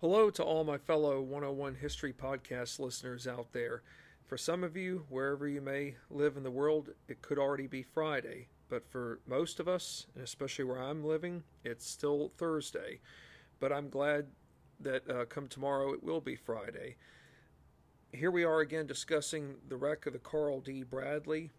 Hello 0.00 0.30
to 0.30 0.44
all 0.44 0.62
my 0.62 0.78
fellow 0.78 1.20
101 1.20 1.74
History 1.74 2.12
Podcast 2.12 2.78
listeners 2.78 3.26
out 3.26 3.52
there. 3.52 3.82
For 4.28 4.38
some 4.38 4.62
of 4.62 4.76
you, 4.76 5.06
wherever 5.08 5.48
you 5.48 5.60
may 5.60 5.96
live 6.08 6.36
in 6.36 6.44
the 6.44 6.52
world, 6.52 6.90
it 7.08 7.20
could 7.20 7.36
already 7.36 7.66
be 7.66 7.82
Friday. 7.82 8.46
But 8.68 8.88
for 8.88 9.18
most 9.26 9.58
of 9.58 9.66
us, 9.66 10.06
and 10.14 10.22
especially 10.22 10.66
where 10.66 10.80
I'm 10.80 11.04
living, 11.04 11.42
it's 11.64 11.84
still 11.84 12.30
Thursday. 12.38 13.00
But 13.58 13.72
I'm 13.72 13.88
glad 13.88 14.26
that 14.78 15.10
uh, 15.10 15.24
come 15.24 15.48
tomorrow 15.48 15.92
it 15.94 16.04
will 16.04 16.20
be 16.20 16.36
Friday. 16.36 16.94
Here 18.12 18.30
we 18.30 18.44
are 18.44 18.60
again 18.60 18.86
discussing 18.86 19.56
the 19.68 19.76
wreck 19.76 20.06
of 20.06 20.12
the 20.12 20.20
Carl 20.20 20.60
D. 20.60 20.84
Bradley. 20.84 21.50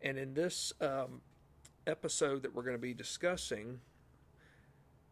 And 0.00 0.16
in 0.16 0.32
this 0.32 0.72
um, 0.80 1.20
episode 1.86 2.44
that 2.44 2.54
we're 2.54 2.62
going 2.62 2.76
to 2.76 2.80
be 2.80 2.94
discussing, 2.94 3.80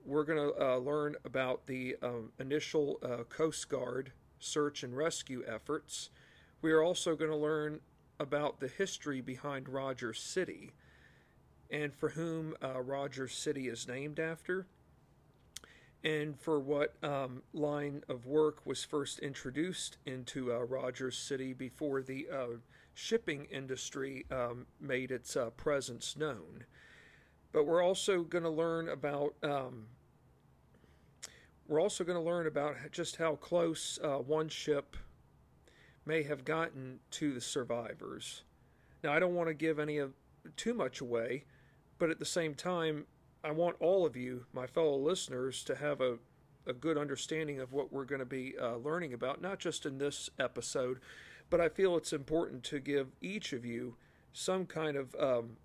we're 0.07 0.25
going 0.25 0.39
to 0.39 0.55
uh, 0.63 0.77
learn 0.77 1.17
about 1.25 1.67
the 1.67 1.97
um, 2.03 2.31
initial 2.39 2.99
uh, 3.03 3.25
Coast 3.25 3.69
Guard 3.69 4.13
search 4.39 4.83
and 4.83 4.97
rescue 4.97 5.43
efforts. 5.47 6.11
We 6.63 6.73
are 6.73 6.83
also 6.83 7.17
going 7.17 7.31
to 7.31 7.37
learn 7.37 7.81
about 8.19 8.61
the 8.61 8.69
history 8.69 9.21
behind 9.21 9.69
Rogers 9.69 10.21
City 10.21 10.73
and 11.71 11.93
for 11.95 12.11
whom 12.11 12.55
uh, 12.63 12.81
Rogers 12.81 13.35
City 13.35 13.69
is 13.69 13.89
named 13.89 14.21
after, 14.21 14.67
and 16.05 16.39
for 16.39 16.61
what 16.61 16.95
um, 17.03 17.43
line 17.53 18.05
of 18.09 18.27
work 18.27 18.65
was 18.65 18.85
first 18.85 19.19
introduced 19.19 19.99
into 20.07 20.53
uh, 20.53 20.59
Rogers 20.59 21.19
City 21.19 21.53
before 21.53 22.03
the 22.03 22.29
uh, 22.33 22.47
shipping 22.95 23.47
industry 23.51 24.25
um, 24.31 24.67
made 24.81 25.11
its 25.11 25.37
uh, 25.37 25.51
presence 25.51 26.17
known. 26.17 26.65
But 27.53 27.67
we're 27.67 27.83
also 27.83 28.23
going 28.23 28.45
to 28.45 28.51
learn 28.51 28.89
about 28.89 29.35
um, 29.43 29.87
we're 31.69 31.81
also 31.81 32.05
going 32.05 32.19
to 32.19 32.25
learn 32.25 32.47
about 32.47 32.77
just 32.93 33.17
how 33.17 33.37
close 33.37 33.99
uh, 34.03 34.19
one 34.19 34.49
ship 34.49 34.97
may 36.05 36.23
have 36.23 36.45
gotten 36.45 37.01
to 37.11 37.33
the 37.33 37.41
survivors. 37.41 38.43
Now, 39.03 39.13
I 39.13 39.19
don't 39.19 39.35
want 39.35 39.49
to 39.49 39.55
give 39.55 39.79
any 39.79 39.99
of 39.99 40.13
too 40.57 40.75
much 40.75 41.01
away, 41.01 41.45
but 41.99 42.11
at 42.11 42.19
the 42.19 42.25
same 42.25 42.55
time, 42.55 43.07
I 43.43 43.51
want 43.51 43.77
all 43.81 44.07
of 44.07 44.17
you, 44.17 44.47
my 44.53 44.67
fellow 44.67 44.97
listeners, 44.97 45.65
to 45.65 45.75
have 45.75 46.01
a, 46.01 46.19
a 46.67 46.73
good 46.73 46.97
understanding 46.97 47.61
of 47.61 47.73
what 47.73 47.93
we're 47.93 48.05
going 48.05 48.21
to 48.21 48.25
be 48.25 48.55
uh, 48.61 48.77
learning 48.77 49.13
about, 49.13 49.41
not 49.41 49.59
just 49.59 49.87
in 49.87 49.99
this 49.99 50.31
episode, 50.39 51.01
but 51.51 51.61
I 51.61 51.69
feel 51.69 51.97
it's 51.97 52.13
important 52.13 52.65
to 52.65 52.81
give 52.81 53.09
each 53.21 53.53
of 53.53 53.65
you 53.65 53.97
some 54.33 54.67
kind 54.67 54.97
of 54.97 55.15
um, 55.17 55.57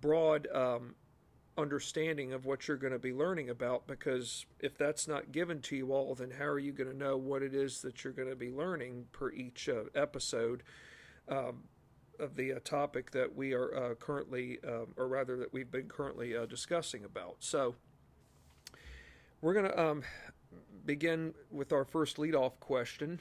broad 0.00 0.48
um, 0.52 0.94
understanding 1.58 2.32
of 2.32 2.44
what 2.44 2.68
you're 2.68 2.76
going 2.76 2.92
to 2.92 2.98
be 2.98 3.12
learning 3.12 3.50
about 3.50 3.86
because 3.86 4.46
if 4.60 4.76
that's 4.76 5.08
not 5.08 5.32
given 5.32 5.60
to 5.62 5.76
you 5.76 5.92
all, 5.92 6.14
then 6.14 6.30
how 6.30 6.44
are 6.44 6.58
you 6.58 6.72
going 6.72 6.90
to 6.90 6.96
know 6.96 7.16
what 7.16 7.42
it 7.42 7.54
is 7.54 7.80
that 7.82 8.04
you're 8.04 8.12
going 8.12 8.28
to 8.28 8.36
be 8.36 8.50
learning 8.50 9.06
per 9.12 9.30
each 9.30 9.68
uh, 9.68 9.84
episode 9.94 10.62
um, 11.28 11.64
of 12.18 12.36
the 12.36 12.52
uh, 12.52 12.58
topic 12.64 13.10
that 13.12 13.34
we 13.34 13.52
are 13.52 13.74
uh, 13.74 13.94
currently, 13.94 14.58
um, 14.66 14.88
or 14.96 15.08
rather, 15.08 15.36
that 15.36 15.52
we've 15.52 15.70
been 15.70 15.88
currently 15.88 16.36
uh, 16.36 16.46
discussing 16.46 17.04
about? 17.04 17.36
So, 17.40 17.74
we're 19.40 19.54
going 19.54 19.66
to 19.66 19.80
um, 19.80 20.02
begin 20.84 21.34
with 21.50 21.72
our 21.72 21.84
first 21.84 22.16
leadoff 22.16 22.58
question. 22.60 23.20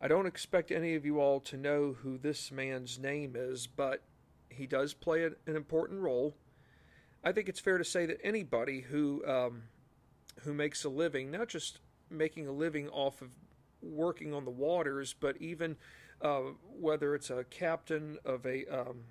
I 0.00 0.08
don't 0.08 0.26
expect 0.26 0.70
any 0.70 0.94
of 0.94 1.04
you 1.04 1.20
all 1.20 1.40
to 1.40 1.56
know 1.56 1.96
who 2.02 2.18
this 2.18 2.52
man's 2.52 2.98
name 2.98 3.34
is, 3.36 3.66
but 3.66 4.02
he 4.48 4.66
does 4.66 4.94
play 4.94 5.24
an 5.24 5.34
important 5.46 6.00
role 6.00 6.34
I 7.26 7.32
think 7.32 7.48
it's 7.48 7.58
fair 7.58 7.76
to 7.76 7.84
say 7.84 8.06
that 8.06 8.20
anybody 8.22 8.82
who 8.82 9.26
um, 9.26 9.64
who 10.42 10.54
makes 10.54 10.84
a 10.84 10.88
living, 10.88 11.32
not 11.32 11.48
just 11.48 11.80
making 12.08 12.46
a 12.46 12.52
living 12.52 12.88
off 12.90 13.20
of 13.20 13.30
working 13.82 14.32
on 14.32 14.44
the 14.44 14.52
waters, 14.52 15.12
but 15.18 15.36
even 15.38 15.76
uh, 16.22 16.42
whether 16.78 17.16
it's 17.16 17.28
a 17.28 17.42
captain 17.42 18.18
of 18.24 18.46
a 18.46 18.64
um, 18.66 19.06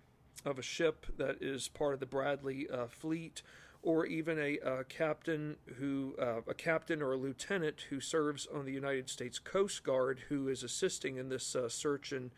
of 0.46 0.58
a 0.58 0.62
ship 0.62 1.06
that 1.18 1.42
is 1.42 1.68
part 1.68 1.94
of 1.94 2.00
the 2.00 2.06
Bradley 2.06 2.70
uh, 2.70 2.88
fleet, 2.88 3.42
or 3.84 4.06
even 4.06 4.40
a 4.40 4.60
uh, 4.60 4.84
captain 4.88 5.58
who 5.78 6.16
uh, 6.18 6.40
a 6.48 6.54
captain 6.54 7.02
or 7.02 7.12
a 7.12 7.18
lieutenant 7.18 7.88
who 7.90 8.00
serves 8.00 8.48
on 8.48 8.64
the 8.64 8.72
United 8.72 9.10
States 9.10 9.40
Coast 9.40 9.84
Guard 9.84 10.22
who 10.30 10.48
is 10.48 10.64
assisting 10.64 11.18
in 11.18 11.28
this 11.28 11.54
uh, 11.54 11.68
search 11.68 12.14
and 12.14 12.32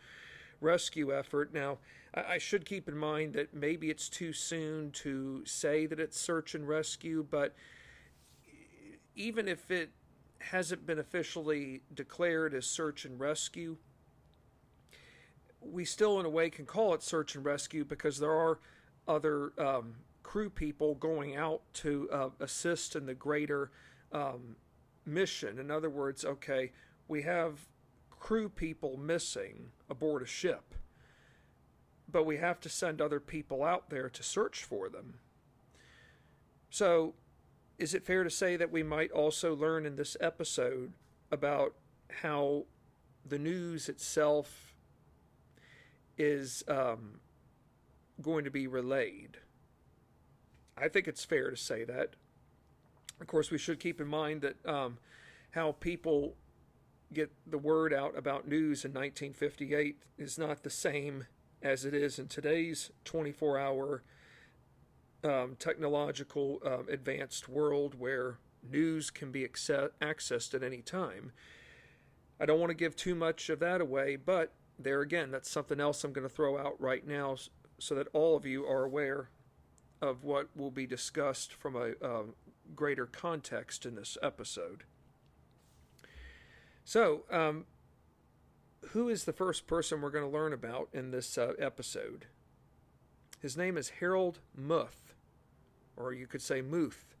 rescue 0.60 1.16
effort. 1.16 1.54
Now, 1.54 1.78
I 2.14 2.38
should 2.38 2.64
keep 2.64 2.88
in 2.88 2.96
mind 2.96 3.34
that 3.34 3.52
maybe 3.52 3.90
it's 3.90 4.08
too 4.08 4.32
soon 4.32 4.90
to 4.92 5.44
say 5.44 5.86
that 5.86 6.00
it's 6.00 6.18
search 6.18 6.54
and 6.54 6.66
rescue, 6.66 7.26
but 7.28 7.54
even 9.14 9.46
if 9.46 9.70
it 9.70 9.90
hasn't 10.40 10.86
been 10.86 10.98
officially 10.98 11.82
declared 11.94 12.54
as 12.54 12.66
search 12.66 13.04
and 13.04 13.20
rescue, 13.20 13.76
we 15.60 15.84
still, 15.84 16.18
in 16.18 16.24
a 16.24 16.30
way, 16.30 16.48
can 16.48 16.64
call 16.64 16.94
it 16.94 17.02
search 17.02 17.34
and 17.34 17.44
rescue 17.44 17.84
because 17.84 18.18
there 18.18 18.32
are 18.32 18.58
other 19.06 19.52
um, 19.58 19.96
crew 20.22 20.48
people 20.48 20.94
going 20.94 21.36
out 21.36 21.62
to 21.74 22.08
uh, 22.10 22.28
assist 22.40 22.96
in 22.96 23.06
the 23.06 23.14
greater 23.14 23.70
um, 24.12 24.56
mission. 25.04 25.58
In 25.58 25.70
other 25.70 25.90
words, 25.90 26.24
okay, 26.24 26.72
we 27.06 27.22
have 27.22 27.66
crew 28.10 28.48
people 28.48 28.96
missing 28.96 29.70
aboard 29.90 30.22
a 30.22 30.26
ship 30.26 30.74
but 32.10 32.24
we 32.24 32.38
have 32.38 32.60
to 32.60 32.68
send 32.68 33.00
other 33.00 33.20
people 33.20 33.62
out 33.62 33.90
there 33.90 34.08
to 34.08 34.22
search 34.22 34.64
for 34.64 34.88
them. 34.88 35.14
So, 36.70 37.14
is 37.78 37.94
it 37.94 38.04
fair 38.04 38.24
to 38.24 38.30
say 38.30 38.56
that 38.56 38.72
we 38.72 38.82
might 38.82 39.12
also 39.12 39.54
learn 39.54 39.86
in 39.86 39.96
this 39.96 40.16
episode 40.20 40.92
about 41.30 41.74
how 42.22 42.64
the 43.26 43.38
news 43.38 43.88
itself 43.88 44.74
is 46.16 46.64
um, 46.66 47.20
going 48.20 48.44
to 48.44 48.50
be 48.50 48.66
relayed? 48.66 49.38
I 50.76 50.88
think 50.88 51.08
it's 51.08 51.24
fair 51.24 51.50
to 51.50 51.56
say 51.56 51.84
that. 51.84 52.14
Of 53.20 53.26
course, 53.26 53.50
we 53.50 53.58
should 53.58 53.80
keep 53.80 54.00
in 54.00 54.08
mind 54.08 54.42
that 54.42 54.64
um, 54.66 54.98
how 55.52 55.72
people 55.72 56.34
get 57.12 57.32
the 57.46 57.58
word 57.58 57.92
out 57.92 58.16
about 58.16 58.46
news 58.46 58.84
in 58.84 58.92
1958 58.92 59.96
is 60.18 60.38
not 60.38 60.62
the 60.62 60.70
same 60.70 61.26
as 61.62 61.84
it 61.84 61.94
is 61.94 62.18
in 62.18 62.28
today's 62.28 62.90
24 63.04 63.58
hour 63.58 64.02
um, 65.24 65.56
technological 65.58 66.60
um, 66.64 66.86
advanced 66.90 67.48
world 67.48 67.94
where 67.98 68.38
news 68.68 69.10
can 69.10 69.30
be 69.32 69.46
acce- 69.46 69.90
accessed 70.00 70.54
at 70.54 70.62
any 70.62 70.82
time. 70.82 71.32
I 72.40 72.46
don't 72.46 72.60
want 72.60 72.70
to 72.70 72.76
give 72.76 72.94
too 72.94 73.14
much 73.14 73.48
of 73.50 73.58
that 73.60 73.80
away, 73.80 74.16
but 74.16 74.52
there 74.78 75.00
again, 75.00 75.30
that's 75.30 75.50
something 75.50 75.80
else 75.80 76.04
I'm 76.04 76.12
going 76.12 76.28
to 76.28 76.32
throw 76.34 76.56
out 76.56 76.80
right 76.80 77.06
now 77.06 77.36
so 77.78 77.94
that 77.96 78.08
all 78.12 78.36
of 78.36 78.46
you 78.46 78.64
are 78.64 78.84
aware 78.84 79.30
of 80.00 80.22
what 80.22 80.48
will 80.56 80.70
be 80.70 80.86
discussed 80.86 81.52
from 81.52 81.74
a 81.74 81.92
um, 82.04 82.34
greater 82.76 83.06
context 83.06 83.84
in 83.84 83.96
this 83.96 84.16
episode. 84.22 84.84
So, 86.84 87.24
um, 87.30 87.66
who 88.90 89.08
is 89.08 89.24
the 89.24 89.32
first 89.32 89.66
person 89.66 90.00
we're 90.00 90.10
going 90.10 90.24
to 90.24 90.30
learn 90.30 90.52
about 90.52 90.88
in 90.92 91.10
this 91.10 91.36
uh, 91.36 91.52
episode? 91.58 92.26
His 93.40 93.56
name 93.56 93.76
is 93.76 93.90
Harold 94.00 94.40
Muth, 94.54 95.14
or 95.96 96.12
you 96.12 96.26
could 96.26 96.42
say 96.42 96.60
Muth, 96.60 97.14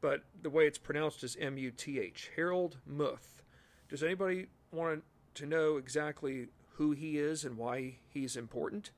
but 0.00 0.24
the 0.40 0.50
way 0.50 0.66
it's 0.66 0.78
pronounced 0.78 1.22
is 1.22 1.36
M 1.40 1.58
U 1.58 1.70
T 1.70 2.00
H. 2.00 2.30
Harold 2.36 2.78
Muth. 2.86 3.42
Does 3.88 4.02
anybody 4.02 4.46
want 4.72 5.04
to 5.34 5.46
know 5.46 5.76
exactly 5.76 6.48
who 6.74 6.92
he 6.92 7.18
is 7.18 7.44
and 7.44 7.56
why 7.56 7.98
he's 8.08 8.36
important? 8.36 8.90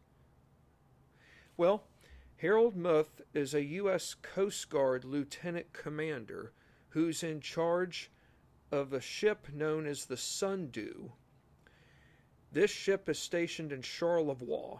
Well, 1.56 1.84
Harold 2.36 2.76
Muth 2.76 3.20
is 3.34 3.54
a 3.54 3.64
U.S. 3.64 4.14
Coast 4.14 4.68
Guard 4.70 5.04
lieutenant 5.04 5.72
commander 5.72 6.52
who's 6.90 7.22
in 7.22 7.40
charge 7.40 8.10
of 8.70 8.92
a 8.92 9.00
ship 9.00 9.48
known 9.52 9.86
as 9.86 10.06
the 10.06 10.16
Sundew 10.16 11.10
this 12.52 12.70
ship 12.70 13.08
is 13.08 13.18
stationed 13.18 13.72
in 13.72 13.82
Charlevoix, 13.82 14.78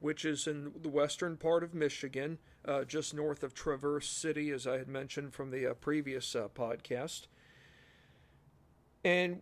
which 0.00 0.24
is 0.24 0.46
in 0.46 0.72
the 0.82 0.88
western 0.88 1.36
part 1.36 1.64
of 1.64 1.74
Michigan, 1.74 2.38
uh, 2.64 2.84
just 2.84 3.14
north 3.14 3.42
of 3.42 3.54
Traverse 3.54 4.08
City, 4.08 4.50
as 4.50 4.66
I 4.66 4.78
had 4.78 4.88
mentioned 4.88 5.32
from 5.32 5.50
the 5.50 5.66
uh, 5.66 5.74
previous 5.74 6.36
uh, 6.36 6.48
podcast. 6.54 7.22
And 9.04 9.40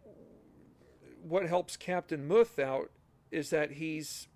what 1.23 1.47
helps 1.47 1.77
Captain 1.77 2.27
Muth 2.27 2.59
out 2.59 2.91
is 3.31 3.51
that 3.51 3.73
he's 3.73 4.29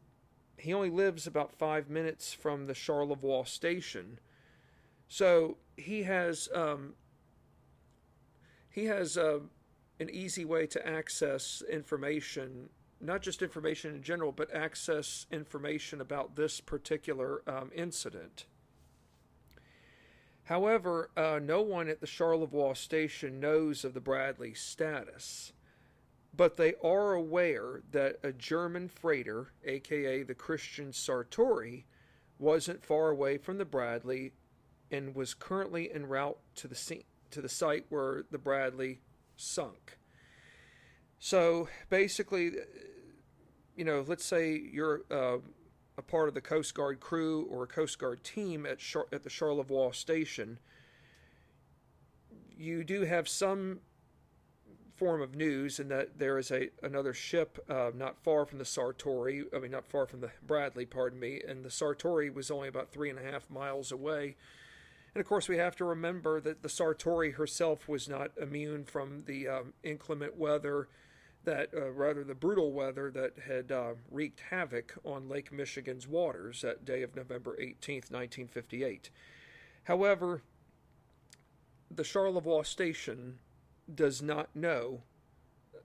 he 0.57 0.73
only 0.73 0.91
lives 0.91 1.27
about 1.27 1.53
five 1.53 1.91
minutes 1.91 2.33
from 2.33 2.67
the 2.67 2.75
Charlevoix 2.75 3.45
station, 3.45 4.19
so 5.09 5.57
he 5.77 6.05
has 6.05 6.49
um, 6.55 6.95
he 8.71 8.85
has 8.87 9.17
uh, 9.17 9.41
an 10.01 10.11
easy 10.11 10.45
way 10.45 10.67
to 10.67 10.87
access 10.87 11.63
information 11.71 12.71
not 13.05 13.23
just 13.23 13.43
information 13.43 13.95
in 13.95 14.03
general, 14.03 14.33
but 14.33 14.55
access 14.55 15.27
information 15.31 16.01
about 16.01 16.37
this 16.37 16.61
particular 16.61 17.43
um, 17.47 17.71
incident. 17.75 18.47
However, 20.45 21.11
uh, 21.17 21.41
no 21.43 21.63
one 21.63 21.89
at 21.89 22.01
the 22.01 22.07
Charlevoix 22.07 22.75
station 22.75 23.41
knows 23.41 23.85
of 23.85 23.95
the 23.95 24.01
Bradley 24.01 24.55
status, 24.55 25.53
but 26.37 26.57
they 26.57 26.75
are 26.83 27.15
aware 27.15 27.83
that 27.93 28.19
a 28.23 28.33
German 28.33 28.89
freighter, 28.89 29.53
aka 29.65 30.23
the 30.23 30.35
Christian 30.35 30.91
Sartori, 30.91 31.85
wasn't 32.39 32.85
far 32.85 33.11
away 33.11 33.39
from 33.39 33.59
the 33.59 33.65
Bradley 33.65 34.33
and 34.91 35.15
was 35.15 35.33
currently 35.35 35.91
en 35.93 36.07
route 36.07 36.39
to 36.57 36.69
the 36.69 36.75
scene, 36.75 37.05
to 37.31 37.41
the 37.41 37.49
site 37.49 37.87
where 37.89 38.25
the 38.31 38.39
Bradley 38.39 39.01
sunk. 39.37 39.99
So 41.19 41.69
basically, 41.89 42.53
you 43.77 43.85
know, 43.85 44.05
let's 44.07 44.25
say 44.25 44.61
you're 44.73 45.03
uh, 45.11 45.39
a 45.97 46.03
part 46.03 46.29
of 46.29 46.35
the 46.35 46.41
Coast 46.41 46.75
Guard 46.75 47.01
crew 47.01 47.47
or 47.51 47.65
a 47.65 47.67
Coast 47.67 47.99
Guard 47.99 48.23
team 48.25 48.67
at 48.67 48.79
Char- 48.79 49.09
at 49.13 49.23
the 49.23 49.31
Charlevoix 49.31 49.93
station. 49.93 50.59
You 52.57 52.85
do 52.85 53.03
have 53.03 53.29
some 53.29 53.81
form 54.97 55.21
of 55.21 55.35
news 55.35 55.81
in 55.81 55.89
that 55.89 56.19
there 56.19 56.39
is 56.39 56.51
a 56.51 56.71
another 56.83 57.13
ship 57.13 57.59
uh, 57.69 57.91
not 57.95 58.17
far 58.23 58.45
from 58.47 58.59
the 58.59 58.65
Sartori. 58.65 59.45
I 59.55 59.59
mean, 59.59 59.73
not 59.73 59.87
far 59.87 60.07
from 60.07 60.21
the 60.21 60.31
Bradley, 60.47 60.87
pardon 60.87 61.19
me. 61.19 61.43
And 61.47 61.65
the 61.65 61.69
Sartori 61.69 62.33
was 62.33 62.51
only 62.51 62.69
about 62.69 62.91
three 62.91 63.11
and 63.11 63.19
a 63.19 63.23
half 63.23 63.51
miles 63.51 63.91
away. 63.91 64.37
And 65.15 65.21
of 65.21 65.29
course, 65.29 65.49
we 65.49 65.59
have 65.59 65.77
to 65.77 65.85
remember 65.85 66.41
that 66.41 66.63
the 66.63 66.69
Sartori 66.69 67.35
herself 67.35 67.89
was 67.89 68.09
not 68.09 68.31
immune 68.41 68.85
from 68.85 69.23
the 69.27 69.49
um, 69.49 69.73
inclement 69.83 70.37
weather 70.37 70.89
that, 71.45 71.71
uh, 71.75 71.91
rather, 71.91 72.25
the 72.25 72.35
brutal 72.35 72.73
weather 72.73 73.11
that 73.11 73.35
had 73.47 73.71
uh, 73.71 73.95
wreaked 74.11 74.41
havoc 74.51 74.95
on 75.05 75.29
Lake 75.29 75.53
Michigan's 75.53 76.09
waters 76.09 76.63
that 76.63 76.85
day 76.85 77.03
of 77.03 77.15
November 77.15 77.57
18th, 77.61 78.11
1958. 78.11 79.11
However, 79.85 80.43
the 81.91 82.05
Charlevoix 82.05 82.63
station 82.63 83.39
does 83.93 84.23
not 84.23 84.55
know 84.55 85.03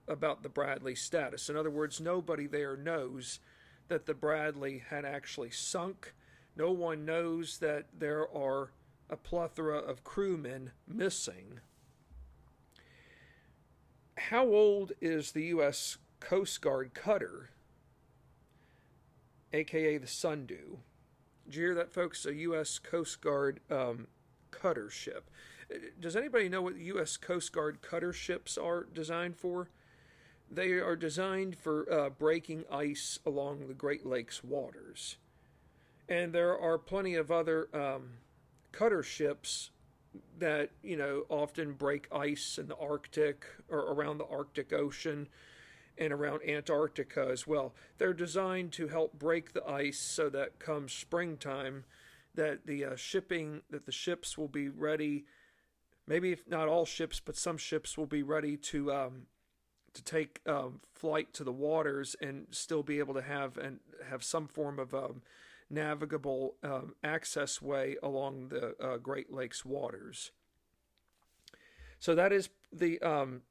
about 0.08 0.42
the 0.42 0.48
Bradley 0.48 0.94
status. 0.94 1.48
In 1.48 1.56
other 1.56 1.70
words, 1.70 2.00
nobody 2.00 2.46
there 2.46 2.76
knows 2.76 3.38
that 3.88 4.06
the 4.06 4.14
Bradley 4.14 4.82
had 4.88 5.04
actually 5.04 5.50
sunk. 5.50 6.14
No 6.56 6.70
one 6.70 7.04
knows 7.04 7.58
that 7.58 7.86
there 7.96 8.28
are 8.34 8.72
a 9.08 9.16
plethora 9.16 9.78
of 9.78 10.04
crewmen 10.04 10.72
missing. 10.86 11.60
How 14.28 14.46
old 14.46 14.92
is 15.00 15.32
the 15.32 15.44
U.S. 15.46 15.96
Coast 16.20 16.60
Guard 16.60 16.92
cutter, 16.92 17.50
aka 19.52 19.96
the 19.96 20.06
Sundew? 20.06 20.76
Did 21.46 21.54
you 21.56 21.62
hear 21.62 21.74
that, 21.74 21.92
folks? 21.92 22.26
A 22.26 22.34
U.S. 22.34 22.78
Coast 22.78 23.22
Guard 23.22 23.60
um, 23.70 24.06
cutter 24.50 24.90
ship. 24.90 25.30
Does 25.98 26.14
anybody 26.14 26.48
know 26.48 26.62
what 26.62 26.76
U.S. 26.76 27.16
Coast 27.16 27.52
Guard 27.52 27.80
cutter 27.82 28.12
ships 28.12 28.58
are 28.58 28.84
designed 28.84 29.36
for? 29.36 29.68
They 30.50 30.72
are 30.72 30.96
designed 30.96 31.56
for 31.56 31.90
uh, 31.92 32.10
breaking 32.10 32.64
ice 32.70 33.18
along 33.24 33.68
the 33.68 33.74
Great 33.74 34.04
Lakes 34.04 34.44
waters. 34.44 35.16
And 36.08 36.32
there 36.32 36.56
are 36.58 36.76
plenty 36.76 37.14
of 37.14 37.30
other 37.30 37.68
um, 37.72 38.10
cutter 38.70 39.02
ships 39.02 39.70
that, 40.38 40.70
you 40.82 40.96
know, 40.96 41.24
often 41.28 41.72
break 41.72 42.08
ice 42.12 42.58
in 42.58 42.68
the 42.68 42.76
Arctic 42.76 43.44
or 43.68 43.78
around 43.78 44.18
the 44.18 44.26
Arctic 44.26 44.72
Ocean 44.72 45.28
and 45.98 46.12
around 46.12 46.42
Antarctica 46.48 47.28
as 47.30 47.46
well. 47.46 47.74
They're 47.98 48.14
designed 48.14 48.72
to 48.72 48.88
help 48.88 49.18
break 49.18 49.52
the 49.52 49.66
ice 49.66 49.98
so 49.98 50.28
that 50.30 50.58
come 50.58 50.88
springtime 50.88 51.84
that 52.34 52.66
the 52.66 52.84
uh, 52.84 52.96
shipping 52.96 53.62
that 53.70 53.86
the 53.86 53.92
ships 53.92 54.38
will 54.38 54.48
be 54.48 54.68
ready 54.68 55.24
maybe 56.10 56.32
if 56.32 56.46
not 56.48 56.68
all 56.68 56.84
ships, 56.84 57.20
but 57.24 57.36
some 57.36 57.56
ships 57.56 57.96
will 57.96 58.06
be 58.06 58.22
ready 58.22 58.56
to 58.56 58.92
um, 58.92 59.26
to 59.94 60.02
take 60.02 60.40
um, 60.46 60.80
flight 60.92 61.32
to 61.34 61.44
the 61.44 61.52
waters 61.52 62.14
and 62.20 62.46
still 62.50 62.82
be 62.82 62.98
able 62.98 63.14
to 63.14 63.22
have 63.22 63.56
and 63.56 63.78
have 64.08 64.22
some 64.22 64.46
form 64.46 64.78
of 64.78 64.92
um, 64.94 65.22
navigable 65.70 66.56
um, 66.62 66.94
access 67.02 67.62
way 67.62 67.96
along 68.02 68.48
the 68.48 68.74
uh, 68.82 68.96
Great 68.98 69.32
Lakes 69.32 69.64
waters. 69.64 70.32
So 71.98 72.14
that 72.14 72.32
is 72.32 72.48
the 72.72 73.00
um, 73.00 73.42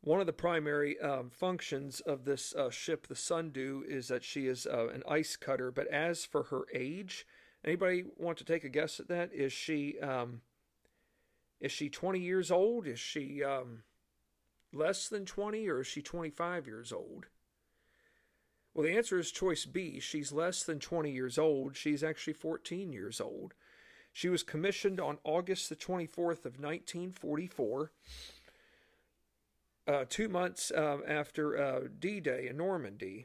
one 0.00 0.20
of 0.20 0.26
the 0.26 0.32
primary 0.32 0.98
um, 1.00 1.30
functions 1.30 2.00
of 2.00 2.24
this 2.24 2.54
uh, 2.54 2.70
ship, 2.70 3.06
the 3.06 3.16
Sundew, 3.16 3.82
is 3.86 4.08
that 4.08 4.24
she 4.24 4.46
is 4.46 4.66
uh, 4.66 4.88
an 4.88 5.02
ice 5.08 5.36
cutter. 5.36 5.70
But 5.70 5.88
as 5.88 6.24
for 6.24 6.44
her 6.44 6.62
age, 6.72 7.26
anybody 7.64 8.04
want 8.16 8.38
to 8.38 8.44
take 8.44 8.64
a 8.64 8.68
guess 8.68 9.00
at 9.00 9.08
that? 9.08 9.32
Is 9.32 9.52
she 9.52 9.98
um, 10.00 10.42
is 11.60 11.72
she 11.72 11.88
20 11.88 12.20
years 12.20 12.50
old? 12.50 12.86
Is 12.86 13.00
she 13.00 13.42
um, 13.42 13.82
less 14.72 15.08
than 15.08 15.24
20 15.24 15.68
or 15.68 15.80
is 15.80 15.86
she 15.86 16.02
25 16.02 16.66
years 16.66 16.92
old? 16.92 17.26
Well, 18.76 18.84
the 18.84 18.94
answer 18.94 19.18
is 19.18 19.30
choice 19.30 19.64
B. 19.64 20.00
She's 20.00 20.32
less 20.32 20.62
than 20.62 20.80
20 20.80 21.10
years 21.10 21.38
old. 21.38 21.78
She's 21.78 22.04
actually 22.04 22.34
14 22.34 22.92
years 22.92 23.22
old. 23.22 23.54
She 24.12 24.28
was 24.28 24.42
commissioned 24.42 25.00
on 25.00 25.16
August 25.24 25.70
the 25.70 25.76
24th 25.76 26.44
of 26.44 26.60
1944, 26.60 27.90
uh, 29.88 30.04
two 30.10 30.28
months 30.28 30.70
uh, 30.70 30.98
after 31.08 31.56
uh, 31.56 31.80
D-Day 31.98 32.48
in 32.50 32.58
Normandy. 32.58 33.24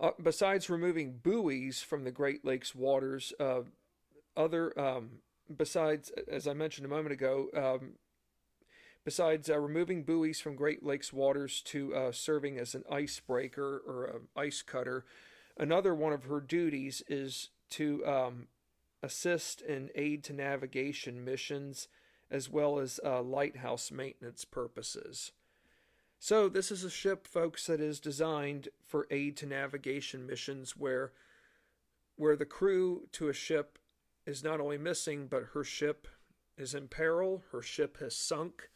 Uh, 0.00 0.10
besides 0.20 0.68
removing 0.68 1.20
buoys 1.22 1.80
from 1.80 2.02
the 2.02 2.10
Great 2.10 2.44
Lakes 2.44 2.74
waters, 2.74 3.32
uh, 3.38 3.60
other 4.36 4.76
um, 4.76 5.20
besides, 5.56 6.10
as 6.28 6.48
I 6.48 6.54
mentioned 6.54 6.86
a 6.86 6.90
moment 6.90 7.12
ago, 7.12 7.50
um, 7.54 7.92
besides 9.06 9.48
uh, 9.48 9.56
removing 9.56 10.02
buoys 10.02 10.40
from 10.40 10.56
Great 10.56 10.84
Lakes 10.84 11.12
waters 11.12 11.62
to 11.62 11.94
uh, 11.94 12.10
serving 12.10 12.58
as 12.58 12.74
an 12.74 12.82
icebreaker 12.90 13.80
or 13.86 14.04
an 14.06 14.22
ice 14.36 14.62
cutter, 14.62 15.04
another 15.56 15.94
one 15.94 16.12
of 16.12 16.24
her 16.24 16.40
duties 16.40 17.04
is 17.06 17.50
to 17.70 18.04
um, 18.04 18.48
assist 19.04 19.62
in 19.62 19.90
aid 19.94 20.24
to 20.24 20.32
navigation 20.32 21.24
missions 21.24 21.86
as 22.32 22.50
well 22.50 22.80
as 22.80 22.98
uh, 23.04 23.22
lighthouse 23.22 23.92
maintenance 23.92 24.44
purposes. 24.44 25.30
So, 26.18 26.48
this 26.48 26.72
is 26.72 26.82
a 26.82 26.90
ship, 26.90 27.28
folks, 27.28 27.66
that 27.68 27.80
is 27.80 28.00
designed 28.00 28.70
for 28.84 29.06
aid 29.12 29.36
to 29.36 29.46
navigation 29.46 30.26
missions 30.26 30.76
where 30.76 31.12
where 32.16 32.34
the 32.34 32.44
crew 32.44 33.06
to 33.12 33.28
a 33.28 33.32
ship 33.32 33.78
is 34.26 34.42
not 34.42 34.58
only 34.58 34.78
missing, 34.78 35.28
but 35.28 35.50
her 35.54 35.62
ship 35.62 36.08
is 36.58 36.74
in 36.74 36.88
peril. 36.88 37.44
Her 37.52 37.62
ship 37.62 37.98
has 38.00 38.16
sunk. 38.16 38.68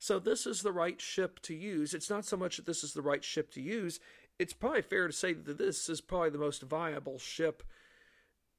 So, 0.00 0.18
this 0.18 0.46
is 0.46 0.62
the 0.62 0.72
right 0.72 1.00
ship 1.00 1.40
to 1.42 1.54
use. 1.54 1.94
It's 1.94 2.10
not 2.10 2.24
so 2.24 2.36
much 2.36 2.56
that 2.56 2.66
this 2.66 2.82
is 2.82 2.94
the 2.94 3.02
right 3.02 3.22
ship 3.22 3.52
to 3.52 3.60
use, 3.60 4.00
it's 4.38 4.54
probably 4.54 4.82
fair 4.82 5.06
to 5.06 5.12
say 5.12 5.34
that 5.34 5.58
this 5.58 5.88
is 5.88 6.00
probably 6.00 6.30
the 6.30 6.38
most 6.38 6.62
viable 6.62 7.18
ship 7.18 7.62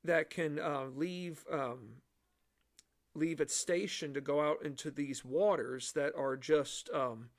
that 0.03 0.29
can 0.29 0.59
uh, 0.59 0.85
leave. 0.95 1.43
Um, 1.51 1.97
leave 3.13 3.41
its 3.41 3.53
station 3.53 4.13
to 4.13 4.21
go 4.21 4.39
out 4.39 4.63
into 4.63 4.89
these 4.89 5.25
waters 5.25 5.91
that 5.91 6.15
are 6.15 6.37
just 6.37 6.89
um, 6.93 7.29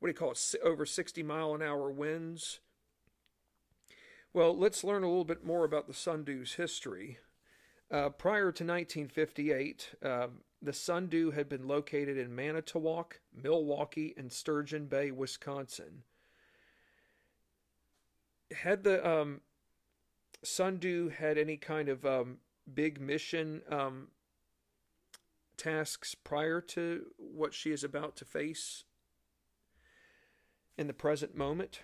what 0.00 0.08
do 0.08 0.10
you 0.10 0.14
call 0.14 0.32
it 0.32 0.54
over 0.64 0.84
60 0.84 1.22
mile 1.22 1.54
an 1.54 1.62
hour 1.62 1.92
winds 1.92 2.58
well 4.32 4.52
let's 4.58 4.82
learn 4.82 5.04
a 5.04 5.06
little 5.06 5.24
bit 5.24 5.46
more 5.46 5.64
about 5.64 5.86
the 5.86 5.94
sundew's 5.94 6.54
history 6.54 7.18
uh, 7.90 8.08
prior 8.08 8.50
to 8.50 8.64
1958, 8.64 9.94
uh, 10.02 10.26
the 10.64 10.72
Sundew 10.72 11.30
had 11.30 11.48
been 11.48 11.68
located 11.68 12.16
in 12.16 12.34
Manitowoc, 12.34 13.20
Milwaukee, 13.34 14.14
and 14.16 14.32
Sturgeon 14.32 14.86
Bay, 14.86 15.10
Wisconsin. 15.10 16.02
Had 18.50 18.82
the 18.82 19.06
um, 19.06 19.42
Sundew 20.42 21.10
had 21.10 21.36
any 21.36 21.58
kind 21.58 21.88
of 21.90 22.06
um, 22.06 22.38
big 22.72 22.98
mission 22.98 23.60
um, 23.70 24.08
tasks 25.58 26.14
prior 26.14 26.62
to 26.62 27.06
what 27.18 27.52
she 27.52 27.70
is 27.70 27.84
about 27.84 28.16
to 28.16 28.24
face 28.24 28.84
in 30.78 30.86
the 30.86 30.94
present 30.94 31.36
moment? 31.36 31.80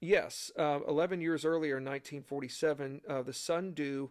Yes. 0.00 0.50
Uh, 0.58 0.80
11 0.88 1.20
years 1.20 1.44
earlier, 1.44 1.78
in 1.78 1.84
1947, 1.84 3.02
uh, 3.08 3.22
the 3.22 3.32
Sundew 3.32 4.08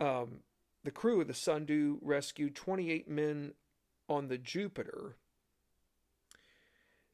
um, 0.00 0.40
the 0.88 0.92
crew 0.92 1.20
of 1.20 1.26
the 1.26 1.34
Sundew 1.34 1.98
rescued 2.00 2.56
28 2.56 3.10
men 3.10 3.52
on 4.08 4.28
the 4.28 4.38
Jupiter. 4.38 5.16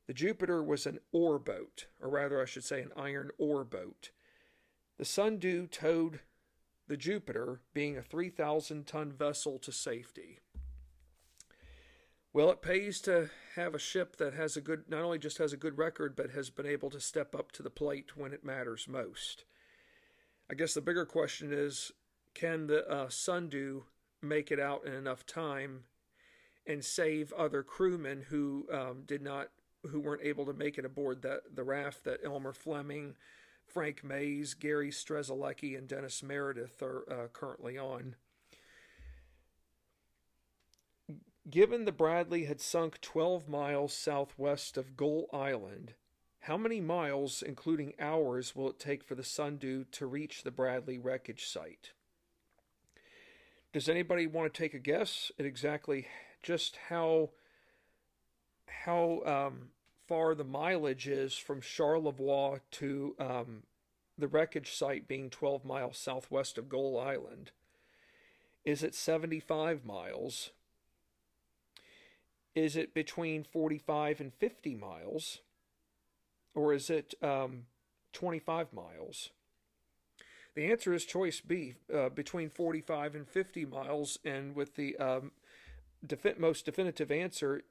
The 0.06 0.14
Jupiter 0.14 0.62
was 0.62 0.86
an 0.86 1.00
ore 1.10 1.40
boat, 1.40 1.86
or 2.00 2.08
rather, 2.08 2.40
I 2.40 2.44
should 2.44 2.62
say, 2.62 2.82
an 2.82 2.92
iron 2.96 3.32
ore 3.36 3.64
boat. 3.64 4.12
The 4.96 5.04
Sundew 5.04 5.66
towed 5.66 6.20
the 6.86 6.96
Jupiter, 6.96 7.62
being 7.72 7.96
a 7.96 8.02
3,000 8.02 8.86
ton 8.86 9.10
vessel, 9.10 9.58
to 9.58 9.72
safety. 9.72 10.38
Well, 12.32 12.52
it 12.52 12.62
pays 12.62 13.00
to 13.00 13.28
have 13.56 13.74
a 13.74 13.80
ship 13.80 14.18
that 14.18 14.34
has 14.34 14.56
a 14.56 14.60
good, 14.60 14.84
not 14.86 15.02
only 15.02 15.18
just 15.18 15.38
has 15.38 15.52
a 15.52 15.56
good 15.56 15.78
record, 15.78 16.14
but 16.14 16.30
has 16.30 16.48
been 16.48 16.66
able 16.66 16.90
to 16.90 17.00
step 17.00 17.34
up 17.34 17.50
to 17.50 17.62
the 17.64 17.70
plate 17.70 18.16
when 18.16 18.32
it 18.32 18.44
matters 18.44 18.86
most. 18.86 19.44
I 20.48 20.54
guess 20.54 20.74
the 20.74 20.80
bigger 20.80 21.04
question 21.04 21.52
is 21.52 21.90
can 22.34 22.66
the 22.66 22.88
uh, 22.88 23.08
Sundew 23.08 23.82
make 24.22 24.50
it 24.50 24.60
out 24.60 24.84
in 24.84 24.92
enough 24.92 25.24
time 25.26 25.84
and 26.66 26.84
save 26.84 27.32
other 27.32 27.62
crewmen 27.62 28.26
who 28.28 28.66
um, 28.72 29.02
did 29.06 29.22
not 29.22 29.48
who 29.90 30.00
weren't 30.00 30.22
able 30.24 30.46
to 30.46 30.52
make 30.54 30.78
it 30.78 30.84
aboard 30.84 31.22
that 31.22 31.42
the 31.54 31.62
raft 31.62 32.04
that 32.04 32.24
Elmer 32.24 32.54
Fleming, 32.54 33.16
Frank 33.66 34.02
Mays, 34.02 34.54
Gary 34.54 34.90
Strzelecki, 34.90 35.76
and 35.76 35.86
Dennis 35.86 36.22
Meredith 36.22 36.82
are 36.82 37.04
uh, 37.10 37.28
currently 37.28 37.76
on. 37.76 38.16
Given 41.50 41.84
the 41.84 41.92
Bradley 41.92 42.46
had 42.46 42.62
sunk 42.62 43.02
12 43.02 43.46
miles 43.46 43.92
southwest 43.92 44.78
of 44.78 44.96
Gull 44.96 45.26
Island, 45.34 45.92
how 46.40 46.56
many 46.56 46.80
miles, 46.80 47.42
including 47.42 47.92
hours, 48.00 48.56
will 48.56 48.70
it 48.70 48.78
take 48.78 49.04
for 49.04 49.14
the 49.14 49.22
Sundew 49.22 49.84
to 49.92 50.06
reach 50.06 50.42
the 50.42 50.50
Bradley 50.50 50.98
wreckage 50.98 51.46
site? 51.46 51.92
Does 53.74 53.88
anybody 53.88 54.28
want 54.28 54.54
to 54.54 54.56
take 54.56 54.72
a 54.72 54.78
guess 54.78 55.32
at 55.36 55.44
exactly 55.44 56.06
just 56.44 56.78
how 56.90 57.30
how 58.84 59.20
um, 59.26 59.70
far 60.06 60.36
the 60.36 60.44
mileage 60.44 61.08
is 61.08 61.36
from 61.36 61.60
Charlevoix 61.60 62.60
to 62.70 63.16
um, 63.18 63.64
the 64.16 64.28
wreckage 64.28 64.76
site 64.76 65.08
being 65.08 65.28
12 65.28 65.64
miles 65.64 65.98
southwest 65.98 66.56
of 66.56 66.68
Gull 66.68 67.00
Island? 67.00 67.50
Is 68.64 68.84
it 68.84 68.94
75 68.94 69.84
miles? 69.84 70.50
Is 72.54 72.76
it 72.76 72.94
between 72.94 73.42
45 73.42 74.20
and 74.20 74.32
50 74.34 74.76
miles? 74.76 75.40
Or 76.54 76.72
is 76.72 76.90
it 76.90 77.14
um, 77.20 77.64
25 78.12 78.72
miles? 78.72 79.30
The 80.54 80.70
answer 80.70 80.94
is 80.94 81.04
choice 81.04 81.40
B, 81.40 81.74
uh, 81.92 82.10
between 82.10 82.48
45 82.48 83.14
and 83.16 83.28
50 83.28 83.64
miles, 83.66 84.18
and 84.24 84.54
with 84.54 84.76
the 84.76 84.96
um, 84.98 85.32
most 86.38 86.64
definitive 86.64 87.10
answer 87.10 87.62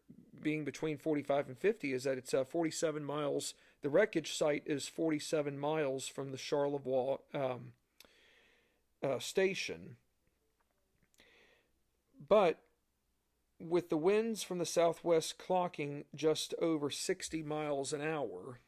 being 0.41 0.65
between 0.65 0.97
45 0.97 1.47
and 1.47 1.57
50 1.57 1.93
is 1.93 2.03
that 2.03 2.17
it's 2.17 2.33
uh, 2.33 2.43
47 2.43 3.03
miles. 3.03 3.53
The 3.81 3.89
wreckage 3.89 4.33
site 4.33 4.63
is 4.65 4.87
47 4.87 5.57
miles 5.57 6.07
from 6.07 6.31
the 6.31 6.37
Charlevoix 6.37 7.17
um, 7.33 7.71
uh, 9.01 9.19
station. 9.19 9.95
But 12.27 12.59
with 13.59 13.89
the 13.89 13.97
winds 13.97 14.43
from 14.43 14.57
the 14.57 14.65
southwest 14.65 15.37
clocking 15.37 16.03
just 16.13 16.53
over 16.61 16.89
60 16.89 17.43
miles 17.43 17.93
an 17.93 18.01
hour, 18.01 18.59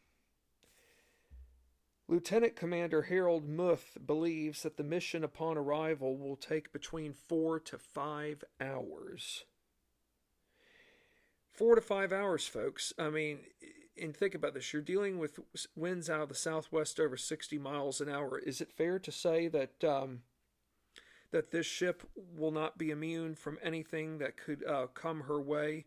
Lieutenant 2.07 2.55
Commander 2.55 3.03
Harold 3.03 3.47
Muth 3.49 3.97
believes 4.05 4.61
that 4.61 4.77
the 4.77 4.83
mission 4.83 5.23
upon 5.23 5.57
arrival 5.57 6.17
will 6.17 6.35
take 6.35 6.71
between 6.71 7.13
four 7.13 7.59
to 7.61 7.79
five 7.79 8.43
hours. 8.61 9.45
Four 11.51 11.75
to 11.75 11.81
five 11.81 12.13
hours, 12.13 12.45
folks. 12.45 12.93
I 12.99 13.09
mean, 13.09 13.39
and 13.99 14.15
think 14.15 14.35
about 14.35 14.53
this. 14.53 14.71
You're 14.71 14.83
dealing 14.83 15.17
with 15.17 15.39
winds 15.75 16.07
out 16.09 16.21
of 16.21 16.29
the 16.29 16.35
southwest 16.35 16.99
over 16.99 17.17
60 17.17 17.57
miles 17.57 17.99
an 17.99 18.09
hour. 18.09 18.37
Is 18.37 18.61
it 18.61 18.71
fair 18.71 18.99
to 18.99 19.11
say 19.11 19.47
that 19.47 19.83
um, 19.83 20.21
that 21.31 21.49
this 21.49 21.65
ship 21.65 22.03
will 22.15 22.51
not 22.51 22.77
be 22.77 22.91
immune 22.91 23.33
from 23.33 23.57
anything 23.63 24.19
that 24.19 24.37
could 24.37 24.63
uh, 24.67 24.87
come 24.93 25.21
her 25.21 25.41
way? 25.41 25.85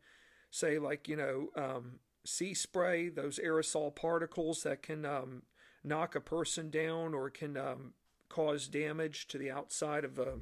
Say, 0.50 0.78
like 0.78 1.06
you 1.06 1.16
know, 1.16 1.48
um, 1.54 2.00
sea 2.24 2.54
spray, 2.54 3.08
those 3.08 3.38
aerosol 3.38 3.94
particles 3.94 4.62
that 4.64 4.82
can 4.82 5.04
um, 5.04 5.42
knock 5.84 6.14
a 6.14 6.20
person 6.20 6.70
down 6.70 7.14
or 7.14 7.30
can 7.30 7.56
um, 7.56 7.92
cause 8.28 8.68
damage 8.68 9.26
to 9.28 9.38
the 9.38 9.50
outside 9.50 10.04
of 10.04 10.18
a, 10.18 10.34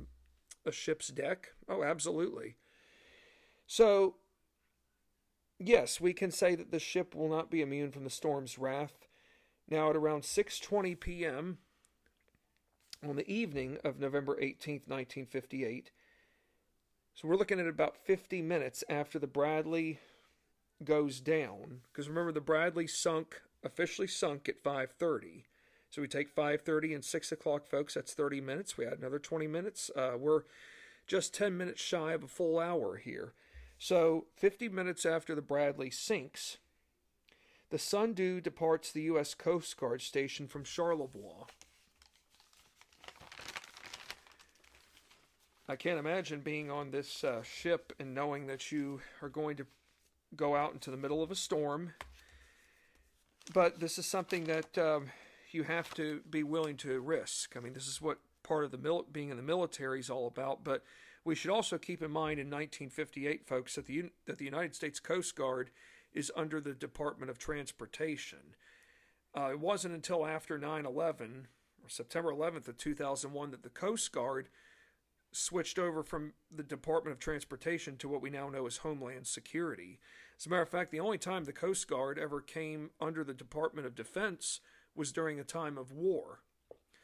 a 0.65 0.73
ship's 0.73 1.09
deck? 1.09 1.53
Oh, 1.69 1.83
absolutely. 1.83 2.57
So, 3.67 4.17
yes, 5.59 6.01
we 6.01 6.13
can 6.13 6.31
say 6.31 6.55
that 6.55 6.71
the 6.71 6.79
ship 6.79 7.15
will 7.15 7.29
not 7.29 7.51
be 7.51 7.63
immune 7.63 7.91
from 7.91 8.05
the 8.05 8.11
storm's 8.11 8.59
wrath. 8.59 9.09
Now, 9.69 9.91
at 9.91 9.97
around 9.97 10.23
6:20 10.23 10.99
p.m. 11.01 11.59
on 13.07 13.17
the 13.17 13.29
evening 13.31 13.79
of 13.83 13.99
November 13.99 14.37
18th, 14.37 14.87
1958, 14.87 15.91
so 17.15 17.27
we're 17.27 17.37
looking 17.37 17.59
at 17.59 17.67
about 17.67 17.97
50 17.97 18.43
minutes 18.43 18.85
after 18.91 19.19
the 19.19 19.27
Bradley 19.27 19.99
goes 20.85 21.19
down, 21.19 21.81
because 21.91 22.09
remember 22.09 22.31
the 22.31 22.41
Bradley 22.43 22.87
sunk 22.87 23.41
officially 23.67 24.09
sunk 24.09 24.49
at 24.49 24.63
5.30 24.63 25.43
so 25.91 26.03
we 26.03 26.09
take 26.09 26.35
5.30 26.35 26.95
and 26.95 27.05
6 27.05 27.33
o'clock 27.33 27.67
folks 27.67 27.95
that's 27.95 28.13
30 28.13 28.41
minutes. 28.43 28.77
We 28.77 28.87
add 28.87 28.99
another 28.99 29.19
20 29.19 29.47
minutes. 29.47 29.91
Uh, 29.97 30.13
we're 30.19 30.43
just 31.07 31.35
10 31.35 31.57
minutes 31.57 31.81
shy 31.81 32.13
of 32.13 32.23
a 32.23 32.29
full 32.29 32.59
hour 32.59 32.97
here. 32.97 33.33
So 33.79 34.27
50 34.37 34.69
minutes 34.69 35.07
after 35.07 35.35
the 35.35 35.43
bradley 35.43 35.91
sinks 35.91 36.59
the 37.71 37.79
sundew 37.79 38.41
departs 38.41 38.93
the 38.93 39.03
u.s 39.03 39.35
coast 39.35 39.77
guard 39.77 40.01
station 40.01 40.47
from 40.47 40.65
charlevoix. 40.65 41.47
I 45.69 45.77
can't 45.77 45.99
imagine 45.99 46.41
being 46.41 46.71
on 46.71 46.91
this 46.91 47.25
uh, 47.25 47.43
ship 47.43 47.93
and 47.99 48.15
knowing 48.15 48.47
that 48.47 48.71
you 48.71 49.01
are 49.21 49.29
going 49.29 49.57
to 49.57 49.67
go 50.37 50.55
out 50.55 50.75
into 50.75 50.91
the 50.91 50.97
middle 50.97 51.23
of 51.23 51.31
a 51.31 51.35
storm 51.35 51.95
but 53.53 53.81
this 53.81 53.99
is 53.99 54.07
something 54.07 54.45
that 54.45 54.79
um, 54.79 55.11
you 55.51 55.63
have 55.63 55.93
to 55.95 56.21
be 56.29 56.43
willing 56.43 56.77
to 56.79 57.01
risk. 57.01 57.57
I 57.57 57.61
mean, 57.61 57.73
this 57.73 57.87
is 57.87 58.01
what 58.01 58.19
part 58.43 58.65
of 58.65 58.71
the 58.71 58.79
mil- 58.79 59.07
being 59.11 59.31
in 59.31 59.37
the 59.37 59.43
military 59.43 60.01
is 60.01 60.11
all 60.11 60.27
about. 60.27 60.65
But 60.65 60.83
we 61.25 61.35
should 61.35 61.51
also 61.51 61.79
keep 61.79 62.03
in 62.03 62.11
mind 62.11 62.39
in 62.39 62.47
1958, 62.47 63.47
folks, 63.47 63.75
that 63.75 63.87
the 63.87 64.11
that 64.27 64.39
the 64.39 64.45
United 64.45 64.75
States 64.75 65.01
Coast 65.01 65.35
Guard 65.37 65.71
is 66.13 66.33
under 66.37 66.61
the 66.61 66.75
Department 66.75 67.31
of 67.31 67.39
Transportation. 67.39 68.55
Uh, 69.37 69.51
it 69.51 69.61
wasn't 69.61 69.95
until 69.95 70.25
after 70.25 70.59
9/11 70.59 71.47
or 71.83 71.89
September 71.89 72.33
11th 72.33 72.69
of 72.69 72.79
2001 72.79 73.51
that 73.51 73.63
the 73.63 73.69
Coast 73.69 74.13
Guard 74.13 74.49
switched 75.37 75.79
over 75.79 76.03
from 76.03 76.33
the 76.51 76.63
Department 76.63 77.13
of 77.13 77.21
Transportation 77.21 77.97
to 77.99 78.09
what 78.09 78.23
we 78.23 78.31
now 78.31 78.49
know 78.49 78.67
as 78.67 78.79
Homeland 78.79 79.27
Security. 79.27 80.01
As 80.39 80.47
a 80.47 80.49
matter 80.49 80.63
of 80.63 80.69
fact, 80.69 80.91
the 80.91 81.01
only 81.01 81.19
time 81.19 81.45
the 81.45 81.53
Coast 81.53 81.87
Guard 81.89 82.19
ever 82.19 82.41
came 82.41 82.91
under 83.01 83.23
the 83.23 83.35
Department 83.35 83.87
of 83.87 83.95
Defense 83.95 84.61
was 84.95 85.13
during 85.13 85.39
a 85.39 85.45
time 85.45 85.77
of 85.77 85.93
war. 85.93 86.41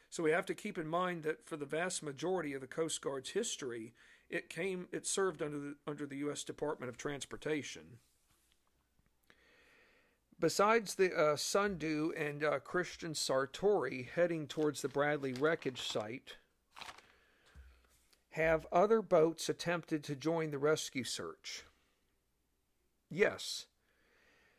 So 0.09 0.23
we 0.23 0.31
have 0.31 0.45
to 0.47 0.53
keep 0.53 0.77
in 0.77 0.87
mind 0.87 1.23
that 1.23 1.45
for 1.45 1.57
the 1.57 1.65
vast 1.65 2.03
majority 2.03 2.53
of 2.53 2.61
the 2.61 2.67
Coast 2.67 3.01
Guard's 3.01 3.31
history, 3.31 3.93
it 4.29 4.49
came 4.49 4.87
it 4.91 5.05
served 5.05 5.41
under 5.41 5.59
the 5.59 5.75
under 5.87 6.05
the 6.05 6.17
US 6.17 6.43
Department 6.43 6.89
of 6.89 6.97
Transportation. 6.97 7.99
Besides 10.39 10.95
the 10.95 11.15
uh, 11.15 11.35
Sundew 11.35 12.11
and 12.17 12.43
uh, 12.43 12.59
Christian 12.59 13.13
Sartori 13.13 14.09
heading 14.09 14.45
towards 14.47 14.81
the 14.81 14.89
Bradley 14.89 15.33
wreckage 15.33 15.81
site, 15.81 16.35
have 18.33 18.65
other 18.71 19.01
boats 19.01 19.47
attempted 19.47 20.03
to 20.03 20.15
join 20.15 20.51
the 20.51 20.57
rescue 20.57 21.03
search? 21.03 21.65
Yes. 23.09 23.67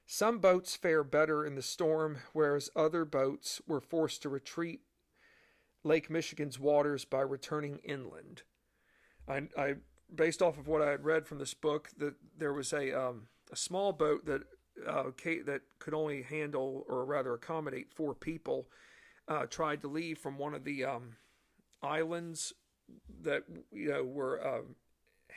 Some 0.06 0.38
boats 0.38 0.76
fare 0.76 1.02
better 1.02 1.44
in 1.44 1.56
the 1.56 1.62
storm, 1.62 2.18
whereas 2.32 2.70
other 2.76 3.04
boats 3.04 3.60
were 3.66 3.80
forced 3.80 4.22
to 4.22 4.28
retreat 4.28 4.82
Lake 5.82 6.08
Michigan's 6.08 6.58
waters 6.58 7.04
by 7.04 7.20
returning 7.20 7.78
inland. 7.78 8.42
I, 9.28 9.48
I 9.58 9.74
based 10.14 10.40
off 10.40 10.56
of 10.56 10.68
what 10.68 10.82
I 10.82 10.90
had 10.90 11.04
read 11.04 11.26
from 11.26 11.38
this 11.38 11.54
book, 11.54 11.90
that 11.98 12.14
there 12.38 12.52
was 12.52 12.72
a 12.72 12.92
um, 12.92 13.28
a 13.50 13.56
small 13.56 13.92
boat 13.92 14.24
that 14.26 14.42
uh, 14.86 15.10
that 15.46 15.62
could 15.80 15.94
only 15.94 16.22
handle 16.22 16.84
or 16.88 17.04
rather 17.04 17.34
accommodate 17.34 17.92
four 17.92 18.14
people. 18.14 18.68
Uh, 19.26 19.46
tried 19.46 19.80
to 19.80 19.88
leave 19.88 20.18
from 20.18 20.36
one 20.36 20.54
of 20.54 20.64
the 20.64 20.84
um, 20.84 21.16
islands 21.82 22.52
that 23.22 23.44
you 23.72 23.88
know 23.88 24.04
were 24.04 24.44
uh, 24.44 24.62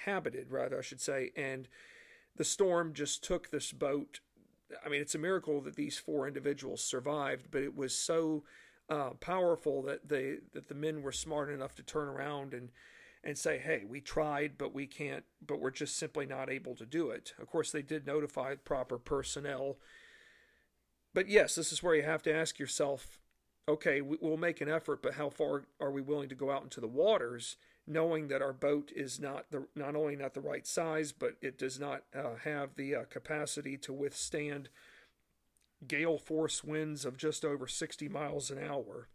habited, 0.06 0.52
rather 0.52 0.80
I 0.80 0.82
should 0.82 1.02
say, 1.02 1.32
and 1.36 1.68
the 2.36 2.44
storm 2.44 2.94
just 2.94 3.24
took 3.24 3.50
this 3.50 3.72
boat. 3.72 4.20
I 4.86 4.90
mean, 4.90 5.02
it's 5.02 5.16
a 5.16 5.20
miracle 5.20 5.62
that 5.62 5.76
these 5.76 5.98
four 5.98 6.28
individuals 6.28 6.84
survived, 6.84 7.48
but 7.52 7.64
it 7.64 7.76
was 7.76 7.98
so 7.98 8.44
uh, 8.90 9.12
powerful 9.20 9.82
that 9.84 10.08
they 10.08 10.38
that 10.54 10.68
the 10.68 10.76
men 10.76 11.02
were 11.02 11.12
smart 11.12 11.50
enough 11.50 11.76
to 11.76 11.84
turn 11.84 12.08
around 12.08 12.54
and 12.54 12.70
and 13.24 13.38
say, 13.38 13.58
"Hey, 13.58 13.84
we 13.88 14.02
tried, 14.02 14.58
but 14.58 14.74
we 14.74 14.88
can't. 14.88 15.26
But 15.46 15.60
we're 15.60 15.72
just 15.72 15.98
simply 15.98 16.26
not 16.26 16.50
able 16.50 16.76
to 16.76 16.86
do 16.86 17.10
it." 17.10 17.34
Of 17.40 17.48
course, 17.48 17.72
they 17.72 17.82
did 17.82 18.06
notify 18.06 18.56
proper 18.56 18.98
personnel. 18.98 19.78
But 21.14 21.28
yes, 21.28 21.56
this 21.56 21.72
is 21.72 21.82
where 21.82 21.96
you 21.96 22.04
have 22.04 22.22
to 22.24 22.34
ask 22.34 22.60
yourself, 22.60 23.20
okay, 23.68 24.02
we'll 24.02 24.38
make 24.38 24.62
an 24.62 24.70
effort, 24.70 25.02
but 25.02 25.16
how 25.16 25.30
far 25.30 25.66
are 25.80 25.92
we 25.92 26.02
willing 26.02 26.30
to 26.30 26.36
go 26.36 26.52
out 26.52 26.64
into 26.64 26.80
the 26.80 26.88
waters 26.88 27.58
knowing 27.88 28.28
that 28.28 28.42
our 28.42 28.54
boat 28.54 28.92
is 28.94 29.20
not 29.20 29.50
the 29.50 29.66
not 29.74 29.96
only 29.96 30.16
not 30.16 30.34
the 30.34 30.42
right 30.42 30.68
size, 30.68 31.14
but 31.14 31.36
it 31.42 31.58
does 31.58 31.80
not 31.80 32.04
uh, 32.14 32.36
have 32.44 32.76
the 32.76 32.94
uh, 32.94 33.04
capacity 33.10 33.78
to 33.78 33.94
withstand 33.94 34.70
gale 35.88 36.18
force 36.18 36.64
winds 36.64 37.06
of 37.06 37.18
just 37.18 37.46
over 37.46 37.68
60 37.68 38.10
miles 38.10 38.52
an 38.52 38.60
hour. 38.60 39.08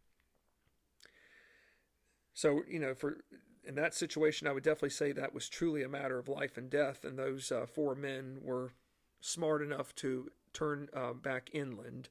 So 2.33 2.63
you 2.67 2.79
know, 2.79 2.95
for 2.95 3.19
in 3.65 3.75
that 3.75 3.95
situation, 3.95 4.47
I 4.47 4.53
would 4.53 4.65
definitely 4.65 4.91
say 4.91 5.13
that 5.13 5.35
was 5.35 5.49
truly 5.49 5.83
a 5.83 5.89
matter 5.89 6.19
of 6.19 6.29
life 6.29 6.57
and 6.57 6.71
death, 6.71 7.05
and 7.05 7.19
those 7.19 7.53
uh, 7.53 7.67
four 7.67 7.95
men 7.95 8.39
were 8.43 8.73
smart 9.21 9.63
enough 9.63 9.95
to 9.97 10.31
turn 10.53 10.89
uh, 10.95 11.13
back 11.13 11.51
inland. 11.53 12.09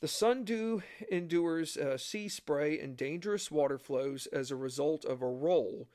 The 0.00 0.08
Sundew 0.08 0.80
endures 1.10 1.76
uh, 1.76 1.98
sea 1.98 2.28
spray 2.28 2.78
and 2.78 2.96
dangerous 2.96 3.50
water 3.50 3.78
flows 3.78 4.26
as 4.26 4.50
a 4.50 4.56
result 4.56 5.04
of 5.04 5.22
a 5.22 5.26
roll. 5.26 5.88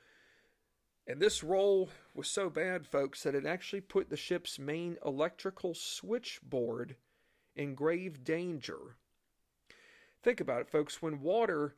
And 1.06 1.20
this 1.20 1.42
roll 1.42 1.90
was 2.14 2.28
so 2.28 2.50
bad, 2.50 2.86
folks, 2.86 3.22
that 3.22 3.34
it 3.34 3.46
actually 3.46 3.80
put 3.80 4.10
the 4.10 4.16
ship's 4.16 4.58
main 4.58 4.98
electrical 5.04 5.74
switchboard 5.74 6.96
in 7.56 7.74
grave 7.74 8.24
danger. 8.24 8.96
Think 10.22 10.40
about 10.40 10.62
it, 10.62 10.70
folks. 10.70 11.00
When 11.00 11.20
water 11.20 11.74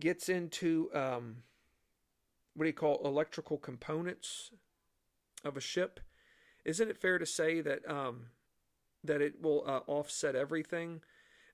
gets 0.00 0.28
into 0.28 0.90
um, 0.92 1.44
what 2.54 2.64
do 2.64 2.68
you 2.68 2.74
call 2.74 3.00
electrical 3.04 3.58
components 3.58 4.50
of 5.44 5.56
a 5.56 5.60
ship, 5.60 6.00
isn't 6.64 6.90
it 6.90 7.00
fair 7.00 7.18
to 7.18 7.26
say 7.26 7.60
that 7.60 7.88
um, 7.88 8.26
that 9.04 9.20
it 9.20 9.42
will 9.42 9.64
uh, 9.66 9.80
offset 9.86 10.34
everything? 10.34 11.00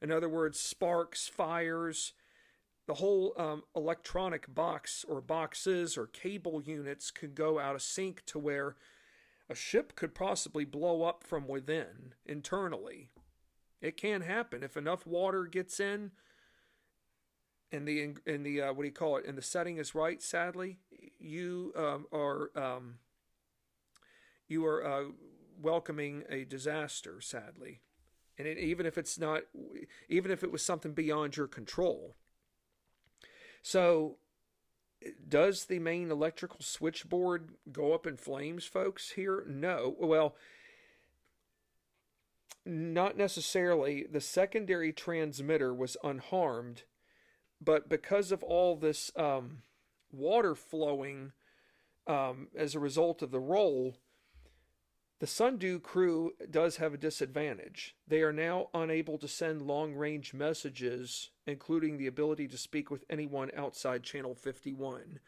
In 0.00 0.12
other 0.12 0.28
words, 0.28 0.59
sparks, 0.59 1.28
fires, 1.28 2.12
the 2.87 2.95
whole 2.95 3.35
um, 3.37 3.64
electronic 3.76 4.52
box 4.52 5.05
or 5.07 5.21
boxes 5.21 5.99
or 5.99 6.07
cable 6.07 6.62
units 6.62 7.11
could 7.11 7.35
go 7.35 7.59
out 7.59 7.75
of 7.75 7.83
sync 7.83 8.25
to 8.26 8.38
where 8.38 8.76
a 9.50 9.55
ship 9.55 9.95
could 9.95 10.14
possibly 10.14 10.64
blow 10.64 11.02
up 11.02 11.23
from 11.23 11.47
within 11.47 12.14
internally. 12.25 13.11
It 13.81 13.97
can 13.97 14.23
happen 14.23 14.62
if 14.62 14.76
enough 14.76 15.07
water 15.07 15.45
gets 15.45 15.78
in 15.78 16.12
and 17.71 17.87
the 17.87 18.14
in 18.26 18.43
the 18.43 18.62
uh, 18.62 18.73
what 18.73 18.83
do 18.83 18.88
you 18.88 18.93
call 18.93 19.19
it 19.19 19.26
and 19.26 19.37
the 19.37 19.43
setting 19.43 19.76
is 19.76 19.95
right. 19.95 20.23
Sadly, 20.23 20.78
you 21.19 21.73
um, 21.76 22.07
are 22.12 22.50
um, 22.57 22.95
you 24.49 24.64
are 24.64 24.85
uh, 24.85 25.05
welcoming 25.61 26.25
a 26.29 26.45
disaster. 26.45 27.21
Sadly, 27.21 27.81
and 28.38 28.47
it, 28.47 28.59
even 28.59 28.87
if 28.87 28.97
it's 28.97 29.19
not, 29.19 29.43
even 30.09 30.31
if 30.31 30.43
it 30.43 30.53
was 30.53 30.65
something 30.65 30.93
beyond 30.93 31.37
your 31.37 31.49
control. 31.49 32.15
So, 33.62 34.19
does 35.29 35.65
the 35.65 35.79
main 35.79 36.11
electrical 36.11 36.61
switchboard 36.61 37.50
go 37.71 37.93
up 37.93 38.07
in 38.07 38.17
flames, 38.17 38.65
folks? 38.65 39.11
Here, 39.11 39.45
no. 39.47 39.97
Well, 39.99 40.37
not 42.65 43.17
necessarily. 43.17 44.07
The 44.11 44.21
secondary 44.21 44.93
transmitter 44.93 45.75
was 45.75 45.97
unharmed, 46.05 46.83
but 47.61 47.88
because 47.88 48.31
of 48.31 48.43
all 48.43 48.77
this 48.77 49.11
um, 49.17 49.62
water 50.12 50.55
flowing 50.55 51.33
um, 52.07 52.49
as 52.57 52.75
a 52.75 52.81
result 52.81 53.23
of 53.23 53.31
the 53.31 53.41
roll, 53.41 53.97
the 55.21 55.27
Sundew 55.27 55.81
crew 55.81 56.33
does 56.49 56.77
have 56.77 56.95
a 56.95 56.99
disadvantage. 56.99 57.97
They 58.07 58.23
are 58.23 58.33
now 58.33 58.69
unable 58.73 59.19
to 59.19 59.27
send 59.27 59.63
long 59.63 59.95
range 59.95 60.33
messages, 60.33 61.31
including 61.47 61.99
the 61.99 62.07
ability 62.07 62.47
to 62.49 62.59
speak 62.59 62.91
with 62.91 63.05
anyone 63.11 63.51
outside 63.57 64.05
Channel 64.05 64.37
51. 64.37 65.19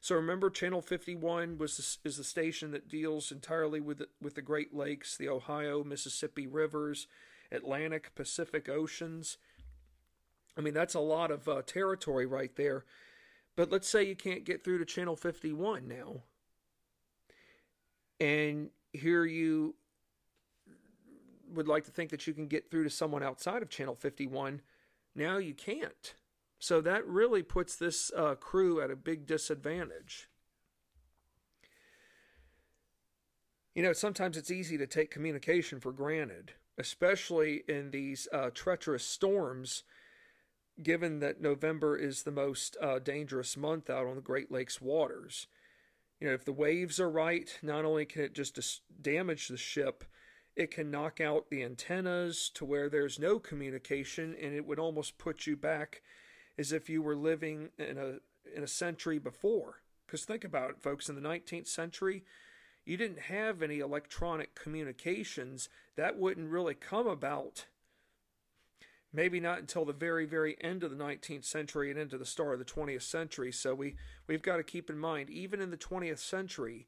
So 0.00 0.14
remember, 0.14 0.50
Channel 0.50 0.80
51 0.80 1.58
was 1.58 1.98
is 2.04 2.16
the 2.16 2.24
station 2.24 2.70
that 2.70 2.88
deals 2.88 3.32
entirely 3.32 3.80
with 3.80 3.98
the, 3.98 4.08
with 4.22 4.34
the 4.34 4.42
Great 4.42 4.74
Lakes, 4.74 5.16
the 5.16 5.28
Ohio, 5.28 5.82
Mississippi 5.82 6.46
rivers, 6.46 7.08
Atlantic, 7.50 8.14
Pacific 8.14 8.68
Oceans. 8.68 9.36
I 10.56 10.60
mean, 10.60 10.74
that's 10.74 10.94
a 10.94 11.00
lot 11.00 11.30
of 11.30 11.48
uh, 11.48 11.62
territory 11.66 12.24
right 12.24 12.54
there. 12.56 12.84
But 13.56 13.70
let's 13.70 13.88
say 13.88 14.04
you 14.04 14.16
can't 14.16 14.44
get 14.44 14.64
through 14.64 14.78
to 14.78 14.84
Channel 14.84 15.16
51 15.16 15.88
now. 15.88 16.22
And 18.20 18.70
here 18.92 19.24
you 19.24 19.74
would 21.52 21.68
like 21.68 21.84
to 21.84 21.90
think 21.90 22.10
that 22.10 22.26
you 22.26 22.32
can 22.32 22.46
get 22.46 22.70
through 22.70 22.84
to 22.84 22.90
someone 22.90 23.22
outside 23.22 23.62
of 23.62 23.68
Channel 23.68 23.94
51. 23.94 24.62
Now 25.14 25.38
you 25.38 25.54
can't. 25.54 26.14
So 26.58 26.80
that 26.82 27.06
really 27.06 27.42
puts 27.42 27.74
this 27.76 28.12
uh, 28.16 28.34
crew 28.34 28.80
at 28.80 28.90
a 28.90 28.96
big 28.96 29.26
disadvantage. 29.26 30.28
You 33.74 33.82
know, 33.82 33.92
sometimes 33.92 34.36
it's 34.36 34.50
easy 34.50 34.76
to 34.76 34.86
take 34.86 35.10
communication 35.10 35.80
for 35.80 35.92
granted, 35.92 36.52
especially 36.76 37.62
in 37.68 37.92
these 37.92 38.28
uh, 38.32 38.50
treacherous 38.52 39.04
storms, 39.04 39.84
given 40.82 41.20
that 41.20 41.40
November 41.40 41.96
is 41.96 42.24
the 42.24 42.30
most 42.30 42.76
uh, 42.82 42.98
dangerous 42.98 43.56
month 43.56 43.88
out 43.88 44.06
on 44.06 44.16
the 44.16 44.22
Great 44.22 44.50
Lakes 44.50 44.80
waters. 44.80 45.46
You 46.20 46.28
know, 46.28 46.34
if 46.34 46.44
the 46.44 46.52
waves 46.52 47.00
are 47.00 47.10
right, 47.10 47.58
not 47.62 47.84
only 47.84 48.04
can 48.04 48.22
it 48.22 48.34
just 48.34 48.54
dis- 48.54 48.82
damage 49.00 49.48
the 49.48 49.56
ship, 49.56 50.04
it 50.54 50.70
can 50.70 50.90
knock 50.90 51.20
out 51.20 51.48
the 51.48 51.62
antennas 51.62 52.50
to 52.54 52.64
where 52.64 52.90
there's 52.90 53.18
no 53.18 53.38
communication, 53.38 54.36
and 54.40 54.54
it 54.54 54.66
would 54.66 54.78
almost 54.78 55.16
put 55.16 55.46
you 55.46 55.56
back 55.56 56.02
as 56.58 56.72
if 56.72 56.90
you 56.90 57.00
were 57.00 57.16
living 57.16 57.70
in 57.78 57.96
a 57.96 58.18
in 58.54 58.62
a 58.62 58.68
century 58.68 59.18
before. 59.18 59.80
Because 60.06 60.24
think 60.24 60.44
about 60.44 60.70
it, 60.70 60.82
folks, 60.82 61.08
in 61.08 61.14
the 61.14 61.20
19th 61.20 61.68
century, 61.68 62.24
you 62.84 62.96
didn't 62.96 63.20
have 63.20 63.62
any 63.62 63.78
electronic 63.78 64.54
communications. 64.54 65.68
That 65.96 66.18
wouldn't 66.18 66.50
really 66.50 66.74
come 66.74 67.06
about 67.06 67.66
maybe 69.12 69.40
not 69.40 69.58
until 69.58 69.84
the 69.84 69.92
very 69.92 70.26
very 70.26 70.56
end 70.60 70.82
of 70.82 70.90
the 70.90 71.02
19th 71.04 71.44
century 71.44 71.90
and 71.90 71.98
into 71.98 72.18
the 72.18 72.24
start 72.24 72.52
of 72.52 72.58
the 72.58 72.64
20th 72.64 73.02
century. 73.02 73.52
So 73.52 73.74
we 73.74 73.96
we've 74.26 74.42
got 74.42 74.56
to 74.56 74.62
keep 74.62 74.90
in 74.90 74.98
mind 74.98 75.30
even 75.30 75.60
in 75.60 75.70
the 75.70 75.76
20th 75.76 76.18
century 76.18 76.86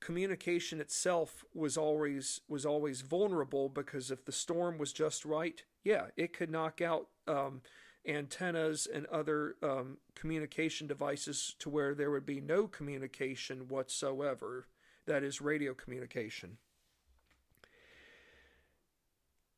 communication 0.00 0.80
itself 0.80 1.44
was 1.54 1.76
always 1.76 2.40
was 2.48 2.64
always 2.64 3.02
vulnerable 3.02 3.68
because 3.68 4.10
if 4.10 4.24
the 4.24 4.32
storm 4.32 4.78
was 4.78 4.94
just 4.94 5.26
right 5.26 5.64
yeah 5.84 6.06
it 6.16 6.32
could 6.32 6.50
knock 6.50 6.80
out 6.80 7.08
um, 7.28 7.60
antennas 8.06 8.86
and 8.92 9.06
other 9.06 9.56
um, 9.62 9.98
communication 10.14 10.86
devices 10.86 11.54
to 11.58 11.68
where 11.68 11.94
there 11.94 12.10
would 12.10 12.26
be 12.26 12.40
no 12.40 12.66
communication 12.66 13.68
whatsoever. 13.68 14.66
That 15.06 15.22
is 15.22 15.40
radio 15.40 15.74
communication 15.74 16.58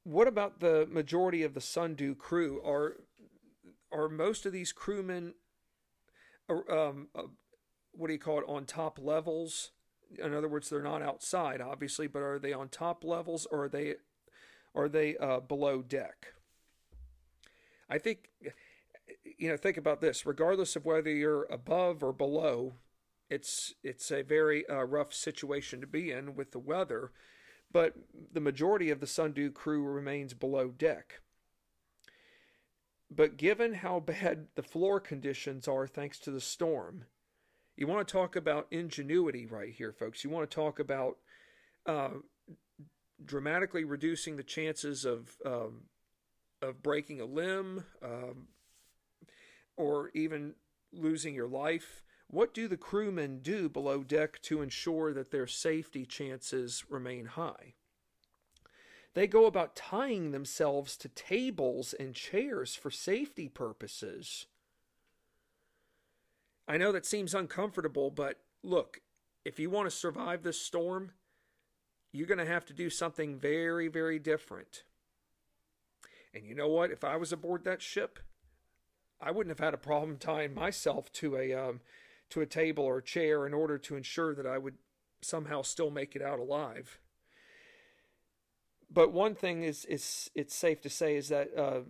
what 0.05 0.29
about 0.29 0.61
the 0.61 0.87
majority 0.91 1.43
of 1.43 1.55
the 1.55 1.61
Sundew 1.61 2.15
crew? 2.15 2.61
Are 2.65 2.97
are 3.93 4.09
most 4.09 4.47
of 4.47 4.53
these 4.53 4.73
crewmen, 4.73 5.35
um, 6.49 7.09
uh, 7.15 7.25
what 7.93 8.07
do 8.07 8.13
you 8.15 8.19
call 8.19 8.39
it, 8.39 8.45
on 8.49 8.65
top 8.65 8.99
levels? 9.01 9.73
In 10.23 10.35
other 10.35 10.49
words, 10.49 10.69
they're 10.69 10.83
not 10.83 11.03
outside, 11.03 11.61
obviously, 11.61 12.07
but 12.07 12.23
are 12.23 12.39
they 12.39 12.53
on 12.53 12.69
top 12.69 13.05
levels 13.05 13.47
or 13.51 13.65
are 13.65 13.69
they 13.69 13.95
are 14.75 14.89
they 14.89 15.17
uh, 15.19 15.41
below 15.41 15.83
deck? 15.83 16.35
I 17.89 17.99
think 17.99 18.31
you 19.39 19.49
know. 19.49 19.57
Think 19.57 19.77
about 19.77 20.01
this. 20.01 20.27
Regardless 20.27 20.77
of 20.77 20.85
whether 20.85 21.11
you're 21.11 21.45
above 21.45 22.03
or 22.03 22.13
below, 22.13 22.75
it's 23.29 23.75
it's 23.83 24.11
a 24.11 24.23
very 24.23 24.67
uh, 24.69 24.83
rough 24.85 25.13
situation 25.13 25.81
to 25.81 25.87
be 25.87 26.11
in 26.11 26.35
with 26.35 26.53
the 26.53 26.59
weather 26.59 27.13
but 27.73 27.95
the 28.33 28.41
majority 28.41 28.91
of 28.91 29.01
the 29.01 29.07
Sundew 29.07 29.51
crew 29.51 29.83
remains 29.85 30.35
below 30.35 30.69
deck. 30.69 31.21
But 33.11 33.37
given 33.37 33.75
how 33.75 34.01
bad 34.01 34.47
the 34.55 34.63
floor 34.63 35.01
conditions 35.01 35.69
are 35.69 35.87
thanks 35.87 36.19
to 36.21 36.31
the 36.31 36.41
storm, 36.41 37.05
you 37.77 37.87
want 37.87 38.07
to 38.07 38.13
talk 38.13 38.37
about 38.37 38.69
ingenuity 38.71 39.47
right 39.47 39.73
here, 39.73 39.93
folks. 39.93 40.25
You 40.25 40.31
want 40.31 40.51
to 40.51 40.55
talk 40.55 40.79
about 40.79 41.17
uh, 41.87 42.11
dramatically 43.25 43.85
reducing 43.85 44.37
the 44.37 44.43
chances 44.43 45.05
of 45.05 45.37
um, 45.45 45.83
of 46.61 46.83
breaking 46.83 47.21
a 47.21 47.25
limb 47.25 47.85
um, 48.03 48.49
or 49.77 50.11
even 50.15 50.55
losing 50.93 51.35
your 51.35 51.49
life. 51.49 52.03
What 52.33 52.55
do 52.55 52.67
the 52.67 52.79
crewmen 52.79 53.41
do 53.43 53.69
below 53.69 54.03
deck 54.03 54.41
to 54.45 54.63
ensure 54.63 55.13
that 55.13 55.31
their 55.31 55.47
safety 55.47 56.07
chances 56.07 56.83
remain 56.89 57.27
high? 57.27 57.75
They 59.13 59.27
go 59.27 59.45
about 59.45 59.77
tying 59.77 60.31
themselves 60.31 60.97
to 60.97 61.09
tables 61.11 61.93
and 61.93 62.15
chairs 62.15 62.75
for 62.75 62.91
safety 62.91 63.51
purposes. 63.51 64.47
I 66.67 66.79
know 66.79 66.91
that 66.93 67.05
seems 67.05 67.35
uncomfortable, 67.35 68.11
but 68.11 68.41
look, 68.63 69.03
if 69.45 69.59
you 69.59 69.69
want 69.69 69.91
to 69.91 69.95
survive 69.95 70.43
this 70.43 70.59
storm, 70.59 71.13
you're 72.13 72.27
going 72.27 72.39
to 72.39 72.47
have 72.47 72.65
to 72.65 72.73
do 72.73 72.89
something 72.89 73.37
very, 73.37 73.89
very 73.89 74.19
different. 74.19 74.85
And 76.33 76.47
you 76.47 76.55
know 76.55 76.69
what? 76.69 76.91
If 76.91 77.05
I 77.05 77.17
was 77.17 77.31
aboard 77.31 77.65
that 77.65 77.83
ship, 77.83 78.19
I 79.21 79.33
wouldn't 79.33 79.55
have 79.55 79.63
had 79.63 79.75
a 79.75 79.79
problem 79.79 80.17
tying 80.17 80.55
myself 80.55 81.13
to 81.13 81.37
a 81.37 81.53
um, 81.53 81.81
to 82.33 82.41
a 82.41 82.47
table 82.47 82.85
or 82.85 82.99
a 82.99 83.03
chair 83.03 83.47
in 83.47 83.55
order 83.55 83.79
to 83.79 83.97
ensure 83.97 84.35
that 84.35 84.47
I 84.47 84.59
would 84.59 84.75
somehow 85.21 85.63
still 85.63 85.91
make 85.91 86.17
it 86.17 86.23
out 86.23 86.39
alive. 86.39 86.99
But 88.91 89.13
one 89.13 89.35
thing 89.35 89.63
is 89.63 89.85
is 89.87 90.31
it's 90.35 90.55
safe 90.55 90.81
to 90.83 90.91
say 90.91 91.17
is 91.17 91.29
that 91.29 91.57
uh, 91.57 91.81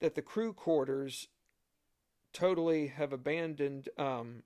that 0.00 0.14
the 0.14 0.22
crew 0.22 0.52
quarters 0.52 1.28
totally 2.32 2.88
have 2.88 3.12
abandoned 3.12 3.88
um, 3.98 4.42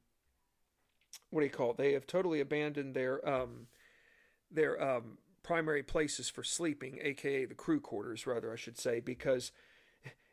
what 1.30 1.40
do 1.40 1.46
you 1.46 1.52
call 1.52 1.72
it? 1.72 1.76
They 1.76 1.92
have 1.92 2.06
totally 2.06 2.40
abandoned 2.40 2.94
their 2.94 3.26
um, 3.28 3.66
their 4.50 4.82
um, 4.82 5.18
primary 5.42 5.82
places 5.82 6.28
for 6.28 6.42
sleeping, 6.42 6.98
aka 7.02 7.44
the 7.44 7.54
crew 7.54 7.80
quarters, 7.80 8.26
rather 8.26 8.52
I 8.52 8.56
should 8.56 8.78
say, 8.78 9.00
because 9.00 9.52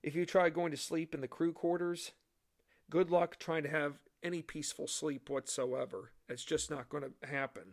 if 0.04 0.16
you 0.16 0.26
try 0.26 0.50
going 0.50 0.72
to 0.72 0.78
sleep 0.78 1.14
in 1.14 1.22
the 1.22 1.28
crew 1.28 1.54
quarters, 1.54 2.12
good 2.92 3.10
luck 3.10 3.40
trying 3.40 3.64
to 3.64 3.70
have 3.70 3.94
any 4.22 4.44
peaceful 4.44 4.86
sleep 4.86 5.30
whatsoever. 5.30 6.12
It's 6.30 6.44
just 6.44 6.70
not 6.70 6.90
going 6.90 7.04
to 7.04 7.28
happen. 7.28 7.64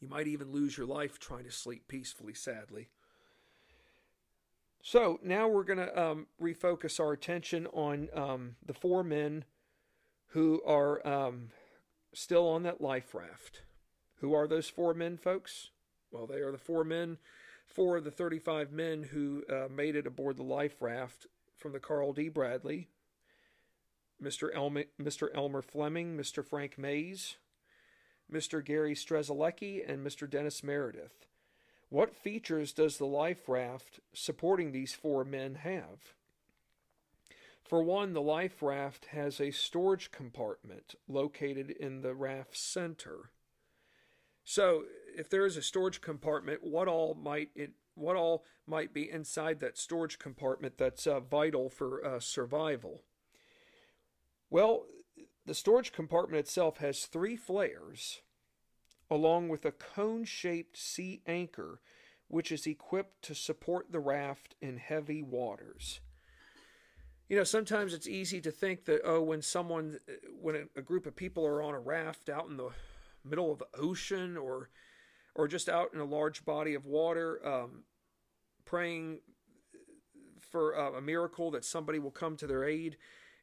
You 0.00 0.08
might 0.08 0.28
even 0.28 0.52
lose 0.52 0.76
your 0.76 0.86
life 0.86 1.18
trying 1.18 1.44
to 1.44 1.50
sleep 1.50 1.88
peacefully, 1.88 2.34
sadly. 2.34 2.88
So 4.82 5.18
now 5.22 5.48
we're 5.48 5.64
going 5.64 5.78
to 5.78 6.00
um, 6.00 6.26
refocus 6.40 7.00
our 7.00 7.12
attention 7.12 7.66
on 7.68 8.08
um, 8.14 8.56
the 8.64 8.74
four 8.74 9.02
men 9.02 9.44
who 10.28 10.60
are 10.66 11.04
um, 11.06 11.50
still 12.12 12.48
on 12.48 12.64
that 12.64 12.80
life 12.80 13.14
raft. 13.14 13.62
Who 14.20 14.34
are 14.34 14.46
those 14.46 14.68
four 14.68 14.92
men, 14.92 15.16
folks? 15.16 15.70
Well, 16.10 16.26
they 16.26 16.40
are 16.40 16.52
the 16.52 16.58
four 16.58 16.84
men, 16.84 17.18
four 17.64 17.96
of 17.96 18.04
the 18.04 18.10
35 18.10 18.72
men 18.72 19.04
who 19.04 19.44
uh, 19.48 19.68
made 19.70 19.96
it 19.96 20.06
aboard 20.06 20.36
the 20.36 20.42
life 20.42 20.82
raft 20.82 21.26
from 21.56 21.72
the 21.72 21.80
Carl 21.80 22.12
D. 22.12 22.28
Bradley, 22.28 22.88
Mr. 24.22 24.54
Elmer, 24.54 24.84
Mr. 25.00 25.28
Elmer 25.34 25.62
Fleming, 25.62 26.16
Mr. 26.16 26.44
Frank 26.44 26.78
Mays, 26.78 27.36
Mr. 28.32 28.64
Gary 28.64 28.94
Strzelecki, 28.94 29.82
and 29.86 30.06
Mr. 30.06 30.28
Dennis 30.28 30.62
Meredith. 30.62 31.26
What 31.88 32.16
features 32.16 32.72
does 32.72 32.96
the 32.96 33.06
life 33.06 33.48
raft 33.48 34.00
supporting 34.14 34.72
these 34.72 34.94
four 34.94 35.24
men 35.24 35.56
have? 35.56 36.14
For 37.62 37.82
one, 37.82 38.12
the 38.12 38.22
life 38.22 38.62
raft 38.62 39.06
has 39.06 39.40
a 39.40 39.50
storage 39.50 40.10
compartment 40.10 40.94
located 41.08 41.70
in 41.70 42.02
the 42.02 42.14
raft 42.14 42.56
center. 42.56 43.30
So, 44.44 44.84
if 45.16 45.28
there 45.28 45.46
is 45.46 45.56
a 45.56 45.62
storage 45.62 46.00
compartment, 46.00 46.62
what 46.62 46.88
all 46.88 47.14
might 47.14 47.50
it 47.54 47.72
what 47.94 48.16
all 48.16 48.44
might 48.66 48.94
be 48.94 49.10
inside 49.10 49.60
that 49.60 49.76
storage 49.76 50.18
compartment 50.18 50.78
that's 50.78 51.06
uh, 51.06 51.20
vital 51.20 51.68
for 51.68 52.04
uh, 52.04 52.20
survival? 52.20 53.02
Well, 54.52 54.84
the 55.46 55.54
storage 55.54 55.92
compartment 55.92 56.40
itself 56.40 56.76
has 56.76 57.06
three 57.06 57.36
flares 57.36 58.20
along 59.10 59.48
with 59.48 59.64
a 59.64 59.72
cone 59.72 60.24
shaped 60.24 60.76
sea 60.76 61.22
anchor, 61.26 61.80
which 62.28 62.52
is 62.52 62.66
equipped 62.66 63.22
to 63.22 63.34
support 63.34 63.90
the 63.90 63.98
raft 63.98 64.54
in 64.60 64.76
heavy 64.76 65.22
waters. 65.22 66.00
You 67.30 67.38
know, 67.38 67.44
sometimes 67.44 67.94
it's 67.94 68.06
easy 68.06 68.42
to 68.42 68.50
think 68.50 68.84
that, 68.84 69.00
oh, 69.06 69.22
when 69.22 69.40
someone, 69.40 69.96
when 70.38 70.68
a, 70.76 70.82
group 70.82 71.06
of 71.06 71.16
people 71.16 71.46
are 71.46 71.62
on 71.62 71.72
a 71.72 71.80
raft 71.80 72.28
out 72.28 72.46
in 72.50 72.58
the 72.58 72.68
middle 73.24 73.50
of 73.50 73.58
the 73.58 73.68
ocean 73.78 74.36
or, 74.36 74.68
or 75.34 75.48
just 75.48 75.70
out 75.70 75.94
in 75.94 76.00
a 76.00 76.04
large 76.04 76.44
body 76.44 76.74
of 76.74 76.84
water, 76.84 77.40
um, 77.46 77.84
praying 78.66 79.20
for 80.40 80.72
a, 80.72 80.98
a 80.98 81.00
miracle 81.00 81.50
that 81.52 81.64
somebody 81.64 81.98
will 81.98 82.10
come 82.10 82.36
to 82.36 82.46
their 82.46 82.64
aid, 82.64 82.98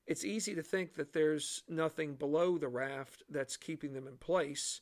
it's 0.10 0.26
easy 0.26 0.56
to 0.56 0.64
think 0.64 0.96
that 0.96 1.14
there's 1.14 1.62
nothing 1.70 2.16
below 2.16 2.58
the 2.58 2.68
raft 2.68 3.22
that's 3.30 3.56
keeping 3.56 3.94
them 3.94 4.08
in 4.08 4.18
place. 4.18 4.82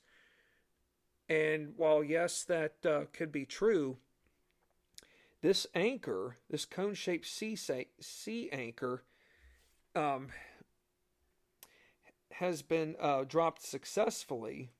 And 1.27 1.73
while, 1.75 2.01
yes, 2.01 2.45
that 2.45 2.75
uh, 2.85 3.01
could 3.11 3.29
be 3.29 3.45
true, 3.45 3.97
this 5.41 5.67
anchor, 5.75 6.37
this 6.49 6.63
cone 6.63 6.93
shaped 6.93 7.25
sea, 7.25 7.57
sea 7.57 8.49
anchor, 8.53 9.03
um, 9.93 10.29
has 12.31 12.61
been 12.61 12.95
uh, 12.97 13.25
dropped 13.25 13.61
successfully 13.61 14.71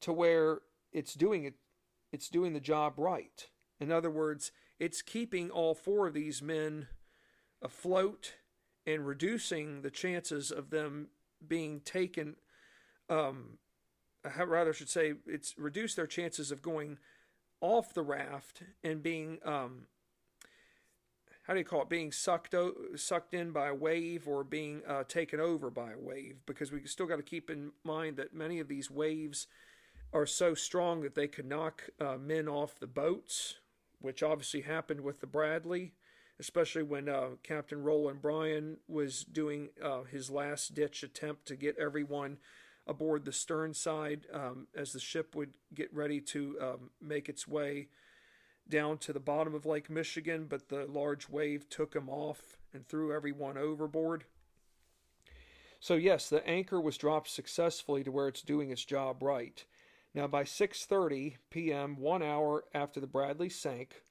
to 0.00 0.12
where 0.12 0.62
it's 0.92 1.14
doing 1.14 1.44
it 1.44 1.54
it's 2.10 2.28
doing 2.28 2.54
the 2.54 2.60
job 2.60 2.94
right 2.96 3.48
in 3.78 3.92
other 3.92 4.10
words 4.10 4.50
it's 4.78 5.02
keeping 5.02 5.50
all 5.50 5.74
four 5.74 6.06
of 6.06 6.14
these 6.14 6.40
men 6.40 6.88
afloat 7.62 8.32
and 8.92 9.06
reducing 9.06 9.82
the 9.82 9.90
chances 9.90 10.50
of 10.50 10.70
them 10.70 11.08
being 11.46 11.80
taken 11.80 12.36
um, 13.08 13.58
rather 14.46 14.70
I 14.70 14.74
should 14.74 14.90
say 14.90 15.14
it's 15.26 15.54
reduced 15.58 15.96
their 15.96 16.06
chances 16.06 16.50
of 16.50 16.62
going 16.62 16.98
off 17.60 17.94
the 17.94 18.02
raft 18.02 18.62
and 18.82 19.02
being 19.02 19.38
um, 19.44 19.86
how 21.46 21.54
do 21.54 21.58
you 21.58 21.64
call 21.64 21.82
it 21.82 21.88
being 21.88 22.12
sucked 22.12 22.54
o- 22.54 22.74
sucked 22.96 23.34
in 23.34 23.50
by 23.50 23.68
a 23.68 23.74
wave 23.74 24.28
or 24.28 24.44
being 24.44 24.82
uh, 24.86 25.04
taken 25.04 25.40
over 25.40 25.70
by 25.70 25.92
a 25.92 25.98
wave 25.98 26.36
because 26.46 26.70
we 26.70 26.84
still 26.84 27.06
got 27.06 27.16
to 27.16 27.22
keep 27.22 27.50
in 27.50 27.72
mind 27.84 28.16
that 28.16 28.34
many 28.34 28.60
of 28.60 28.68
these 28.68 28.90
waves 28.90 29.46
are 30.12 30.26
so 30.26 30.54
strong 30.54 31.02
that 31.02 31.14
they 31.14 31.28
could 31.28 31.46
knock 31.46 31.88
uh, 32.00 32.16
men 32.16 32.48
off 32.48 32.78
the 32.78 32.86
boats 32.86 33.56
which 34.00 34.22
obviously 34.22 34.62
happened 34.62 35.00
with 35.02 35.20
the 35.20 35.26
Bradley 35.26 35.92
especially 36.40 36.82
when 36.82 37.08
uh, 37.08 37.28
Captain 37.42 37.82
Roland 37.82 38.22
Bryan 38.22 38.78
was 38.88 39.24
doing 39.24 39.68
uh, 39.82 40.02
his 40.04 40.30
last 40.30 40.74
ditch 40.74 41.02
attempt 41.02 41.46
to 41.46 41.54
get 41.54 41.78
everyone 41.78 42.38
aboard 42.86 43.24
the 43.24 43.32
stern 43.32 43.74
side 43.74 44.26
um, 44.32 44.66
as 44.74 44.92
the 44.92 44.98
ship 44.98 45.36
would 45.36 45.54
get 45.74 45.94
ready 45.94 46.20
to 46.20 46.56
um, 46.60 46.90
make 47.00 47.28
its 47.28 47.46
way 47.46 47.88
down 48.68 48.96
to 48.98 49.12
the 49.12 49.20
bottom 49.20 49.54
of 49.54 49.66
Lake 49.66 49.90
Michigan, 49.90 50.46
but 50.48 50.68
the 50.68 50.86
large 50.86 51.28
wave 51.28 51.68
took 51.68 51.94
him 51.94 52.08
off 52.08 52.56
and 52.72 52.88
threw 52.88 53.14
everyone 53.14 53.58
overboard. 53.58 54.24
So 55.78 55.94
yes, 55.94 56.28
the 56.28 56.46
anchor 56.48 56.80
was 56.80 56.96
dropped 56.96 57.28
successfully 57.28 58.02
to 58.04 58.12
where 58.12 58.28
it's 58.28 58.42
doing 58.42 58.70
its 58.70 58.84
job 58.84 59.22
right. 59.22 59.62
Now 60.14 60.26
by 60.26 60.44
6:30 60.44 61.36
p.m., 61.50 61.96
1 61.96 62.22
hour 62.22 62.64
after 62.74 62.98
the 63.00 63.06
Bradley 63.06 63.48
sank, 63.48 64.02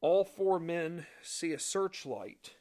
all 0.00 0.24
four 0.24 0.58
men 0.58 1.06
see 1.22 1.52
a 1.52 1.58
searchlight 1.58 2.54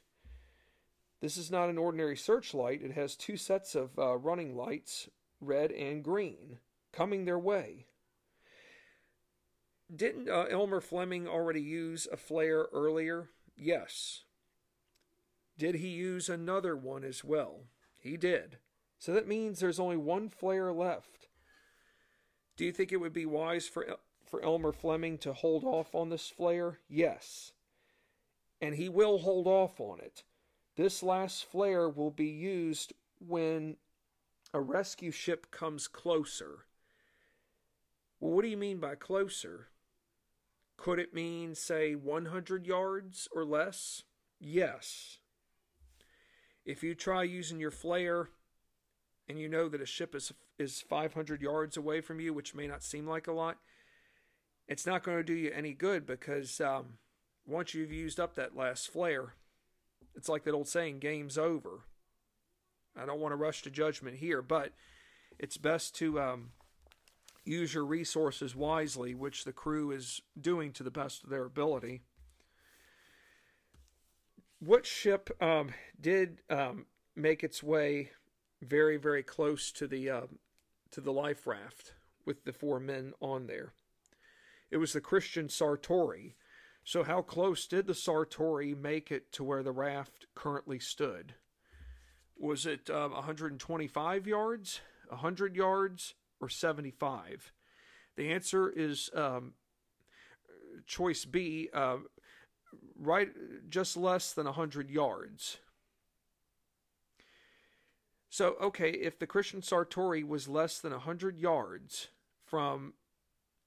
this 1.22 1.36
is 1.36 1.52
not 1.52 1.70
an 1.70 1.78
ordinary 1.78 2.16
searchlight. 2.16 2.82
It 2.82 2.94
has 2.94 3.16
two 3.16 3.36
sets 3.36 3.76
of 3.76 3.98
uh, 4.00 4.18
running 4.18 4.56
lights, 4.56 5.10
red 5.42 5.72
and 5.72 6.04
green, 6.04 6.60
coming 6.94 7.26
their 7.26 7.40
way. 7.40 7.88
Didn't 9.94 10.30
uh, 10.30 10.46
Elmer 10.50 10.82
Fleming 10.82 11.28
already 11.28 11.62
use 11.62 12.08
a 12.12 12.18
flare 12.18 12.68
earlier? 12.72 13.30
Yes. 13.58 14.24
Did 15.58 15.76
he 15.76 15.90
use 15.90 16.30
another 16.30 16.76
one 16.76 17.04
as 17.04 17.24
well? 17.24 17.66
He 17.98 18.16
did. 18.16 18.60
So 18.98 19.14
that 19.14 19.28
means 19.28 19.60
there's 19.60 19.80
only 19.80 19.98
one 19.98 20.30
flare 20.30 20.72
left. 20.72 21.28
Do 22.56 22.64
you 22.64 22.72
think 22.72 22.92
it 22.92 22.98
would 22.98 23.14
be 23.14 23.26
wise 23.26 23.68
for 23.68 23.98
for 24.30 24.44
Elmer 24.44 24.72
Fleming 24.72 25.18
to 25.20 25.34
hold 25.34 25.64
off 25.64 25.96
on 25.96 26.10
this 26.10 26.30
flare? 26.30 26.80
Yes. 26.88 27.54
And 28.62 28.76
he 28.76 28.90
will 28.90 29.20
hold 29.20 29.48
off 29.48 29.80
on 29.80 30.00
it. 30.00 30.24
This 30.76 31.02
last 31.02 31.46
flare 31.46 31.90
will 31.90 32.12
be 32.12 32.28
used 32.28 32.94
when 33.20 33.78
a 34.54 34.62
rescue 34.62 35.12
ship 35.12 35.52
comes 35.52 35.88
closer. 35.88 36.66
Well, 38.20 38.32
what 38.32 38.44
do 38.44 38.50
you 38.50 38.58
mean 38.58 38.80
by 38.80 38.96
closer? 38.96 39.68
Could 40.78 41.00
it 41.00 41.14
mean, 41.14 41.56
say, 41.56 41.96
100 41.96 42.66
yards 42.66 43.28
or 43.34 43.44
less? 43.44 44.04
Yes. 44.40 45.18
If 46.66 46.84
you 46.84 46.96
try 46.96 47.24
using 47.24 47.60
your 47.60 47.72
flare 47.72 48.30
and 49.28 49.40
you 49.40 49.50
know 49.50 49.70
that 49.70 49.82
a 49.82 49.86
ship 49.86 50.16
is, 50.16 50.32
is 50.58 50.82
500 50.82 51.42
yards 51.42 51.78
away 51.78 52.02
from 52.02 52.20
you, 52.20 52.34
which 52.34 52.56
may 52.56 52.68
not 52.68 52.84
seem 52.84 53.08
like 53.08 53.28
a 53.28 53.34
lot, 53.34 53.58
it's 54.70 54.86
not 54.86 55.04
going 55.04 55.18
to 55.18 55.24
do 55.24 55.34
you 55.34 55.52
any 55.54 55.74
good 55.74 56.06
because 56.06 56.62
um, 56.62 57.00
once 57.46 57.74
you've 57.74 57.92
used 57.92 58.20
up 58.20 58.36
that 58.36 58.56
last 58.56 58.90
flare, 58.90 59.34
it's 60.16 60.30
like 60.30 60.44
that 60.44 60.54
old 60.54 60.68
saying, 60.68 61.00
game's 61.00 61.40
over. 61.40 61.86
I 62.96 63.06
don't 63.06 63.20
want 63.20 63.32
to 63.32 63.38
rush 63.38 63.64
to 63.64 63.72
judgment 63.72 64.18
here, 64.18 64.44
but 64.44 64.74
it's 65.40 65.58
best 65.58 65.96
to 65.96 66.22
um, 66.22 66.52
use 67.44 67.74
your 67.74 67.86
resources 67.86 68.56
wisely, 68.56 69.16
which 69.16 69.44
the 69.44 69.52
crew 69.52 69.90
is 69.92 70.22
doing 70.40 70.72
to 70.74 70.84
the 70.84 70.92
best 70.92 71.24
of 71.24 71.32
their 71.32 71.46
ability. 71.46 72.02
What 74.60 74.86
ship 74.86 75.32
um, 75.42 75.70
did 76.00 76.42
um, 76.50 76.86
make 77.16 77.44
its 77.44 77.64
way 77.64 78.12
very, 78.62 78.98
very 78.98 79.24
close 79.24 79.72
to 79.72 79.88
the 79.88 80.10
uh, 80.10 80.22
to 80.92 81.02
the 81.02 81.14
life 81.14 81.48
raft 81.48 81.94
with 82.26 82.44
the 82.44 82.54
four 82.54 82.80
men 82.80 83.14
on 83.22 83.48
there? 83.48 83.74
It 84.72 84.78
was 84.78 84.94
the 84.94 85.02
Christian 85.02 85.48
Sartori, 85.48 86.34
so, 86.90 87.04
how 87.04 87.22
close 87.22 87.68
did 87.68 87.86
the 87.86 87.94
Sartori 87.94 88.76
make 88.76 89.12
it 89.12 89.32
to 89.34 89.44
where 89.44 89.62
the 89.62 89.72
raft 89.72 90.26
currently 90.34 90.80
stood? 90.80 91.36
Was 92.36 92.66
it 92.66 92.90
um, 92.90 93.12
125 93.12 94.26
yards, 94.26 94.82
100 95.10 95.56
yards, 95.56 96.16
or 96.40 96.50
75? 96.50 97.52
The 98.16 98.32
answer 98.32 98.70
is 98.70 99.12
um, 99.14 99.54
choice 100.88 101.26
B, 101.26 101.70
uh, 101.74 101.98
right 102.98 103.30
just 103.70 103.96
less 103.96 104.34
than 104.34 104.46
100 104.46 104.90
yards. 104.90 105.58
So, 108.30 108.56
okay, 108.62 108.90
if 108.90 109.20
the 109.20 109.28
Christian 109.28 109.62
Sartori 109.62 110.28
was 110.28 110.48
less 110.48 110.80
than 110.80 110.92
100 110.92 111.38
yards 111.38 112.08
from 112.46 112.94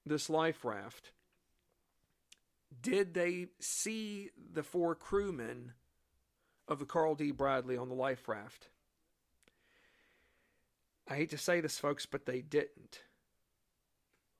this 0.05 0.29
life 0.29 0.63
raft, 0.65 1.11
did 2.81 3.13
they 3.13 3.47
see 3.59 4.29
the 4.53 4.63
four 4.63 4.95
crewmen 4.95 5.73
of 6.67 6.79
the 6.79 6.85
Carl 6.85 7.15
D. 7.15 7.31
Bradley 7.31 7.77
on 7.77 7.89
the 7.89 7.95
life 7.95 8.27
raft? 8.27 8.69
I 11.07 11.15
hate 11.15 11.29
to 11.31 11.37
say 11.37 11.61
this, 11.61 11.77
folks, 11.77 12.05
but 12.05 12.25
they 12.25 12.41
didn't. 12.41 13.01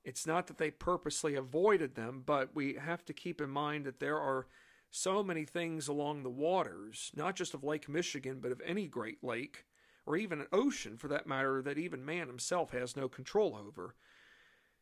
It's 0.04 0.28
not 0.28 0.48
that 0.48 0.58
they 0.58 0.72
purposely 0.72 1.36
avoided 1.36 1.96
them, 1.96 2.24
but 2.26 2.56
we 2.56 2.74
have 2.76 3.06
to 3.06 3.14
keep 3.14 3.40
in 3.40 3.50
mind 3.50 3.86
that 3.86 4.00
there 4.00 4.20
are 4.20 4.48
so 4.92 5.24
many 5.24 5.46
things 5.46 5.88
along 5.88 6.24
the 6.24 6.30
waters, 6.30 7.12
not 7.16 7.36
just 7.36 7.54
of 7.54 7.64
Lake 7.64 7.90
Michigan, 7.90 8.40
but 8.42 8.52
of 8.52 8.62
any 8.66 8.88
Great 8.88 9.24
Lake, 9.24 9.66
or 10.06 10.16
even 10.18 10.42
an 10.42 10.48
ocean 10.52 10.98
for 10.98 11.08
that 11.08 11.26
matter, 11.26 11.62
that 11.62 11.78
even 11.78 12.06
man 12.06 12.28
himself 12.28 12.72
has 12.72 12.96
no 12.96 13.08
control 13.08 13.56
over. 13.56 13.96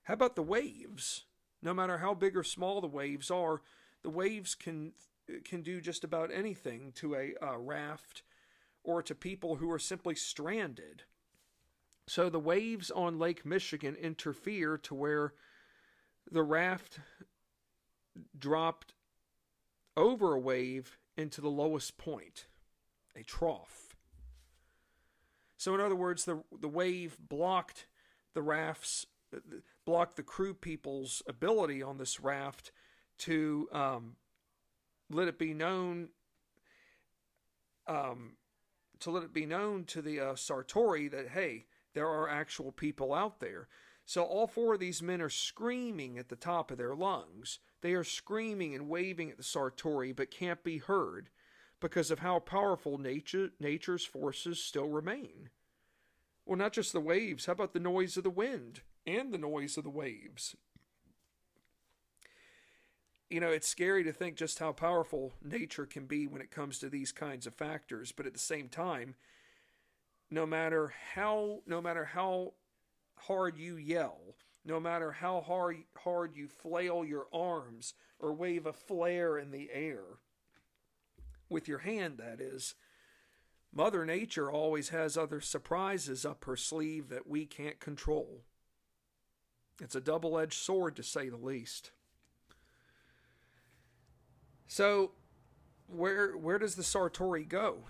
How 0.04 0.14
about 0.16 0.36
the 0.36 0.44
waves? 0.44 1.26
No 1.62 1.74
matter 1.74 2.00
how 2.00 2.14
big 2.14 2.36
or 2.36 2.44
small 2.44 2.82
the 2.82 2.88
waves 2.88 3.30
are, 3.30 3.62
the 4.04 4.10
waves 4.10 4.56
can 4.56 4.94
can 5.46 5.62
do 5.62 5.80
just 5.80 6.04
about 6.04 6.32
anything 6.34 6.92
to 6.94 7.16
a 7.16 7.58
raft 7.58 8.24
or 8.84 9.02
to 9.04 9.16
people 9.16 9.56
who 9.56 9.70
are 9.72 9.80
simply 9.80 10.16
stranded. 10.16 11.04
So 12.08 12.30
the 12.30 12.40
waves 12.40 12.92
on 12.92 13.20
Lake 13.20 13.46
Michigan 13.46 13.96
interfere 13.96 14.78
to 14.80 14.96
where 14.96 15.34
the 16.30 16.44
raft 16.44 17.00
dropped 18.38 18.94
over 19.96 20.34
a 20.34 20.40
wave 20.40 20.98
into 21.16 21.40
the 21.40 21.50
lowest 21.50 21.98
point, 21.98 22.48
a 23.16 23.24
trough. 23.24 23.96
So 25.58 25.76
in 25.76 25.80
other 25.80 25.96
words, 25.96 26.26
the 26.26 26.44
the 26.60 26.68
wave 26.68 27.18
blocked 27.20 27.86
the 28.34 28.42
raft's 28.42 29.06
blocked 29.86 30.15
the 30.15 30.24
crew 30.24 30.54
people's 30.54 31.22
ability 31.28 31.82
on 31.82 31.98
this 31.98 32.20
raft 32.20 32.72
to 33.20 33.67
um, 33.72 34.15
let 35.10 35.28
it 35.28 35.38
be 35.38 35.54
known 35.54 36.10
um, 37.88 38.34
to 39.00 39.12
let 39.12 39.24
it 39.24 39.34
be 39.34 39.46
known 39.46 39.84
to 39.86 40.02
the 40.02 40.20
uh, 40.20 40.34
Sartori 40.34 41.10
that 41.12 41.30
hey, 41.30 41.65
there 41.94 42.08
are 42.08 42.30
actual 42.30 42.72
people 42.72 43.13
out 43.13 43.39
there. 43.39 43.67
So 44.06 44.24
all 44.24 44.48
four 44.48 44.74
of 44.74 44.80
these 44.80 45.02
men 45.02 45.22
are 45.22 45.30
screaming 45.30 46.17
at 46.17 46.30
the 46.30 46.36
top 46.36 46.72
of 46.72 46.78
their 46.78 46.96
lungs. 46.96 47.60
They 47.82 47.94
are 47.94 48.04
screaming 48.04 48.76
and 48.76 48.89
waving 48.89 49.32
at 49.32 49.38
the 49.38 49.44
Sartori, 49.44 50.15
but 50.15 50.32
can't 50.32 50.63
be 50.63 50.80
heard 50.80 51.30
because 51.80 52.12
of 52.12 52.20
how 52.20 52.39
powerful 52.39 52.98
nature 52.98 53.50
nature's 53.60 54.06
forces 54.06 54.63
still 54.63 54.88
remain. 54.88 55.50
Well, 56.46 56.58
not 56.58 56.74
just 56.74 56.94
the 56.94 57.00
waves. 57.00 57.46
How 57.46 57.54
about 57.54 57.74
the 57.74 57.80
noise 57.80 58.17
of 58.17 58.24
the 58.24 58.30
wind 58.30 58.82
and 59.06 59.34
the 59.34 59.38
noise 59.38 59.78
of 59.78 59.84
the 59.84 59.90
waves? 59.90 60.56
You 63.30 63.40
know, 63.40 63.50
it's 63.50 63.68
scary 63.68 64.04
to 64.04 64.12
think 64.12 64.36
just 64.36 64.60
how 64.60 64.74
powerful 64.74 65.34
nature 65.42 65.86
can 65.86 66.06
be 66.06 66.28
when 66.28 66.42
it 66.42 66.52
comes 66.52 66.80
to 66.80 66.90
these 66.90 67.14
kinds 67.14 67.48
of 67.48 67.54
factors, 67.54 68.12
but 68.12 68.26
at 68.26 68.34
the 68.34 68.40
same 68.40 68.68
time, 68.68 69.16
no 70.30 70.46
matter 70.46 70.94
how 71.14 71.60
no 71.66 71.82
matter 71.82 72.06
how 72.06 72.54
hard 73.20 73.58
you 73.58 73.76
yell, 73.76 74.36
no 74.66 74.80
matter 74.80 75.12
how 75.12 75.42
hard 75.42 75.78
hard 76.04 76.36
you 76.36 76.48
flail 76.48 77.06
your 77.06 77.28
arms 77.34 77.94
or 78.20 78.34
wave 78.34 78.66
a 78.66 78.74
flare 78.74 79.38
in 79.38 79.52
the 79.52 79.70
air 79.72 80.04
with 81.50 81.68
your 81.68 81.80
hand 81.80 82.18
that 82.18 82.40
is, 82.42 82.76
Mother 83.74 84.06
Nature 84.06 84.52
always 84.52 84.90
has 84.90 85.18
other 85.18 85.42
surprises 85.42 86.26
up 86.26 86.46
her 86.46 86.56
sleeve 86.56 87.10
that 87.10 87.28
we 87.28 87.46
can't 87.46 87.80
control. 87.80 88.42
It's 89.80 89.96
a 89.96 90.02
double-edged 90.02 90.54
sword 90.54 90.96
to 90.98 91.04
say 91.04 91.30
the 91.30 91.38
least. 91.38 91.92
So, 94.68 95.12
where 95.88 96.38
where 96.38 96.58
does 96.58 96.76
the 96.76 96.84
Sartori 96.84 97.48
go? 97.48 97.84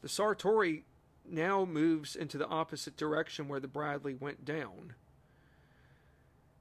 The 0.00 0.08
Sartori 0.08 0.84
now 1.28 1.64
moves 1.64 2.16
into 2.16 2.38
the 2.38 2.46
opposite 2.46 2.96
direction 2.96 3.48
where 3.48 3.60
the 3.60 3.68
Bradley 3.68 4.14
went 4.14 4.44
down. 4.44 4.94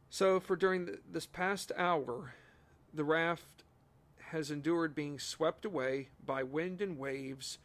So, 0.10 0.40
for 0.40 0.56
during 0.56 0.86
the, 0.86 1.00
this 1.10 1.26
past 1.26 1.72
hour, 1.78 2.34
the 2.94 3.04
raft 3.04 3.64
has 4.32 4.52
endured 4.52 4.96
being 4.96 5.20
swept 5.20 5.64
away 5.66 6.10
by 6.26 6.44
wind 6.44 6.82
and 6.82 6.98
waves 6.98 7.60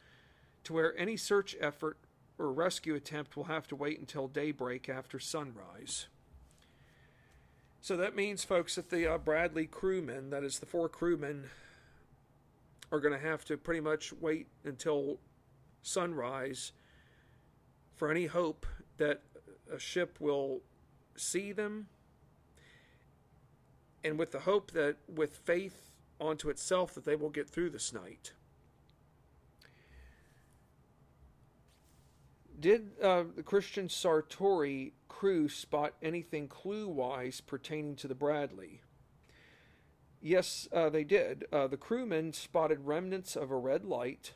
to 0.64 0.73
where 0.73 0.97
any 0.97 1.16
search 1.16 1.57
effort 1.61 1.99
or 2.38 2.53
rescue 2.53 2.95
attempt 2.95 3.37
will 3.37 3.45
have 3.45 3.66
to 3.68 3.77
wait 3.77 3.99
until 3.99 4.29
daybreak 4.29 4.88
after 4.88 5.18
sunrise. 5.18 6.07
So 7.85 7.97
that 7.97 8.14
means, 8.14 8.45
folks, 8.45 8.77
that 8.77 8.90
the 8.90 9.12
uh, 9.12 9.18
Bradley 9.18 9.66
crewmen, 9.66 10.31
that 10.31 10.45
is 10.45 10.61
the 10.61 10.66
four 10.66 10.88
crewmen, 10.88 11.51
are 12.92 13.01
going 13.01 13.12
to 13.12 13.18
have 13.18 13.45
to 13.47 13.57
pretty 13.57 13.81
much 13.81 14.12
wait 14.12 14.47
until 14.64 15.18
sunrise 15.83 16.71
for 17.97 18.09
any 18.09 18.27
hope 18.27 18.66
that 18.99 19.23
a 19.68 19.81
ship 19.81 20.18
will 20.21 20.61
see 21.16 21.51
them, 21.51 21.88
and 24.05 24.16
with 24.16 24.31
the 24.31 24.40
hope 24.40 24.71
that, 24.71 24.99
with 25.12 25.38
faith 25.38 25.90
onto 26.21 26.51
itself, 26.51 26.95
that 26.95 27.05
they 27.05 27.16
will 27.16 27.31
get 27.31 27.51
through 27.51 27.71
this 27.71 27.92
night. 27.92 28.33
Did 32.61 32.92
uh, 33.03 33.25
the 33.35 33.42
Christian 33.42 33.88
Sartori 33.88 34.92
crew 35.12 35.46
spot 35.46 35.92
anything 36.03 36.48
clue 36.48 36.88
wise 36.88 37.42
pertaining 37.42 37.96
to 37.96 38.09
the 38.09 38.14
Bradley? 38.14 38.81
Yes, 40.22 40.68
uh, 40.72 40.88
they 40.88 41.05
did. 41.05 41.44
Uh, 41.53 41.66
the 41.66 41.77
crewmen 41.77 42.33
spotted 42.33 42.87
remnants 42.87 43.37
of 43.37 43.51
a 43.51 43.57
red 43.57 43.85
light, 43.85 44.33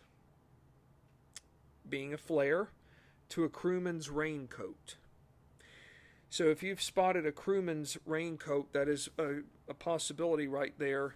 being 1.88 2.12
a 2.12 2.18
flare, 2.18 2.68
to 3.30 3.44
a 3.44 3.48
crewman's 3.48 4.10
raincoat. 4.10 4.96
So 6.28 6.50
if 6.50 6.62
you've 6.62 6.82
spotted 6.82 7.24
a 7.24 7.32
crewman's 7.32 7.96
raincoat, 8.04 8.72
that 8.74 8.86
is 8.86 9.08
a, 9.18 9.38
a 9.68 9.74
possibility 9.74 10.46
right 10.46 10.74
there 10.78 11.14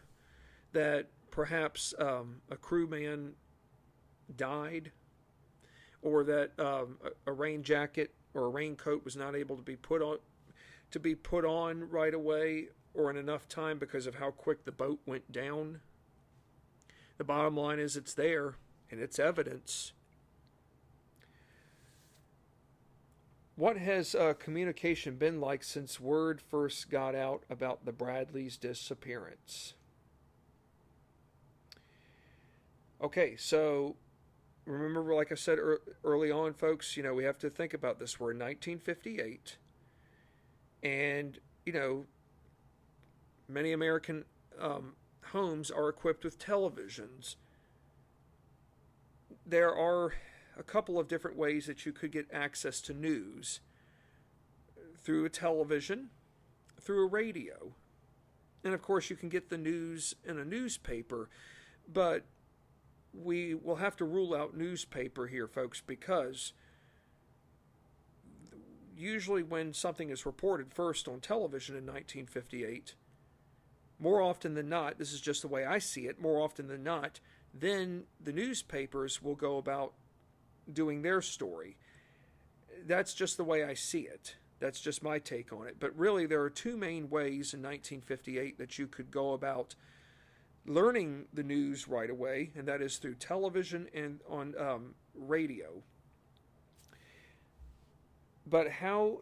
that 0.73 1.09
perhaps 1.31 1.93
um, 1.99 2.41
a 2.51 2.57
crewman 2.57 3.35
died 4.35 4.93
or 6.01 6.25
that 6.25 6.59
um, 6.59 6.97
a, 7.05 7.31
a, 7.31 7.33
rain 7.33 7.63
jacket 7.63 8.15
or 8.35 8.45
a 8.45 8.49
raincoat 8.49 9.05
was 9.05 9.17
not 9.17 9.35
able 9.35 9.57
to 9.57 9.63
be 9.63 9.77
put 9.77 10.03
on 10.03 10.19
to 10.91 10.99
be 10.99 11.15
put 11.15 11.45
on 11.45 11.89
right 11.89 12.15
away 12.15 12.69
or 12.95 13.11
in 13.11 13.17
enough 13.17 13.49
time 13.49 13.79
because 13.79 14.07
of 14.07 14.17
how 14.17 14.31
quick 14.31 14.65
the 14.65 14.73
boat 14.73 14.99
went 15.07 15.31
down. 15.31 15.81
The 17.19 17.25
bottom 17.25 17.57
line 17.57 17.79
is 17.79 17.97
it's 17.97 18.15
there 18.15 18.55
and 18.91 19.01
it's 19.01 19.19
evidence. 19.19 19.93
What 23.55 23.77
has 23.77 24.15
uh, 24.15 24.35
communication 24.39 25.17
been 25.17 25.41
like 25.41 25.63
since 25.63 26.01
word 26.01 26.41
first 26.41 26.91
got 26.91 27.15
out 27.15 27.45
about 27.51 27.85
the 27.85 27.93
Bradleys' 27.93 28.57
disappearance? 28.57 29.75
Okay, 33.03 33.37
so 33.37 33.97
remember, 34.71 35.15
like 35.15 35.33
I 35.33 35.35
said 35.35 35.59
early 36.05 36.31
on, 36.31 36.55
folks, 36.55 36.97
you 36.97 37.03
know, 37.03 37.15
we 37.15 37.25
have 37.25 37.39
to 37.39 37.51
think 37.51 37.75
about 37.75 37.99
this. 37.99 38.21
We're 38.21 38.33
in 38.33 38.39
1958, 38.39 39.57
and, 40.83 41.39
you 41.67 41.73
know, 41.73 42.07
many 43.49 43.73
American 43.73 44.25
um, 44.59 44.93
homes 45.27 45.71
are 45.71 45.89
equipped 45.89 46.25
with 46.25 46.39
televisions. 46.39 47.37
There 49.47 49.75
are 49.75 50.13
a 50.57 50.63
couple 50.63 50.99
of 50.99 51.09
different 51.09 51.37
ways 51.37 51.67
that 51.67 51.87
you 51.87 51.93
could 51.93 52.13
get 52.13 52.27
access 52.33 52.81
to 52.83 52.95
news 52.95 53.61
through 55.03 55.25
a 55.25 55.31
television, 55.31 56.11
through 56.81 57.05
a 57.05 57.09
radio. 57.09 57.73
And 58.63 58.75
of 58.75 58.83
course, 58.83 59.09
you 59.09 59.17
can 59.17 59.29
get 59.29 59.49
the 59.49 59.57
news 59.57 60.15
in 60.25 60.39
a 60.39 60.45
newspaper, 60.45 61.29
but 61.91 62.25
we 63.13 63.55
will 63.55 63.77
have 63.77 63.97
to 63.97 64.05
rule 64.05 64.35
out 64.35 64.57
newspaper 64.57 65.27
here, 65.27 65.47
folks, 65.47 65.83
because 65.85 66.53
usually 68.97 69.43
when 69.43 69.73
something 69.73 70.11
is 70.11 70.27
reported 70.27 70.73
first 70.73 71.09
on 71.09 71.21
television 71.21 71.75
in 71.75 71.85
1958, 71.85 72.95
more 73.99 74.21
often 74.21 74.55
than 74.55 74.69
not, 74.69 74.99
this 74.99 75.13
is 75.13 75.21
just 75.21 75.43
the 75.43 75.49
way 75.49 75.65
I 75.65 75.79
see 75.79 76.07
it, 76.07 76.21
more 76.21 76.41
often 76.41 76.69
than 76.69 76.83
not, 76.83 77.21
then 77.53 78.05
the 78.23 78.33
newspapers 78.33 79.23
will 79.23 79.35
go 79.35 79.59
about 79.59 79.93
doing 80.73 81.03
their 81.03 81.21
story. 81.21 81.77
That's 82.87 83.13
just 83.13 83.37
the 83.37 83.45
way 83.45 83.65
I 83.65 83.75
see 83.75 84.01
it. 84.01 84.37
That's 84.59 84.81
just 84.81 85.03
my 85.03 85.19
take 85.19 85.53
on 85.53 85.67
it. 85.67 85.77
But 85.81 85.99
really, 85.99 86.27
there 86.27 86.43
are 86.43 86.51
two 86.51 86.77
main 86.77 87.11
ways 87.11 87.55
in 87.55 87.61
1958 87.61 88.59
that 88.59 88.79
you 88.79 88.87
could 88.87 89.11
go 89.11 89.33
about 89.33 89.75
learning 90.71 91.27
the 91.33 91.43
news 91.43 91.89
right 91.89 92.11
away, 92.11 92.51
and 92.55 92.67
that 92.69 92.81
is 92.81 92.99
through 92.99 93.17
television 93.17 93.89
and 93.93 94.21
on 94.29 94.55
um, 94.59 94.95
radio. 95.15 95.83
but 98.51 98.69
how 98.69 99.21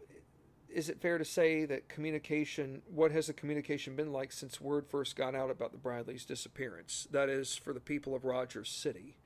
is 0.69 0.89
it 0.89 1.01
fair 1.01 1.17
to 1.17 1.25
say 1.25 1.65
that 1.65 1.89
communication, 1.89 2.81
what 2.87 3.11
has 3.11 3.27
the 3.27 3.33
communication 3.33 3.95
been 3.95 4.11
like 4.11 4.31
since 4.31 4.59
word 4.61 4.85
first 4.87 5.15
got 5.15 5.35
out 5.35 5.49
about 5.49 5.71
the 5.71 5.77
Bradleys' 5.77 6.25
disappearance? 6.25 7.07
That 7.11 7.29
is, 7.29 7.55
for 7.55 7.73
the 7.73 7.79
people 7.79 8.15
of 8.15 8.25
Rogers 8.25 8.69
City. 8.69 9.17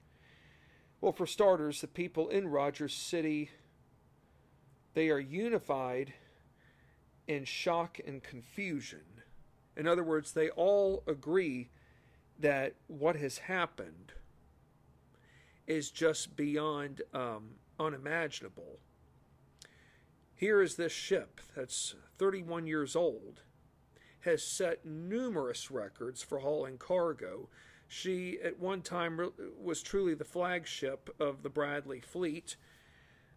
Well, 1.02 1.12
for 1.12 1.26
starters, 1.26 1.82
the 1.82 1.88
people 1.88 2.30
in 2.30 2.48
Rogers 2.48 2.94
City, 2.94 3.50
they 4.94 5.10
are 5.10 5.20
unified 5.20 6.14
in 7.28 7.44
shock 7.44 8.00
and 8.06 8.24
confusion. 8.24 9.02
In 9.76 9.88
other 9.88 10.04
words, 10.04 10.32
they 10.32 10.50
all 10.50 11.04
agree 11.08 11.70
that 12.40 12.76
what 12.88 13.16
has 13.16 13.40
happened 13.40 14.14
is 15.68 15.92
just 15.92 16.36
beyond 16.36 17.02
um, 17.14 17.52
unimaginable. 17.80 18.80
Here 20.36 20.62
is 20.62 20.76
this 20.76 20.92
ship 20.92 21.40
that's 21.56 21.96
31 22.18 22.68
years 22.68 22.96
old, 22.96 23.42
has 24.22 24.44
set 24.44 24.86
numerous 24.86 25.72
records 25.72 26.24
for 26.24 26.40
hauling 26.40 26.78
cargo. 26.78 27.50
She, 27.88 28.40
at 28.44 28.60
one 28.60 28.82
time, 28.82 29.32
was 29.62 29.82
truly 29.82 30.16
the 30.16 30.26
flagship 30.26 31.10
of 31.20 31.44
the 31.44 31.50
Bradley 31.50 32.02
fleet. 32.02 32.56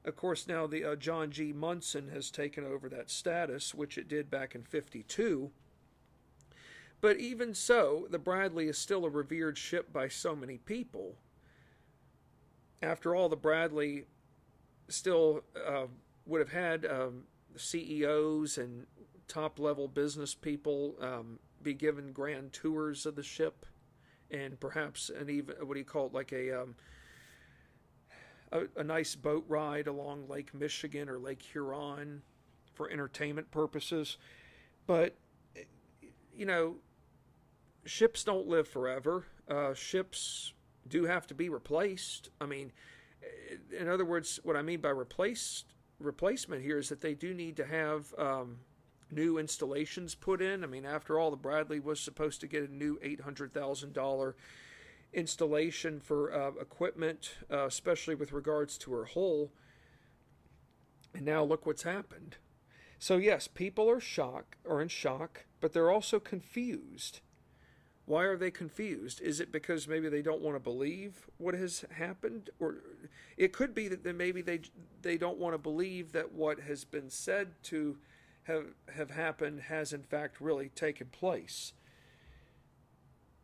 Of 0.05 0.17
course, 0.17 0.47
now 0.47 0.67
the 0.67 0.85
uh, 0.85 0.97
John 0.97 1.31
G. 1.31 1.53
Munson 1.53 2.09
has 2.09 2.31
taken 2.31 2.65
over 2.65 2.89
that 2.89 3.11
status, 3.11 3.75
which 3.75 3.99
it 3.99 4.09
did 4.09 4.31
back 4.31 4.55
in 4.55 4.63
52. 4.63 5.51
But 7.01 7.19
even 7.19 7.55
so, 7.55 8.07
the 8.11 8.19
Bradley 8.19 8.69
is 8.69 8.79
still 8.79 9.05
a 9.05 9.11
revered 9.11 9.59
ship 9.59 9.93
by 9.93 10.09
so 10.09 10.35
many 10.35 10.59
people. 10.59 11.17
After 12.83 13.15
all, 13.15 13.29
the 13.29 13.37
Bradley 13.37 14.05
still 14.89 15.43
uh, 15.67 15.87
would 16.27 16.41
have 16.41 16.53
had 16.53 16.87
um, 16.87 17.25
CEOs 17.57 18.59
and 18.59 18.87
top 19.29 19.59
level 19.59 19.89
business 19.89 20.35
people 20.35 20.95
um, 21.01 21.39
be 21.63 21.75
given 21.75 22.13
grand 22.13 22.53
tours 22.53 23.07
of 23.07 23.17
the 23.17 23.23
ship 23.23 23.67
and 24.31 24.59
perhaps 24.61 25.11
an 25.11 25.29
even 25.31 25.55
what 25.63 25.75
do 25.75 25.81
you 25.81 25.85
call 25.85 26.07
it 26.07 26.15
like 26.15 26.33
a 26.33 26.63
um, 26.63 26.75
a, 28.53 28.63
a, 28.77 28.85
nice 28.85 29.15
boat 29.17 29.45
ride 29.49 29.87
along 29.87 30.29
Lake 30.29 30.55
Michigan 30.55 31.09
or 31.09 31.19
Lake 31.19 31.43
Huron 31.43 32.23
for 32.75 32.91
entertainment 32.91 33.51
purposes 33.51 34.19
but 34.87 35.17
you 36.37 36.46
know 36.46 36.77
ships 37.85 38.25
don't 38.25 38.46
live 38.46 38.68
forever 38.68 39.25
uh, 39.49 39.75
ships 39.75 40.53
do 40.88 41.05
have 41.05 41.27
to 41.27 41.35
be 41.35 41.49
replaced 41.49 42.31
I 42.40 42.46
mean 42.46 42.72
in 43.77 43.88
other 43.88 44.05
words 44.05 44.38
what 44.42 44.57
I 44.57 44.62
mean 44.62 44.81
by 44.81 44.90
replaced 44.90 45.75
replacement 45.99 46.62
here 46.62 46.79
is 46.79 46.88
that 46.88 47.01
they 47.01 47.14
do 47.14 47.33
need 47.35 47.57
to 47.57 47.64
have 47.64 48.14
um, 48.18 48.59
new 49.11 49.38
installations 49.38 50.14
put 50.14 50.42
in. 50.42 50.64
I 50.64 50.66
mean, 50.66 50.85
after 50.85 51.18
all, 51.18 51.31
the 51.31 51.37
Bradley 51.37 51.81
was 51.81 52.01
supposed 52.01 52.40
to 52.40 52.46
get 52.46 52.68
a 52.68 52.72
new 52.72 52.99
$800,000 53.01 54.35
installation 55.12 56.01
for 56.01 56.33
uh, 56.33 56.51
equipment, 56.61 57.35
uh, 57.51 57.66
especially 57.66 58.14
with 58.14 58.33
regards 58.33 58.77
to 58.79 58.92
her 58.92 59.05
hull. 59.05 59.53
And 61.14 61.25
now 61.25 61.44
look 61.44 61.64
what's 61.64 61.85
happened. 61.85 62.37
So 62.99 63.17
yes, 63.17 63.49
people 63.49 63.91
are 63.91 64.01
shock 64.01 64.57
or 64.65 64.81
in 64.81 64.89
shock, 64.89 65.45
but 65.61 65.73
they're 65.73 65.91
also 65.91 66.19
confused. 66.19 67.21
Why 68.07 68.25
are 68.25 68.37
they 68.37 68.53
confused? 68.53 69.21
Is 69.21 69.41
it 69.41 69.51
because 69.51 69.89
maybe 69.89 70.09
they 70.09 70.23
don't 70.23 70.41
want 70.41 70.55
to 70.55 70.61
believe 70.61 71.29
what 71.39 71.55
has 71.55 71.85
happened, 71.91 72.51
or 72.61 72.77
it 73.37 73.53
could 73.53 73.75
be 73.75 73.89
that 73.89 74.05
maybe 74.17 74.43
they 74.43 74.61
they 75.03 75.17
don't 75.17 75.39
want 75.39 75.55
to 75.55 75.59
believe 75.59 76.13
that 76.13 76.33
what 76.33 76.61
has 76.61 76.85
been 76.85 77.11
said 77.11 77.49
to 77.65 77.99
have 78.45 78.67
have 78.95 79.11
happened 79.11 79.63
has 79.63 79.93
in 79.93 80.05
fact 80.05 80.41
really 80.41 80.69
taken 80.69 81.09
place. 81.09 81.73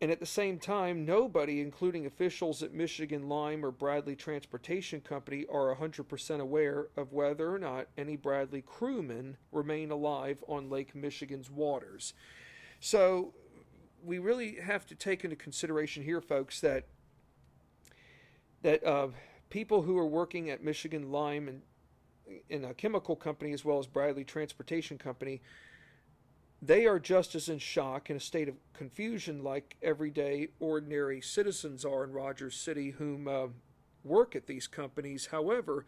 And 0.02 0.10
at 0.10 0.18
the 0.18 0.26
same 0.26 0.58
time, 0.58 1.04
nobody, 1.04 1.60
including 1.60 2.06
officials 2.06 2.60
at 2.60 2.74
Michigan 2.74 3.28
Lime 3.28 3.64
or 3.64 3.70
Bradley 3.70 4.16
Transportation 4.16 5.00
Company, 5.00 5.46
are 5.48 5.72
100% 5.76 6.40
aware 6.40 6.88
of 6.96 7.12
whether 7.12 7.54
or 7.54 7.58
not 7.60 7.86
any 7.96 8.16
Bradley 8.16 8.62
crewmen 8.62 9.36
remain 9.52 9.92
alive 9.92 10.42
on 10.48 10.68
Lake 10.68 10.96
Michigan's 10.96 11.48
waters. 11.48 12.14
So 12.80 13.32
we 14.04 14.18
really 14.18 14.56
have 14.56 14.84
to 14.86 14.96
take 14.96 15.22
into 15.22 15.36
consideration 15.36 16.02
here, 16.02 16.20
folks, 16.20 16.60
that 16.62 16.88
that 18.62 18.84
uh, 18.84 19.08
people 19.50 19.82
who 19.82 19.96
are 19.98 20.06
working 20.06 20.50
at 20.50 20.64
Michigan 20.64 21.12
Lime 21.12 21.46
and 21.46 21.62
in 22.48 22.64
a 22.64 22.74
chemical 22.74 23.14
company 23.14 23.52
as 23.52 23.64
well 23.64 23.78
as 23.78 23.86
Bradley 23.86 24.24
Transportation 24.24 24.98
Company, 24.98 25.42
they 26.62 26.86
are 26.86 27.00
just 27.00 27.34
as 27.34 27.48
in 27.48 27.58
shock 27.58 28.08
in 28.08 28.16
a 28.16 28.20
state 28.20 28.48
of 28.48 28.54
confusion 28.72 29.42
like 29.42 29.76
everyday 29.82 30.46
ordinary 30.60 31.20
citizens 31.20 31.84
are 31.84 32.04
in 32.04 32.12
Rogers 32.12 32.54
City 32.54 32.90
whom 32.90 33.26
uh, 33.26 33.48
work 34.04 34.36
at 34.36 34.46
these 34.46 34.68
companies. 34.68 35.26
However, 35.32 35.84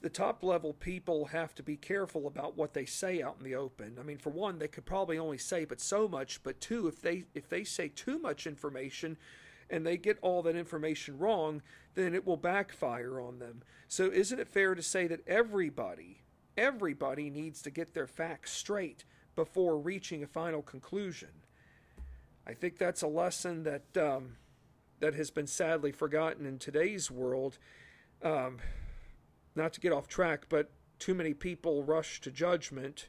the 0.00 0.08
top 0.08 0.42
level 0.42 0.72
people 0.72 1.26
have 1.26 1.54
to 1.54 1.62
be 1.62 1.76
careful 1.76 2.26
about 2.26 2.56
what 2.56 2.72
they 2.72 2.86
say 2.86 3.22
out 3.22 3.36
in 3.38 3.44
the 3.44 3.54
open. 3.54 3.98
I 4.00 4.02
mean, 4.02 4.16
for 4.16 4.30
one, 4.30 4.58
they 4.58 4.68
could 4.68 4.86
probably 4.86 5.18
only 5.18 5.36
say 5.36 5.66
but 5.66 5.82
so 5.82 6.08
much, 6.08 6.42
but 6.42 6.60
two, 6.62 6.88
if 6.88 7.02
they 7.02 7.24
if 7.34 7.50
they 7.50 7.64
say 7.64 7.88
too 7.88 8.18
much 8.18 8.46
information 8.46 9.18
and 9.68 9.86
they 9.86 9.98
get 9.98 10.18
all 10.22 10.42
that 10.42 10.56
information 10.56 11.18
wrong, 11.18 11.60
then 11.94 12.14
it 12.14 12.26
will 12.26 12.38
backfire 12.38 13.20
on 13.20 13.38
them. 13.38 13.62
So 13.86 14.06
isn't 14.06 14.40
it 14.40 14.48
fair 14.48 14.74
to 14.74 14.82
say 14.82 15.06
that 15.08 15.28
everybody 15.28 16.22
everybody 16.56 17.30
needs 17.30 17.62
to 17.62 17.70
get 17.70 17.94
their 17.94 18.06
facts 18.06 18.50
straight 18.50 19.04
before 19.40 19.78
reaching 19.78 20.22
a 20.22 20.26
final 20.26 20.60
conclusion? 20.60 21.30
I 22.46 22.52
think 22.52 22.76
that's 22.76 23.00
a 23.00 23.06
lesson 23.06 23.62
that 23.62 23.96
um, 23.96 24.36
that 24.98 25.14
has 25.14 25.30
been 25.30 25.46
sadly 25.46 25.92
forgotten 25.92 26.44
in 26.44 26.58
today's 26.58 27.10
world. 27.10 27.56
Um, 28.22 28.58
not 29.56 29.72
to 29.72 29.80
get 29.80 29.92
off 29.92 30.08
track, 30.08 30.44
but 30.50 30.70
too 30.98 31.14
many 31.14 31.32
people 31.32 31.82
rush 31.82 32.20
to 32.20 32.30
judgment 32.30 33.08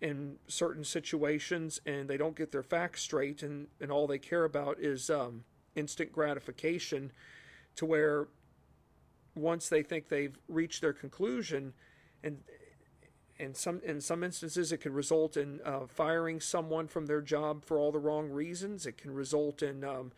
in 0.00 0.36
certain 0.46 0.84
situations 0.84 1.80
and 1.84 2.08
they 2.08 2.16
don't 2.16 2.34
get 2.34 2.50
their 2.50 2.62
facts 2.62 3.02
straight 3.02 3.42
and, 3.42 3.66
and 3.78 3.92
all 3.92 4.06
they 4.06 4.18
care 4.18 4.44
about 4.44 4.78
is 4.80 5.10
um, 5.10 5.44
instant 5.76 6.10
gratification 6.12 7.12
to 7.76 7.84
where 7.84 8.28
once 9.34 9.68
they 9.68 9.82
think 9.82 10.08
they've 10.08 10.38
reached 10.48 10.80
their 10.80 10.94
conclusion 10.94 11.74
and 12.24 12.38
in 13.38 13.54
some 13.54 13.80
in 13.84 14.00
some 14.00 14.24
instances 14.24 14.72
it 14.72 14.78
can 14.78 14.92
result 14.92 15.36
in 15.36 15.60
uh, 15.64 15.86
firing 15.86 16.40
someone 16.40 16.88
from 16.88 17.06
their 17.06 17.20
job 17.20 17.64
for 17.64 17.78
all 17.78 17.92
the 17.92 17.98
wrong 17.98 18.28
reasons 18.30 18.84
it 18.84 18.96
can 18.98 19.14
result 19.14 19.62
in 19.62 19.84
um, 19.84 20.12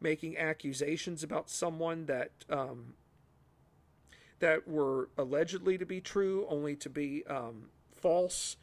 making 0.00 0.36
accusations 0.36 1.22
about 1.22 1.48
someone 1.48 2.06
that 2.06 2.30
um, 2.50 2.94
that 4.38 4.68
were 4.68 5.08
allegedly 5.16 5.78
to 5.78 5.86
be 5.86 6.00
true, 6.00 6.46
only 6.48 6.76
to 6.76 6.90
be 6.90 7.24
um, 7.26 7.70
false. 7.94 8.56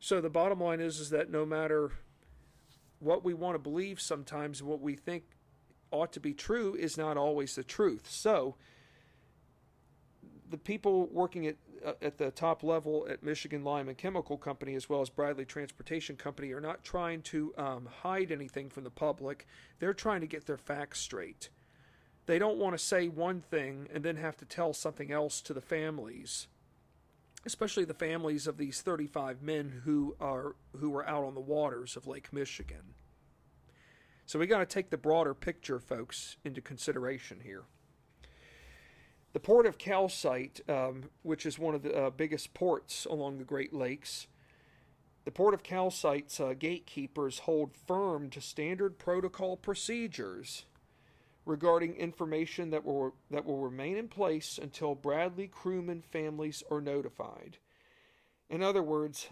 So 0.00 0.20
the 0.20 0.30
bottom 0.30 0.60
line 0.60 0.80
is, 0.80 0.98
is 0.98 1.10
that 1.10 1.30
no 1.30 1.44
matter 1.44 1.92
what 3.00 3.24
we 3.24 3.34
want 3.34 3.54
to 3.54 3.58
believe, 3.58 4.00
sometimes 4.00 4.62
what 4.62 4.80
we 4.80 4.96
think 4.96 5.24
ought 5.90 6.12
to 6.12 6.20
be 6.20 6.32
true 6.32 6.74
is 6.74 6.96
not 6.96 7.16
always 7.16 7.54
the 7.54 7.64
truth. 7.64 8.08
So 8.10 8.56
the 10.50 10.58
people 10.58 11.06
working 11.06 11.46
at 11.46 11.56
at 12.02 12.18
the 12.18 12.30
top 12.30 12.62
level 12.62 13.06
at 13.08 13.22
Michigan 13.22 13.64
Lime 13.64 13.88
and 13.88 13.98
Chemical 13.98 14.36
Company, 14.36 14.74
as 14.74 14.88
well 14.88 15.00
as 15.00 15.10
Bradley 15.10 15.44
Transportation 15.44 16.16
Company, 16.16 16.52
are 16.52 16.60
not 16.60 16.84
trying 16.84 17.22
to 17.22 17.52
um, 17.58 17.88
hide 18.02 18.32
anything 18.32 18.70
from 18.70 18.84
the 18.84 18.90
public. 18.90 19.46
They're 19.78 19.94
trying 19.94 20.20
to 20.22 20.26
get 20.26 20.46
their 20.46 20.58
facts 20.58 21.00
straight 21.00 21.50
they 22.26 22.38
don't 22.38 22.56
want 22.56 22.72
to 22.72 22.82
say 22.82 23.06
one 23.06 23.42
thing 23.42 23.86
and 23.92 24.02
then 24.02 24.16
have 24.16 24.34
to 24.34 24.46
tell 24.46 24.72
something 24.72 25.12
else 25.12 25.42
to 25.42 25.52
the 25.52 25.60
families 25.60 26.48
especially 27.46 27.84
the 27.84 27.94
families 27.94 28.46
of 28.46 28.56
these 28.56 28.80
35 28.80 29.42
men 29.42 29.82
who 29.84 30.16
are 30.20 30.56
who 30.78 30.90
were 30.90 31.06
out 31.06 31.24
on 31.24 31.34
the 31.34 31.40
waters 31.40 31.96
of 31.96 32.06
Lake 32.06 32.32
Michigan. 32.32 32.94
So 34.26 34.38
we 34.38 34.46
got 34.46 34.58
to 34.58 34.66
take 34.66 34.90
the 34.90 34.96
broader 34.96 35.34
picture, 35.34 35.78
folks, 35.78 36.36
into 36.44 36.62
consideration 36.62 37.40
here. 37.42 37.64
The 39.34 39.40
port 39.40 39.66
of 39.66 39.78
Calcite, 39.78 40.60
um, 40.68 41.10
which 41.22 41.44
is 41.44 41.58
one 41.58 41.74
of 41.74 41.82
the 41.82 42.04
uh, 42.04 42.10
biggest 42.10 42.54
ports 42.54 43.04
along 43.04 43.38
the 43.38 43.44
Great 43.44 43.74
Lakes, 43.74 44.28
the 45.24 45.32
port 45.32 45.54
of 45.54 45.64
Calcite's 45.64 46.38
uh, 46.38 46.54
gatekeepers 46.56 47.40
hold 47.40 47.74
firm 47.74 48.30
to 48.30 48.40
standard 48.40 48.96
protocol 48.96 49.56
procedures 49.56 50.66
regarding 51.44 51.96
information 51.96 52.70
that 52.70 52.84
will 52.84 53.16
that 53.28 53.44
will 53.44 53.58
remain 53.58 53.96
in 53.96 54.06
place 54.06 54.56
until 54.56 54.94
Bradley 54.94 55.48
crewmen 55.48 56.00
families 56.00 56.62
are 56.70 56.80
notified. 56.80 57.58
In 58.48 58.62
other 58.62 58.84
words, 58.84 59.30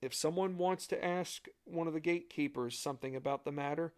if 0.00 0.14
someone 0.14 0.56
wants 0.56 0.86
to 0.86 1.04
ask 1.04 1.48
one 1.64 1.86
of 1.86 1.92
the 1.92 2.00
gatekeepers 2.00 2.78
something 2.78 3.14
about 3.14 3.44
the 3.44 3.52
matter, 3.52 3.92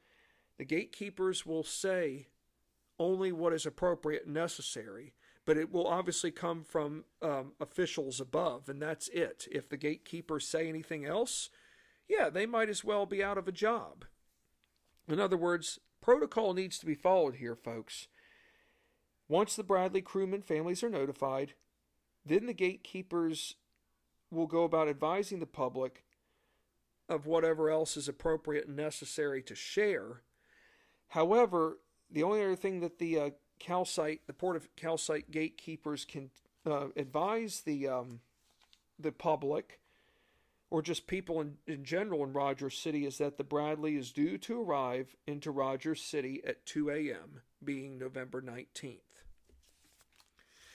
the 0.59 0.65
gatekeepers 0.65 1.47
will 1.47 1.63
say 1.63 2.27
only 2.99 3.31
what 3.31 3.53
is 3.53 3.65
appropriate 3.65 4.25
and 4.25 4.35
necessary, 4.35 5.13
but 5.47 5.57
it 5.57 5.73
will 5.73 5.87
obviously 5.87 6.33
come 6.33 6.65
from 6.65 7.05
um, 7.23 7.53
officials 7.61 8.21
above, 8.21 8.69
and 8.69 8.83
that's 8.83 9.09
it. 9.09 9.47
If 9.51 9.69
the 9.69 9.77
gatekeepers 9.77 10.47
say 10.47 10.69
anything 10.69 11.07
else, 11.07 11.49
yeah, 12.09 12.29
they 12.29 12.47
might 12.47 12.69
as 12.69 12.85
well 12.85 13.07
be 13.07 13.23
out 13.23 13.39
of 13.39 13.49
a 13.49 13.53
job. 13.53 14.05
In 15.09 15.21
other 15.21 15.37
words, 15.37 15.79
protocol 16.03 16.53
needs 16.53 16.79
to 16.79 16.87
be 16.87 16.95
followed 16.95 17.37
here, 17.37 17.55
folks. 17.55 18.09
Once 19.29 19.55
the 19.55 19.63
Bradley 19.63 20.03
crewmen 20.03 20.43
families 20.43 20.83
are 20.83 20.91
notified, 20.91 21.55
then 22.25 22.47
the 22.47 22.53
gatekeepers 22.53 23.55
will 24.33 24.47
go 24.49 24.65
about 24.65 24.89
advising 24.89 25.39
the 25.39 25.47
public 25.47 26.03
of 27.09 27.25
whatever 27.25 27.71
else 27.71 27.97
is 27.97 28.09
appropriate 28.09 28.67
and 28.67 28.77
necessary 28.77 29.43
to 29.43 29.55
share. 29.55 30.23
However, 31.09 31.79
the 32.11 32.25
only 32.25 32.43
other 32.43 32.57
thing 32.57 32.81
that 32.81 32.99
the 32.99 33.21
uh, 33.21 33.31
calcite, 33.59 34.27
the 34.27 34.33
port 34.33 34.57
of 34.57 34.75
calcite 34.77 35.31
gatekeepers 35.31 36.05
can 36.05 36.31
uh, 36.67 36.89
advise 36.97 37.61
the 37.61 37.89
um, 37.89 38.21
the 38.99 39.13
public 39.13 39.81
or 40.71 40.83
just 40.83 41.07
people 41.07 41.41
in, 41.41 41.57
in 41.67 41.85
general 41.85 42.25
in 42.25 42.33
Rogers 42.33 42.77
City 42.77 43.07
is 43.07 43.19
that 43.19 43.39
the 43.39 43.45
Bradley 43.45 43.97
is 43.97 44.11
due 44.11 44.37
to 44.39 44.63
arrive 44.63 45.15
into 45.27 45.51
Rogers 45.51 46.03
City 46.03 46.43
at 46.47 46.67
2 46.67 46.91
a.m., 46.91 47.43
being 47.65 47.99
November 47.99 48.43
19th. 48.43 48.99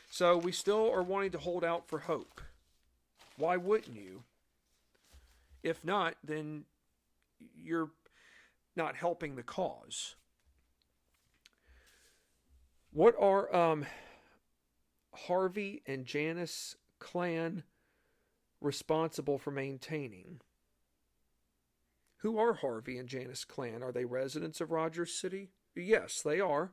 So 0.09 0.37
we 0.37 0.51
still 0.51 0.91
are 0.91 1.03
wanting 1.03 1.31
to 1.31 1.39
hold 1.39 1.63
out 1.63 1.87
for 1.87 1.99
hope. 1.99 2.41
Why 3.37 3.57
wouldn't 3.57 3.95
you? 3.95 4.23
If 5.63 5.83
not, 5.83 6.15
then 6.23 6.65
you're 7.55 7.91
not 8.75 8.95
helping 8.95 9.35
the 9.35 9.43
cause. 9.43 10.15
What 12.93 13.15
are 13.17 13.53
um, 13.55 13.85
Harvey 15.13 15.81
and 15.87 16.05
Janice 16.05 16.75
Klann 16.99 17.63
responsible 18.59 19.37
for 19.37 19.51
maintaining? 19.51 20.41
Who 22.17 22.37
are 22.37 22.53
Harvey 22.53 22.97
and 22.97 23.07
Janice 23.07 23.45
Klann? 23.45 23.81
Are 23.81 23.93
they 23.93 24.03
residents 24.03 24.59
of 24.59 24.71
Rogers 24.71 25.13
City? 25.13 25.51
Yes, 25.73 26.21
they 26.21 26.41
are. 26.41 26.71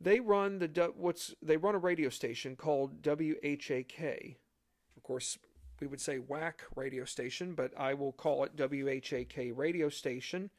They 0.00 0.18
run 0.18 0.58
the 0.58 0.92
what's 0.96 1.32
they 1.40 1.56
run 1.56 1.76
a 1.76 1.78
radio 1.78 2.08
station 2.08 2.56
called 2.56 3.00
WHAK. 3.02 4.36
Of 4.96 5.02
course, 5.04 5.38
we 5.80 5.86
would 5.86 6.00
say 6.00 6.18
WAC 6.18 6.54
radio 6.74 7.04
station, 7.04 7.54
but 7.54 7.72
I 7.78 7.94
will 7.94 8.12
call 8.12 8.44
it 8.44 8.56
WHAK 8.56 9.52
radio 9.56 9.88
station 9.88 10.50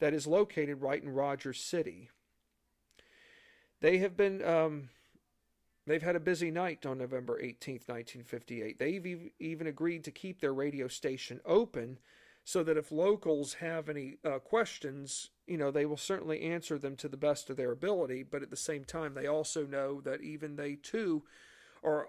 that 0.00 0.14
is 0.14 0.26
located 0.26 0.80
right 0.80 1.02
in 1.02 1.10
Rogers 1.10 1.60
City. 1.60 2.08
They 3.80 3.98
have 3.98 4.16
been 4.16 4.44
um, 4.44 4.90
they've 5.86 6.02
had 6.02 6.16
a 6.16 6.20
busy 6.20 6.50
night 6.50 6.84
on 6.84 6.98
November 6.98 7.40
18th, 7.42 7.88
1958. 7.88 8.78
They've 8.78 9.30
even 9.38 9.66
agreed 9.66 10.04
to 10.04 10.10
keep 10.10 10.40
their 10.40 10.54
radio 10.54 10.88
station 10.88 11.40
open 11.44 11.98
so 12.44 12.62
that 12.62 12.76
if 12.76 12.90
locals 12.90 13.54
have 13.54 13.88
any 13.88 14.16
uh, 14.24 14.38
questions, 14.38 15.30
you 15.46 15.56
know, 15.56 15.70
they 15.70 15.86
will 15.86 15.96
certainly 15.96 16.42
answer 16.42 16.78
them 16.78 16.96
to 16.96 17.08
the 17.08 17.16
best 17.16 17.50
of 17.50 17.56
their 17.56 17.70
ability. 17.70 18.22
But 18.22 18.42
at 18.42 18.50
the 18.50 18.56
same 18.56 18.84
time, 18.84 19.14
they 19.14 19.26
also 19.26 19.66
know 19.66 20.00
that 20.02 20.22
even 20.22 20.56
they 20.56 20.74
too 20.74 21.22
are 21.82 22.08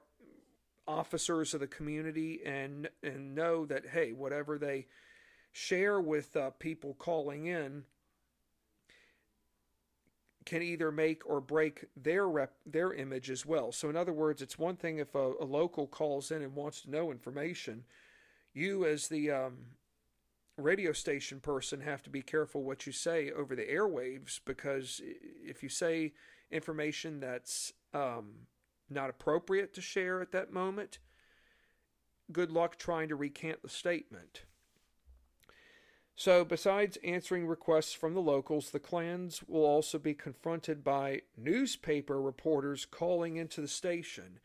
officers 0.87 1.53
of 1.53 1.59
the 1.59 1.67
community 1.67 2.41
and 2.45 2.89
and 3.03 3.35
know 3.35 3.65
that 3.65 3.87
hey, 3.87 4.11
whatever 4.11 4.57
they 4.57 4.87
share 5.51 6.01
with 6.01 6.35
uh, 6.35 6.49
people 6.51 6.95
calling 6.95 7.45
in 7.45 7.83
can 10.51 10.61
either 10.61 10.91
make 10.91 11.21
or 11.25 11.39
break 11.39 11.85
their 11.95 12.27
rep, 12.27 12.51
their 12.65 12.91
image 12.91 13.29
as 13.29 13.45
well. 13.45 13.71
So 13.71 13.89
in 13.89 13.95
other 13.95 14.11
words, 14.11 14.41
it's 14.41 14.59
one 14.59 14.75
thing 14.75 14.97
if 14.97 15.15
a, 15.15 15.31
a 15.39 15.45
local 15.45 15.87
calls 15.87 16.29
in 16.29 16.41
and 16.41 16.53
wants 16.53 16.81
to 16.81 16.91
know 16.91 17.09
information, 17.09 17.85
you 18.53 18.85
as 18.85 19.07
the 19.07 19.31
um, 19.31 19.59
radio 20.57 20.91
station 20.91 21.39
person 21.39 21.79
have 21.79 22.03
to 22.03 22.09
be 22.09 22.21
careful 22.21 22.63
what 22.63 22.85
you 22.85 22.91
say 22.91 23.31
over 23.31 23.55
the 23.55 23.63
airwaves 23.63 24.41
because 24.43 24.99
if 25.41 25.63
you 25.63 25.69
say 25.69 26.11
information 26.51 27.21
that's 27.21 27.71
um, 27.93 28.33
not 28.89 29.09
appropriate 29.09 29.73
to 29.75 29.81
share 29.81 30.21
at 30.21 30.33
that 30.33 30.51
moment, 30.51 30.99
good 32.29 32.51
luck 32.51 32.75
trying 32.75 33.07
to 33.07 33.15
recant 33.15 33.61
the 33.61 33.69
statement. 33.69 34.41
So, 36.15 36.45
besides 36.45 36.97
answering 37.03 37.47
requests 37.47 37.93
from 37.93 38.13
the 38.13 38.21
locals, 38.21 38.69
the 38.69 38.79
Klanns 38.79 39.41
will 39.47 39.65
also 39.65 39.97
be 39.97 40.13
confronted 40.13 40.83
by 40.83 41.21
newspaper 41.35 42.21
reporters 42.21 42.85
calling 42.85 43.37
into 43.37 43.61
the 43.61 43.67
station 43.67 44.39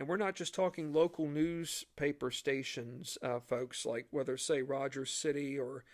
and 0.00 0.08
we're 0.08 0.16
not 0.16 0.34
just 0.34 0.54
talking 0.54 0.94
local 0.94 1.28
newspaper 1.28 2.30
stations, 2.30 3.18
uh, 3.22 3.38
folks, 3.38 3.84
like 3.84 4.06
whether, 4.10 4.38
say, 4.38 4.62
Rogers 4.62 5.10
City 5.10 5.58
or 5.58 5.84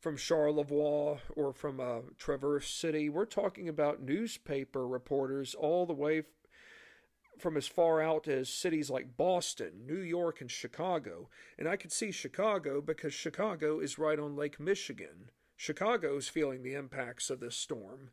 from 0.00 0.16
Charlevoix 0.16 1.18
or 1.36 1.52
from 1.52 1.78
uh, 1.78 2.00
Traverse 2.16 2.70
City. 2.70 3.10
We're 3.10 3.26
talking 3.26 3.68
about 3.68 4.00
newspaper 4.00 4.88
reporters 4.88 5.54
all 5.54 5.84
the 5.84 5.92
way 5.92 6.22
from 7.38 7.56
as 7.56 7.66
far 7.66 8.00
out 8.00 8.28
as 8.28 8.48
cities 8.48 8.90
like 8.90 9.16
Boston, 9.16 9.86
New 9.86 10.00
York, 10.00 10.40
and 10.40 10.50
Chicago. 10.50 11.28
And 11.58 11.68
I 11.68 11.76
could 11.76 11.92
see 11.92 12.10
Chicago 12.10 12.80
because 12.80 13.12
Chicago 13.12 13.80
is 13.80 13.98
right 13.98 14.18
on 14.18 14.36
Lake 14.36 14.60
Michigan. 14.60 15.30
Chicago's 15.56 16.28
feeling 16.28 16.62
the 16.62 16.74
impacts 16.74 17.30
of 17.30 17.40
this 17.40 17.56
storm. 17.56 18.10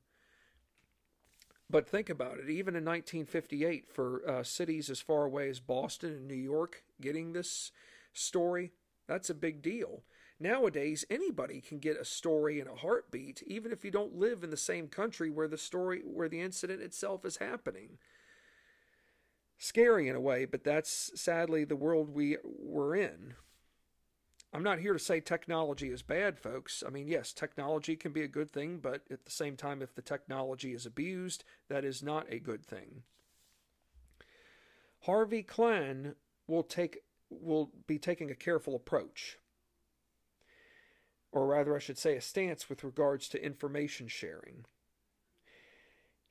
But 1.69 1.87
think 1.87 2.09
about 2.09 2.37
it. 2.37 2.49
Even 2.49 2.75
in 2.75 2.83
1958, 2.83 3.89
for 3.89 4.27
uh, 4.29 4.43
cities 4.43 4.89
as 4.89 4.99
far 4.99 5.23
away 5.23 5.49
as 5.49 5.59
Boston 5.59 6.11
and 6.11 6.27
New 6.27 6.35
York 6.35 6.83
getting 6.99 7.31
this 7.31 7.71
story, 8.13 8.73
that's 9.07 9.29
a 9.29 9.33
big 9.35 9.61
deal. 9.61 10.03
Nowadays, 10.39 11.05
anybody 11.09 11.61
can 11.61 11.77
get 11.77 11.99
a 11.99 12.03
story 12.03 12.59
in 12.59 12.67
a 12.67 12.75
heartbeat, 12.75 13.43
even 13.45 13.71
if 13.71 13.85
you 13.85 13.91
don't 13.91 14.17
live 14.17 14.43
in 14.43 14.49
the 14.49 14.57
same 14.57 14.87
country 14.87 15.29
where 15.29 15.47
the 15.47 15.57
story, 15.57 16.01
where 16.03 16.27
the 16.27 16.41
incident 16.41 16.81
itself 16.81 17.23
is 17.25 17.37
happening. 17.37 17.99
Scary 19.63 20.09
in 20.09 20.15
a 20.15 20.19
way, 20.19 20.45
but 20.45 20.63
that's 20.63 21.11
sadly 21.13 21.63
the 21.63 21.75
world 21.75 22.09
we 22.09 22.35
we're 22.43 22.95
in. 22.95 23.35
I'm 24.51 24.63
not 24.63 24.79
here 24.79 24.93
to 24.93 24.97
say 24.97 25.19
technology 25.19 25.91
is 25.91 26.01
bad, 26.01 26.39
folks. 26.39 26.83
I 26.85 26.89
mean, 26.89 27.07
yes, 27.07 27.31
technology 27.31 27.95
can 27.95 28.11
be 28.11 28.23
a 28.23 28.27
good 28.27 28.51
thing, 28.51 28.79
but 28.79 29.03
at 29.11 29.23
the 29.23 29.29
same 29.29 29.55
time, 29.55 29.83
if 29.83 29.93
the 29.93 30.01
technology 30.01 30.73
is 30.73 30.87
abused, 30.87 31.43
that 31.69 31.85
is 31.85 32.01
not 32.01 32.25
a 32.27 32.39
good 32.39 32.65
thing. 32.65 33.03
Harvey 35.01 35.43
Klein 35.43 36.15
will 36.47 36.63
take 36.63 37.03
will 37.29 37.69
be 37.85 37.99
taking 37.99 38.31
a 38.31 38.35
careful 38.35 38.75
approach, 38.75 39.37
or 41.31 41.45
rather, 41.45 41.75
I 41.75 41.79
should 41.79 41.99
say, 41.99 42.15
a 42.15 42.21
stance 42.21 42.67
with 42.67 42.83
regards 42.83 43.29
to 43.29 43.45
information 43.45 44.07
sharing. 44.07 44.65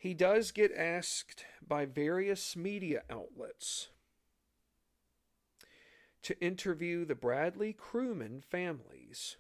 He 0.01 0.15
does 0.15 0.51
get 0.51 0.73
asked 0.75 1.45
by 1.61 1.85
various 1.85 2.57
media 2.57 3.03
outlets 3.11 3.91
to 6.23 6.41
interview 6.43 7.05
the 7.05 7.15
Bradley 7.15 7.75
crewman 7.75 8.41
families. 8.41 9.37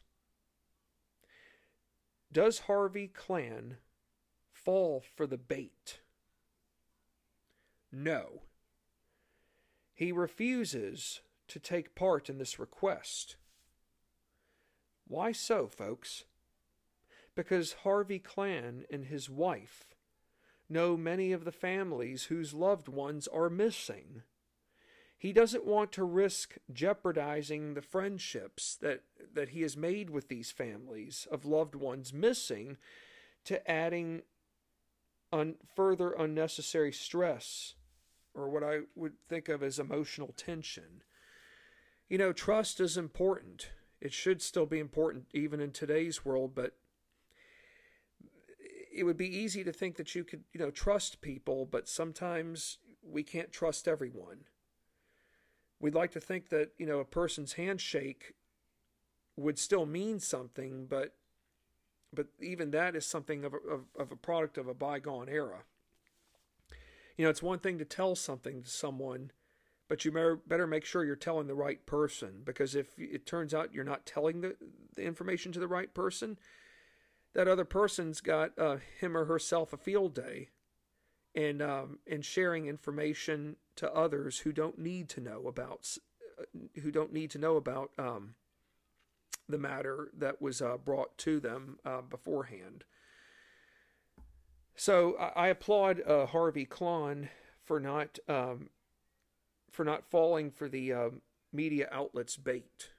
Does 2.30 2.58
Harvey 2.60 3.08
Klann 3.08 3.78
fall 4.52 5.02
for 5.16 5.26
the 5.26 5.38
bait? 5.38 6.00
No. 7.90 8.42
He 9.94 10.12
refuses 10.12 11.22
to 11.48 11.58
take 11.58 11.94
part 11.94 12.28
in 12.28 12.36
this 12.36 12.58
request. 12.58 13.36
Why 15.08 15.32
so, 15.32 15.68
folks? 15.68 16.24
Because 17.34 17.76
Harvey 17.82 18.18
Klann 18.18 18.84
and 18.92 19.06
his 19.06 19.30
wife 19.30 19.89
know 20.70 20.96
many 20.96 21.32
of 21.32 21.44
the 21.44 21.52
families 21.52 22.24
whose 22.24 22.54
loved 22.54 22.88
ones 22.88 23.28
are 23.28 23.50
missing. 23.50 24.22
He 25.18 25.32
doesn't 25.32 25.66
want 25.66 25.92
to 25.92 26.04
risk 26.04 26.56
jeopardizing 26.72 27.74
the 27.74 27.82
friendships 27.82 28.74
that, 28.76 29.02
that 29.34 29.50
he 29.50 29.62
has 29.62 29.76
made 29.76 30.08
with 30.08 30.28
these 30.28 30.50
families 30.50 31.26
of 31.30 31.44
loved 31.44 31.74
ones 31.74 32.12
missing 32.12 32.78
to 33.44 33.70
adding 33.70 34.22
un, 35.32 35.56
further 35.76 36.12
unnecessary 36.12 36.92
stress 36.92 37.74
or 38.34 38.48
what 38.48 38.62
I 38.62 38.80
would 38.94 39.14
think 39.28 39.48
of 39.48 39.62
as 39.62 39.78
emotional 39.78 40.32
tension. 40.36 41.02
You 42.08 42.18
know, 42.18 42.32
trust 42.32 42.80
is 42.80 42.96
important. 42.96 43.70
It 44.00 44.12
should 44.12 44.40
still 44.40 44.66
be 44.66 44.78
important 44.78 45.26
even 45.32 45.60
in 45.60 45.72
today's 45.72 46.24
world, 46.24 46.52
but 46.54 46.76
it 48.92 49.04
would 49.04 49.16
be 49.16 49.28
easy 49.28 49.64
to 49.64 49.72
think 49.72 49.96
that 49.96 50.14
you 50.14 50.24
could, 50.24 50.44
you 50.52 50.60
know, 50.60 50.70
trust 50.70 51.20
people, 51.20 51.66
but 51.66 51.88
sometimes 51.88 52.78
we 53.02 53.22
can't 53.22 53.52
trust 53.52 53.88
everyone 53.88 54.44
we'd 55.80 55.94
like 55.94 56.12
to 56.12 56.20
think 56.20 56.50
that 56.50 56.70
you 56.78 56.86
know 56.86 57.00
a 57.00 57.04
person's 57.04 57.54
handshake 57.54 58.34
would 59.36 59.58
still 59.58 59.86
mean 59.86 60.20
something, 60.20 60.86
but 60.88 61.14
but 62.12 62.26
even 62.40 62.70
that 62.72 62.94
is 62.94 63.06
something 63.06 63.44
of 63.44 63.54
a, 63.54 63.56
of, 63.56 63.80
of 63.98 64.12
a 64.12 64.16
product 64.16 64.58
of 64.58 64.68
a 64.68 64.74
bygone 64.74 65.28
era. 65.28 65.62
You 67.16 67.24
know, 67.24 67.30
it's 67.30 67.42
one 67.42 67.58
thing 67.58 67.78
to 67.78 67.84
tell 67.84 68.16
something 68.16 68.62
to 68.62 68.68
someone, 68.68 69.30
but 69.88 70.04
you 70.04 70.38
better 70.46 70.66
make 70.66 70.84
sure 70.84 71.04
you're 71.04 71.16
telling 71.16 71.46
the 71.46 71.54
right 71.54 71.84
person 71.86 72.42
because 72.44 72.74
if 72.74 72.98
it 72.98 73.26
turns 73.26 73.54
out 73.54 73.72
you're 73.72 73.84
not 73.84 74.06
telling 74.06 74.40
the, 74.40 74.56
the 74.96 75.04
information 75.04 75.52
to 75.52 75.60
the 75.60 75.68
right 75.68 75.92
person, 75.94 76.38
that 77.34 77.48
other 77.48 77.64
person's 77.64 78.20
got 78.20 78.58
uh, 78.58 78.76
him 79.00 79.16
or 79.16 79.26
herself 79.26 79.72
a 79.72 79.76
field 79.76 80.14
day 80.14 80.48
and 81.34 81.62
um, 81.62 81.98
and 82.06 82.24
sharing 82.24 82.66
information 82.66 83.56
to 83.76 83.92
others 83.94 84.40
who 84.40 84.52
don't 84.52 84.78
need 84.78 85.08
to 85.08 85.20
know 85.20 85.46
about 85.46 85.96
uh, 86.38 86.44
who 86.82 86.90
don't 86.90 87.12
need 87.12 87.30
to 87.30 87.38
know 87.38 87.56
about 87.56 87.90
um, 87.98 88.34
the 89.48 89.58
matter 89.58 90.10
that 90.16 90.40
was 90.40 90.60
uh, 90.60 90.76
brought 90.76 91.16
to 91.18 91.40
them 91.40 91.78
uh, 91.84 92.00
beforehand. 92.00 92.84
So 94.74 95.16
I, 95.18 95.44
I 95.44 95.48
applaud 95.48 96.02
uh, 96.06 96.26
Harvey 96.26 96.64
Klann 96.64 97.28
for 97.64 97.78
not 97.78 98.18
um, 98.28 98.70
for 99.70 99.84
not 99.84 100.10
falling 100.10 100.50
for 100.50 100.68
the 100.68 100.92
um, 100.92 101.22
media 101.52 101.88
outlets 101.92 102.36
bait. 102.36 102.90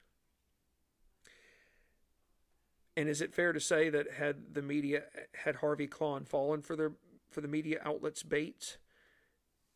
And 2.96 3.08
is 3.08 3.22
it 3.22 3.34
fair 3.34 3.52
to 3.52 3.60
say 3.60 3.88
that 3.88 4.12
had 4.12 4.54
the 4.54 4.62
media 4.62 5.04
had 5.44 5.56
Harvey 5.56 5.86
Klann 5.86 6.24
fallen 6.24 6.60
for 6.62 6.76
their 6.76 6.92
for 7.30 7.40
the 7.40 7.48
media 7.48 7.80
outlets 7.84 8.22
bait, 8.22 8.76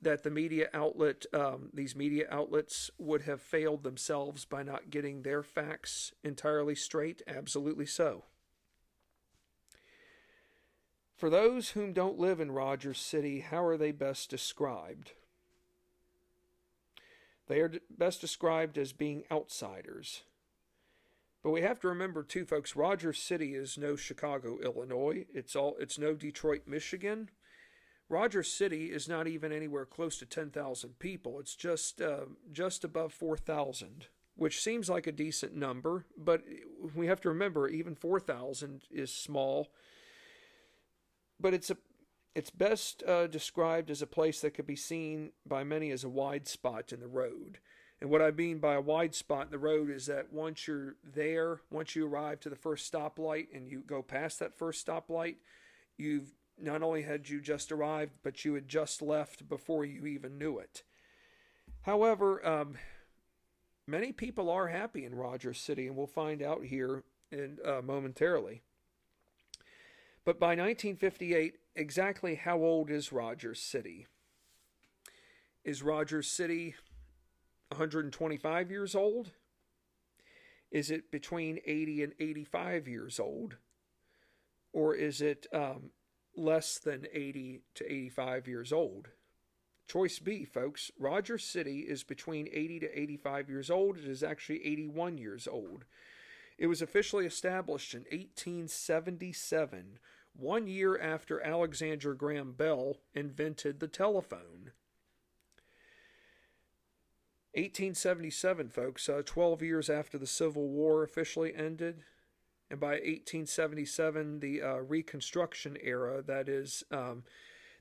that 0.03 0.23
the 0.23 0.31
media 0.31 0.69
outlet 0.75 1.25
um, 1.33 1.71
these 1.73 1.97
media 1.97 2.27
outlets 2.31 2.91
would 2.99 3.23
have 3.23 3.41
failed 3.41 3.83
themselves 3.83 4.45
by 4.45 4.63
not 4.63 4.91
getting 4.91 5.23
their 5.23 5.43
facts 5.43 6.13
entirely 6.23 6.75
straight? 6.75 7.23
Absolutely 7.27 7.87
so. 7.87 8.25
For 11.17 11.31
those 11.31 11.71
whom 11.71 11.95
don't 11.95 12.19
live 12.19 12.41
in 12.41 12.53
Rogers 12.53 12.99
City, 12.99 13.41
how 13.41 13.65
are 13.65 13.79
they 13.79 13.91
best 13.91 14.29
described? 14.29 15.13
They 17.47 17.61
are 17.61 17.73
best 17.89 18.21
described 18.21 18.77
as 18.77 18.93
being 18.93 19.25
outsiders. 19.33 20.23
But 21.47 21.53
we 21.53 21.63
have 21.63 21.79
to 21.83 21.89
remember 21.89 22.25
too, 22.25 22.45
folks. 22.45 22.75
Rogers 22.75 23.23
City 23.23 23.55
is 23.55 23.79
no 23.79 23.95
Chicago, 23.95 24.59
Illinois. 24.65 25.27
It's 25.33 25.55
all. 25.55 25.77
It's 25.79 25.97
no 25.97 26.15
Detroit, 26.15 26.63
Michigan. 26.67 27.31
Rogers 28.09 28.51
City 28.51 28.87
is 28.87 29.09
not 29.09 29.29
even 29.29 29.53
anywhere 29.53 29.87
close 29.87 30.19
to 30.19 30.27
ten 30.27 30.51
thousand 30.51 30.99
people. 30.99 31.39
It's 31.39 31.55
just 31.55 32.03
uh, 32.03 32.25
just 32.51 32.83
above 32.83 33.13
four 33.13 33.37
thousand, 33.37 34.09
which 34.35 34.61
seems 34.61 34.91
like 34.91 35.07
a 35.07 35.13
decent 35.13 35.55
number. 35.55 36.05
But 36.19 36.43
we 36.97 37.07
have 37.07 37.21
to 37.21 37.29
remember, 37.29 37.69
even 37.69 37.95
four 37.95 38.19
thousand 38.19 38.83
is 38.91 39.15
small. 39.15 39.69
But 41.39 41.55
it's 41.55 41.71
a 41.71 41.77
it's 42.35 42.51
best 42.51 43.05
uh, 43.05 43.29
described 43.29 43.89
as 43.89 44.03
a 44.03 44.09
place 44.09 44.41
that 44.41 44.55
could 44.55 44.67
be 44.67 44.75
seen 44.75 45.31
by 45.47 45.63
many 45.63 45.93
as 45.93 46.03
a 46.03 46.09
wide 46.09 46.49
spot 46.49 46.93
in 46.93 46.99
the 46.99 47.07
road. 47.07 47.61
And 48.01 48.11
what 48.11 48.21
I 48.21 48.31
mean 48.31 48.59
by 48.59 48.75
a 48.75 48.81
wide 48.81 49.15
spot 49.15 49.47
in 49.47 49.51
the 49.51 49.59
road 49.59 49.91
is 49.91 50.07
that 50.07 50.33
once 50.33 50.67
you're 50.67 50.97
there, 51.03 51.61
once 51.71 51.97
you 51.97 52.07
arrive 52.07 52.41
to 52.41 52.51
the 52.51 52.57
first 52.57 52.93
stoplight 52.93 53.47
and 53.55 53.71
you 53.71 53.81
go 53.87 54.03
past 54.03 54.39
that 54.41 54.57
first 54.57 54.87
stoplight, 54.87 55.37
you've 55.97 56.33
not 56.61 56.83
only 56.83 57.03
had 57.03 57.29
you 57.29 57.41
just 57.41 57.73
arrived, 57.73 58.13
but 58.23 58.45
you 58.45 58.55
had 58.55 58.69
just 58.69 59.01
left 59.01 59.49
before 59.49 59.85
you 59.85 60.07
even 60.07 60.39
knew 60.39 60.59
it. 60.59 60.83
However, 61.83 62.47
um, 62.47 62.75
many 63.87 64.13
people 64.13 64.51
are 64.51 64.69
happy 64.69 65.05
in 65.05 65.15
Rogers 65.15 65.59
City, 65.59 65.87
and 65.87 65.97
we'll 65.97 66.07
find 66.07 66.43
out 66.43 66.65
here 66.65 67.05
in, 67.31 67.59
uh, 67.65 67.81
momentarily. 67.83 68.63
But 70.25 70.41
by 70.41 70.49
1958, 70.49 71.59
exactly 71.75 72.35
how 72.35 72.59
old 72.59 72.91
is 72.91 73.13
Rogers 73.13 73.61
City? 73.61 74.07
Is 75.65 75.83
Rogers 75.83 76.27
City 76.27 76.75
125 77.69 78.71
years 78.71 78.95
old? 78.95 79.33
Is 80.71 80.91
it 80.91 81.11
between 81.11 81.61
80 81.65 82.03
and 82.03 82.13
85 82.19 82.89
years 82.89 83.21
old? 83.21 83.57
Or 84.73 84.95
is 84.95 85.21
it 85.21 85.47
um, 85.53 85.91
less 86.37 86.79
than 86.79 87.07
80 87.13 87.63
to 87.77 87.85
85 87.85 88.49
years 88.49 88.73
old? 88.73 89.09
Choice 89.89 90.19
B, 90.19 90.45
folks. 90.45 90.91
Rogers 90.99 91.45
City 91.45 91.81
is 91.81 92.03
between 92.03 92.49
80 92.53 92.81
to 92.81 93.01
85 93.01 93.49
years 93.49 93.71
old. 93.71 93.99
It 93.99 94.09
is 94.09 94.23
actually 94.23 94.67
81 94.67 95.19
years 95.19 95.47
old. 95.47 95.85
It 96.59 96.67
was 96.67 96.83
officially 96.83 97.27
established 97.27 97.95
in 97.95 98.01
1877 98.11 99.99
one 100.35 100.67
year 100.67 100.99
after 100.99 101.41
Alexander 101.41 102.15
Graham 102.15 102.53
Bell 102.53 102.97
invented 103.15 103.81
the 103.81 103.89
telephone. 103.89 104.73
1877, 107.57 108.69
folks, 108.69 109.09
uh, 109.09 109.23
12 109.25 109.63
years 109.63 109.89
after 109.89 110.19
the 110.19 110.27
Civil 110.27 110.69
War 110.69 111.03
officially 111.03 111.55
ended. 111.57 112.03
And 112.71 112.79
by 112.79 112.93
1877, 112.93 114.41
the 114.41 114.61
uh, 114.61 114.77
Reconstruction 114.77 115.79
era, 115.83 116.21
that 116.21 116.51
is, 116.51 116.85
um, 116.91 117.25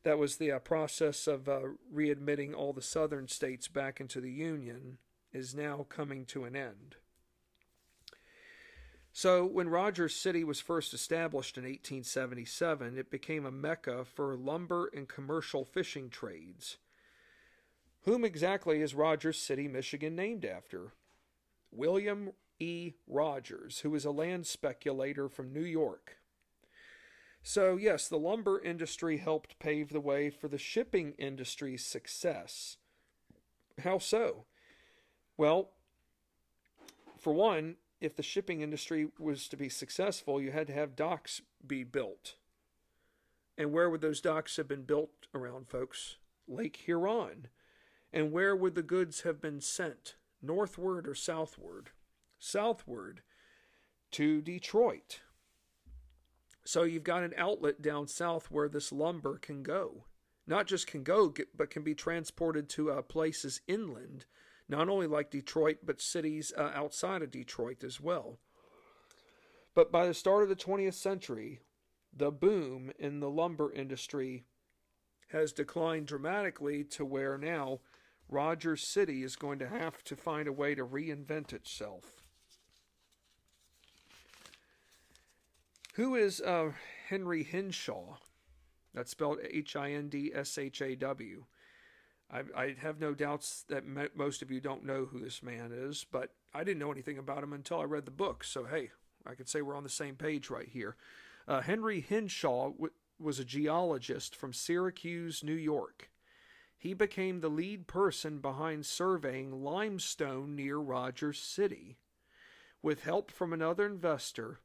that 0.03 0.17
was 0.17 0.38
the 0.38 0.53
uh, 0.53 0.59
process 0.59 1.28
of 1.28 1.49
uh, 1.49 1.59
readmitting 1.93 2.55
all 2.55 2.71
the 2.71 2.82
southern 2.82 3.28
states 3.28 3.67
back 3.67 3.99
into 3.99 4.21
the 4.21 4.32
Union, 4.32 4.97
is 5.34 5.53
now 5.53 5.86
coming 5.89 6.23
to 6.28 6.45
an 6.45 6.55
end. 6.55 6.95
So, 9.11 9.45
when 9.45 9.67
Rogers 9.67 10.15
City 10.15 10.45
was 10.45 10.61
first 10.61 10.93
established 10.93 11.57
in 11.57 11.63
1877, 11.63 12.97
it 12.97 13.09
became 13.09 13.45
a 13.45 13.51
mecca 13.51 14.05
for 14.05 14.36
lumber 14.36 14.89
and 14.93 15.07
commercial 15.07 15.65
fishing 15.65 16.09
trades. 16.09 16.78
Whom 18.06 18.24
exactly 18.24 18.82
is 18.82 18.93
Rogers 18.93 19.39
City, 19.39 19.68
Michigan 19.68 20.16
named 20.16 20.45
after? 20.45 20.93
William 21.72 22.34
E. 22.60 22.93
Rogers, 23.08 23.80
who 23.80 23.89
was 23.89 24.06
a 24.06 24.12
land 24.12 24.45
speculator 24.45 25.28
from 25.28 25.51
New 25.51 25.64
York. 25.64 26.18
So, 27.41 27.78
yes, 27.78 28.08
the 28.08 28.20
lumber 28.20 28.62
industry 28.62 29.18
helped 29.18 29.58
pave 29.58 29.89
the 29.89 29.99
way 29.99 30.30
for 30.30 30.47
the 30.47 30.60
shipping 30.60 31.14
industry's 31.18 31.84
success. 31.84 32.78
How 33.84 33.97
so? 33.97 34.45
Well, 35.36 35.72
for 37.18 37.34
one, 37.34 37.76
if 37.99 38.16
the 38.16 38.24
shipping 38.24 38.62
industry 38.62 39.08
was 39.18 39.47
to 39.47 39.58
be 39.58 39.68
successful, 39.68 40.39
you 40.39 40.51
had 40.51 40.68
to 40.68 40.74
have 40.74 40.95
docks 40.95 41.41
be 41.66 41.84
built. 41.84 42.36
And 43.58 43.72
where 43.72 43.89
would 43.89 44.01
those 44.01 44.22
docks 44.22 44.58
have 44.58 44.68
been 44.68 44.84
built 44.84 45.28
around, 45.34 45.70
folks? 45.70 46.18
Lake 46.47 46.78
Huron. 46.86 47.47
And 48.16 48.32
where 48.32 48.55
would 48.55 48.76
the 48.76 48.82
goods 48.82 49.22
have 49.22 49.41
been 49.41 49.59
sent? 49.59 50.16
Northward 50.41 51.05
or 51.07 51.13
southward? 51.13 51.89
Southward 52.39 53.22
to 54.11 54.41
Detroit. 54.41 55.20
So 56.63 56.84
you've 56.84 57.03
got 57.03 57.24
an 57.24 57.34
outlet 57.38 57.82
down 57.82 58.07
south 58.07 58.49
where 58.49 58.70
this 58.70 58.93
lumber 58.93 59.38
can 59.38 59.61
go. 59.61 60.05
Not 60.47 60.66
just 60.66 60.88
can 60.88 61.03
go, 61.03 61.34
but 61.55 61.70
can 61.70 61.84
be 61.84 61.93
transported 61.93 62.70
to 62.70 62.89
uh, 62.89 63.01
places 63.01 63.59
inland 63.68 64.26
not 64.68 64.89
only 64.89 65.07
like 65.07 65.30
Detroit, 65.30 65.80
but 65.84 66.01
cities 66.01 66.51
uh, 66.57 66.72
outside 66.74 67.22
of 67.22 67.32
Detroit 67.32 67.84
as 67.84 68.01
well. 68.01 68.39
But 69.74 69.91
by 69.91 70.07
the 70.07 70.13
start 70.13 70.43
of 70.43 70.49
the 70.49 70.55
20th 70.55 70.95
century, 70.95 71.59
the 72.16 72.32
boom 72.32 72.91
in 72.97 73.20
the 73.20 73.30
lumber 73.30 73.72
industry 73.72 74.45
has 75.30 75.51
declined 75.51 76.07
dramatically 76.07 76.84
to 76.84 77.05
where 77.05 77.38
now 77.38 77.82
Rogers 78.30 78.82
City 78.82 79.23
is 79.23 79.36
going 79.36 79.59
to 79.59 79.67
have 79.67 80.03
to 80.05 80.15
find 80.15 80.47
a 80.47 80.53
way 80.53 80.76
to 80.76 80.86
reinvent 80.86 81.53
itself. 81.53 82.13
Who 85.93 86.15
is 86.15 86.41
uh, 86.41 86.71
Henry 87.09 87.43
Hindshaw? 87.43 88.17
That's 88.93 89.11
spelled 89.11 89.39
H 89.49 89.76
I 89.76 89.91
N 89.91 90.09
D 90.09 90.32
S 90.34 90.57
H 90.57 90.82
A 90.82 90.95
W. 90.95 91.45
I, 92.32 92.41
I 92.55 92.76
have 92.80 92.99
no 92.99 93.13
doubts 93.13 93.63
that 93.69 93.84
most 94.15 94.41
of 94.41 94.49
you 94.49 94.59
don't 94.59 94.86
know 94.86 95.05
who 95.05 95.19
this 95.19 95.43
man 95.43 95.71
is, 95.71 96.05
but 96.11 96.32
I 96.53 96.63
didn't 96.63 96.80
know 96.80 96.91
anything 96.91 97.17
about 97.17 97.43
him 97.43 97.53
until 97.53 97.80
I 97.80 97.84
read 97.84 98.05
the 98.05 98.11
book. 98.11 98.43
So, 98.43 98.65
hey, 98.65 98.89
I 99.26 99.36
could 99.36 99.47
say 99.47 99.61
we're 99.61 99.76
on 99.76 99.84
the 99.84 99.89
same 99.89 100.15
page 100.15 100.49
right 100.49 100.67
here. 100.67 100.95
Uh, 101.47 101.61
Henry 101.61 102.01
Hindshaw 102.01 102.71
w- 102.71 102.91
was 103.19 103.39
a 103.39 103.45
geologist 103.45 104.36
from 104.36 104.53
Syracuse, 104.53 105.43
New 105.43 105.53
York. 105.53 106.09
He 106.86 106.94
became 106.94 107.40
the 107.40 107.50
lead 107.50 107.88
person 107.88 108.38
behind 108.38 108.86
surveying 108.86 109.64
limestone 109.64 110.56
near 110.56 110.78
Rogers 110.78 111.40
City. 111.40 111.98
With 112.84 113.02
help 113.02 113.32
from 113.32 113.54
another 113.54 113.88
investor, 113.88 114.60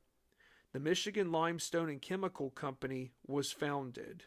the 0.74 0.80
Michigan 0.80 1.32
Limestone 1.32 1.88
and 1.88 2.02
Chemical 2.02 2.50
Company 2.50 3.12
was 3.26 3.52
founded. 3.52 4.24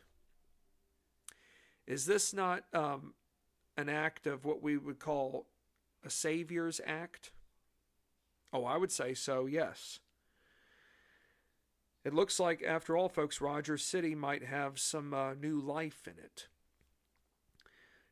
Is 1.85 2.07
this 2.07 2.33
not 2.33 2.63
um, 2.73 3.13
an 3.77 3.89
act 3.89 4.25
of 4.25 4.43
what 4.43 4.63
we 4.63 4.75
would 4.75 4.97
call 4.97 5.45
a 6.03 6.09
Savior's 6.09 6.81
Act? 6.87 7.29
Oh, 8.51 8.65
I 8.65 8.75
would 8.75 8.91
say 8.91 9.13
so, 9.13 9.45
yes. 9.45 9.99
It 12.03 12.15
looks 12.15 12.39
like, 12.39 12.63
after 12.63 12.97
all, 12.97 13.07
folks, 13.07 13.39
Rogers 13.39 13.83
City 13.83 14.15
might 14.15 14.45
have 14.45 14.79
some 14.79 15.13
uh, 15.13 15.35
new 15.35 15.59
life 15.61 16.07
in 16.07 16.17
it. 16.17 16.47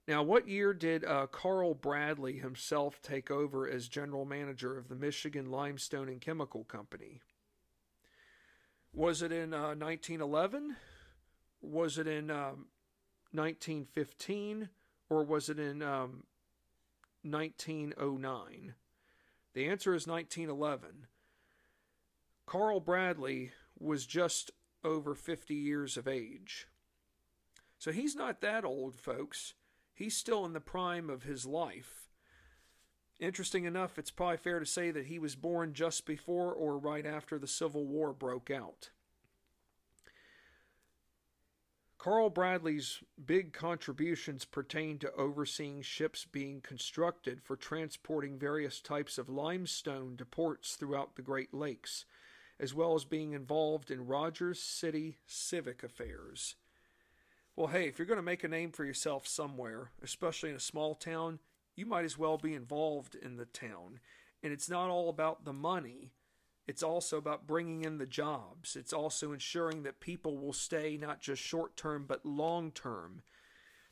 Now, 0.08 0.24
what 0.24 0.48
year 0.48 0.74
did 0.74 1.06
uh, 1.06 1.28
Carl 1.28 1.76
Bradley 1.76 2.38
himself 2.40 3.02
take 3.02 3.30
over 3.30 3.70
as 3.70 3.88
general 3.88 4.26
manager 4.26 4.78
of 4.78 4.88
the 4.88 4.96
Michigan 4.96 5.52
Limestone 5.52 6.10
and 6.10 6.20
Chemical 6.20 6.64
Company? 6.64 7.22
Was 8.94 9.22
it 9.22 9.32
in 9.32 9.54
uh, 9.54 9.76
1911? 9.76 10.76
Was 11.62 11.98
it 11.98 12.08
in 12.08 12.32
um, 12.32 12.68
1915? 13.32 14.70
Or 15.10 15.24
was 15.24 15.50
it 15.50 15.60
in 15.60 15.82
um, 15.82 16.24
1909? 17.24 18.74
The 19.54 19.68
answer 19.68 19.94
is 19.94 20.08
1911. 20.08 21.08
Carl 22.46 22.80
Bradley 22.80 23.52
was 23.78 24.06
just 24.06 24.52
over 24.84 25.14
50 25.14 25.54
years 25.54 25.96
of 25.96 26.08
age. 26.08 26.68
So 27.78 27.92
he's 27.92 28.16
not 28.16 28.42
that 28.42 28.66
old, 28.66 28.96
folks. 28.96 29.54
He's 30.02 30.18
still 30.18 30.46
in 30.46 30.54
the 30.54 30.60
prime 30.60 31.12
of 31.12 31.22
his 31.22 31.46
life. 31.46 32.10
Interesting 33.20 33.66
enough, 33.66 34.00
it's 34.00 34.10
probably 34.10 34.38
fair 34.38 34.60
to 34.60 34.66
say 34.66 34.90
that 34.90 35.06
he 35.06 35.20
was 35.20 35.36
born 35.36 35.76
just 35.76 36.08
before 36.08 36.52
or 36.52 36.80
right 36.80 37.06
after 37.06 37.38
the 37.38 37.46
Civil 37.46 37.86
War 37.86 38.12
broke 38.12 38.50
out. 38.50 38.90
Carl 42.00 42.32
Bradley's 42.32 43.04
big 43.24 43.54
contributions 43.54 44.44
pertain 44.44 44.98
to 44.98 45.14
overseeing 45.14 45.84
ships 45.84 46.26
being 46.26 46.62
constructed 46.62 47.40
for 47.44 47.56
transporting 47.56 48.40
various 48.40 48.82
types 48.82 49.20
of 49.20 49.30
limestone 49.30 50.18
to 50.18 50.26
ports 50.26 50.78
throughout 50.78 51.16
the 51.16 51.22
Great 51.22 51.54
Lakes, 51.54 52.06
as 52.60 52.74
well 52.74 52.96
as 52.96 53.06
being 53.06 53.34
involved 53.34 53.92
in 53.92 54.08
Rogers 54.08 54.64
City 54.64 55.20
civic 55.28 55.84
affairs. 55.84 56.56
Well, 57.62 57.70
hey, 57.70 57.88
if 57.88 58.00
you're 58.00 58.08
going 58.08 58.18
to 58.18 58.24
make 58.24 58.44
a 58.44 58.48
name 58.48 58.72
for 58.72 58.84
yourself 58.84 59.28
somewhere, 59.28 59.92
especially 60.02 60.50
in 60.50 60.56
a 60.56 60.60
small 60.60 60.96
town, 60.96 61.38
you 61.76 61.86
might 61.86 62.06
as 62.06 62.18
well 62.18 62.40
be 62.40 62.56
involved 62.56 63.14
in 63.14 63.38
the 63.38 63.46
town. 63.46 64.00
And 64.42 64.52
it's 64.52 64.68
not 64.68 64.90
all 64.90 65.10
about 65.10 65.46
the 65.46 65.54
money, 65.54 66.10
it's 66.68 66.82
also 66.82 67.20
about 67.20 67.46
bringing 67.46 67.86
in 67.86 68.00
the 68.00 68.08
jobs. 68.08 68.76
It's 68.76 68.94
also 68.94 69.32
ensuring 69.32 69.84
that 69.84 70.00
people 70.00 70.40
will 70.40 70.54
stay 70.54 70.98
not 71.00 71.22
just 71.22 71.44
short 71.44 71.78
term 71.78 72.06
but 72.08 72.26
long 72.26 72.72
term. 72.72 73.22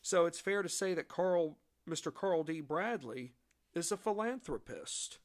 So 0.02 0.26
it's 0.26 0.40
fair 0.40 0.64
to 0.64 0.70
say 0.70 0.96
that 0.96 1.08
Carl, 1.08 1.60
Mr. 1.88 2.12
Carl 2.12 2.44
D. 2.44 2.62
Bradley, 2.62 3.34
is 3.76 3.92
a 3.92 3.98
philanthropist. 3.98 5.20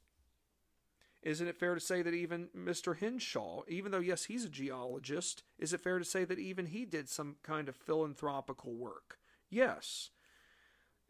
Isn't 1.25 1.49
it 1.49 1.57
fair 1.57 1.75
to 1.75 1.81
say 1.81 2.03
that 2.03 2.13
even 2.13 2.49
Mr. 2.55 2.99
Henshaw, 2.99 3.63
even 3.67 3.91
though, 3.91 3.99
yes, 3.99 4.25
he's 4.25 4.45
a 4.45 4.49
geologist, 4.51 5.43
is 5.59 5.73
it 5.73 5.81
fair 5.81 5.99
to 5.99 6.05
say 6.05 6.27
that 6.27 6.39
even 6.39 6.67
he 6.67 6.85
did 6.85 7.09
some 7.09 7.37
kind 7.43 7.67
of 7.67 7.77
philanthropical 7.77 8.75
work? 8.75 9.19
Yes. 9.49 10.11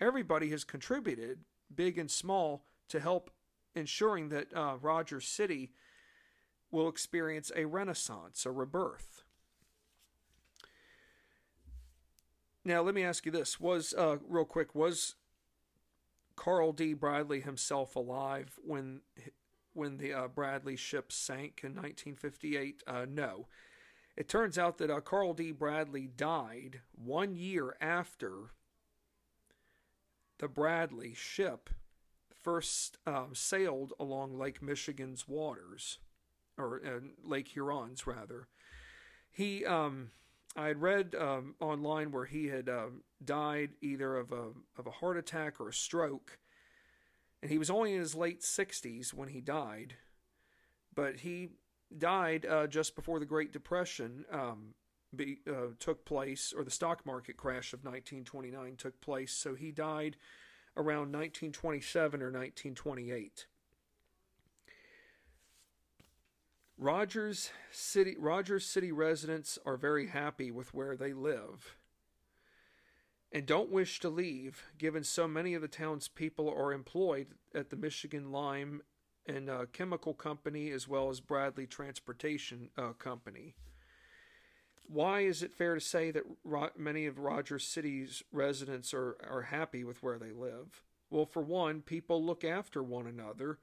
Everybody 0.01 0.51
has 0.51 0.63
contributed, 0.63 1.41
big 1.75 1.99
and 1.99 2.09
small, 2.09 2.65
to 2.91 3.01
help 3.01 3.33
ensuring 3.75 4.29
that 4.29 4.55
uh, 4.55 4.77
Rogers 4.81 5.27
City 5.27 5.73
will 6.71 6.89
experience 6.89 7.51
a 7.57 7.65
renaissance, 7.65 8.47
a 8.47 8.53
rebirth. 8.53 9.25
Now, 12.65 12.83
let 12.83 12.95
me 12.95 13.03
ask 13.03 13.27
you 13.27 13.33
this: 13.33 13.59
Was 13.59 13.95
uh, 13.99 14.19
real 14.27 14.45
quick 14.45 14.75
was 14.75 15.17
Carl 16.37 16.73
D. 16.73 16.95
Bradley 16.95 17.41
himself 17.41 17.97
alive 17.97 18.59
when 18.65 19.01
when 19.75 19.99
the 19.99 20.13
uh, 20.13 20.29
Bradley 20.29 20.77
ship 20.77 21.13
sank 21.13 21.61
in 21.63 21.71
1958? 21.71 22.83
Uh, 22.87 23.07
no. 23.09 23.47
It 24.17 24.29
turns 24.29 24.59
out 24.59 24.79
that 24.79 24.91
uh, 24.91 25.01
Carl 25.01 25.35
D. 25.35 25.51
Bradley 25.51 26.07
died 26.07 26.81
one 26.93 27.37
year 27.37 27.77
after 27.81 28.53
the 30.39 30.49
Bradley 30.49 31.15
ship 31.15 31.71
first 32.41 32.99
uh, 33.07 33.27
sailed 33.33 33.93
along 33.99 34.39
Lake 34.39 34.63
Michigan's 34.63 35.27
waters 35.27 35.99
or 36.59 36.81
uh, 36.85 37.01
Lake 37.23 37.49
Hurons 37.49 38.07
rather. 38.07 38.49
He, 39.31 39.65
um, 39.65 40.11
I 40.57 40.69
had 40.69 40.81
read 40.81 41.17
um, 41.19 41.55
online 41.61 42.13
where 42.13 42.27
he 42.27 42.47
had 42.47 42.69
um, 42.69 43.03
died 43.25 43.71
either 43.81 44.17
of 44.17 44.31
a 44.31 44.51
of 44.79 44.87
a 44.87 44.93
heart 44.93 45.17
attack 45.17 45.61
or 45.61 45.71
a 45.71 45.73
stroke, 45.73 46.39
and 47.45 47.51
he 47.51 47.59
was 47.59 47.69
only 47.69 47.93
in 47.93 48.01
his 48.01 48.15
late 48.15 48.43
sixties 48.43 49.13
when 49.13 49.29
he 49.29 49.43
died, 49.43 49.97
but 50.95 51.17
he 51.17 51.51
died 51.99 52.47
uh, 52.47 52.67
just 52.67 52.97
before 52.97 53.21
the 53.21 53.27
Great 53.27 53.53
Depression 53.53 54.25
um, 54.33 54.73
be, 55.15 55.41
uh, 55.47 55.75
took 55.79 56.07
place, 56.07 56.55
or 56.57 56.65
the 56.65 56.71
stock 56.71 57.05
market 57.05 57.37
crash 57.37 57.75
of 57.75 57.81
1929 57.81 58.77
took 58.77 58.99
place. 59.03 59.35
So 59.35 59.55
he 59.55 59.73
died 59.73 60.17
around 60.75 61.13
1927 61.13 62.23
or 62.23 62.33
1928. 62.33 63.45
Rogers 66.79 67.51
City 67.71 68.17
Rogers 68.19 68.65
City 68.65 68.91
residents 68.91 69.59
are 69.67 69.77
very 69.77 70.07
happy 70.07 70.51
with 70.51 70.73
where 70.73 70.97
they 70.97 71.13
live 71.13 71.77
and 73.35 73.45
don't 73.45 73.71
wish 73.71 74.01
to 74.01 74.09
leave 74.09 74.63
given 74.79 75.05
so 75.05 75.29
many 75.29 75.53
of 75.53 75.61
the 75.61 75.69
town's 75.69 76.09
people 76.09 76.49
are 76.49 76.73
employed 76.73 77.27
at 77.55 77.69
the 77.69 77.77
Michigan 77.77 78.33
Lime 78.33 78.81
and 79.27 79.51
uh, 79.51 79.67
Chemical 79.73 80.15
Company 80.15 80.71
as 80.71 80.89
well 80.89 81.11
as 81.11 81.21
Bradley 81.21 81.67
Transportation 81.67 82.71
uh, 82.79 82.93
Company. 82.93 83.57
Why 84.87 85.21
is 85.21 85.43
it 85.43 85.55
fair 85.55 85.75
to 85.75 85.81
say 85.81 86.11
that 86.11 86.25
ro- 86.45 86.71
many 86.79 87.05
of 87.05 87.19
Rogers 87.19 87.67
City's 87.67 88.23
residents 88.33 88.95
are, 88.95 89.17
are 89.29 89.43
happy 89.43 89.85
with 89.85 90.03
where 90.03 90.19
they 90.19 90.33
live? 90.33 90.83
Well, 91.11 91.27
for 91.27 91.43
one, 91.43 91.83
people 91.83 92.25
look 92.25 92.45
after 92.45 92.83
one 92.83 93.07
another 93.07 93.59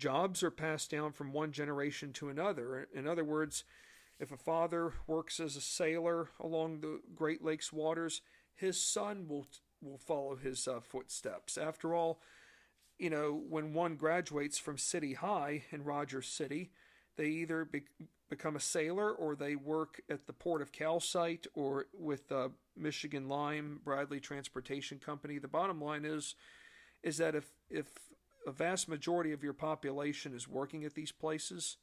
Jobs 0.00 0.42
are 0.42 0.50
passed 0.50 0.90
down 0.90 1.12
from 1.12 1.30
one 1.30 1.52
generation 1.52 2.14
to 2.14 2.30
another. 2.30 2.88
In 2.94 3.06
other 3.06 3.22
words, 3.22 3.64
if 4.18 4.32
a 4.32 4.36
father 4.38 4.94
works 5.06 5.38
as 5.38 5.56
a 5.56 5.60
sailor 5.60 6.30
along 6.40 6.80
the 6.80 7.00
Great 7.14 7.44
Lakes 7.44 7.70
waters, 7.70 8.22
his 8.60 8.82
son 8.82 9.26
will 9.28 9.46
will 9.82 9.98
follow 9.98 10.36
his 10.36 10.68
uh, 10.68 10.80
footsteps. 10.80 11.56
After 11.56 11.94
all, 11.94 12.20
you 12.98 13.08
know, 13.08 13.42
when 13.48 13.72
one 13.72 13.96
graduates 13.96 14.58
from 14.58 14.76
City 14.76 15.14
High 15.14 15.64
in 15.70 15.84
Rogers 15.84 16.28
City, 16.28 16.70
they 17.16 17.28
either 17.28 17.64
be, 17.64 17.84
become 18.28 18.56
a 18.56 18.60
sailor 18.60 19.10
or 19.10 19.34
they 19.34 19.56
work 19.56 20.02
at 20.10 20.26
the 20.26 20.34
port 20.34 20.60
of 20.60 20.70
Calcite 20.70 21.46
or 21.54 21.86
with 21.98 22.30
uh, 22.30 22.48
Michigan 22.76 23.26
Lime 23.26 23.80
Bradley 23.82 24.20
Transportation 24.20 24.98
Company. 24.98 25.38
The 25.38 25.48
bottom 25.48 25.80
line 25.80 26.04
is, 26.04 26.34
is 27.02 27.16
that 27.16 27.34
if 27.34 27.46
if 27.70 27.86
a 28.46 28.52
vast 28.52 28.88
majority 28.88 29.32
of 29.32 29.42
your 29.42 29.52
population 29.52 30.34
is 30.34 30.48
working 30.48 30.84
at 30.84 30.94
these 30.94 31.12
places 31.12 31.76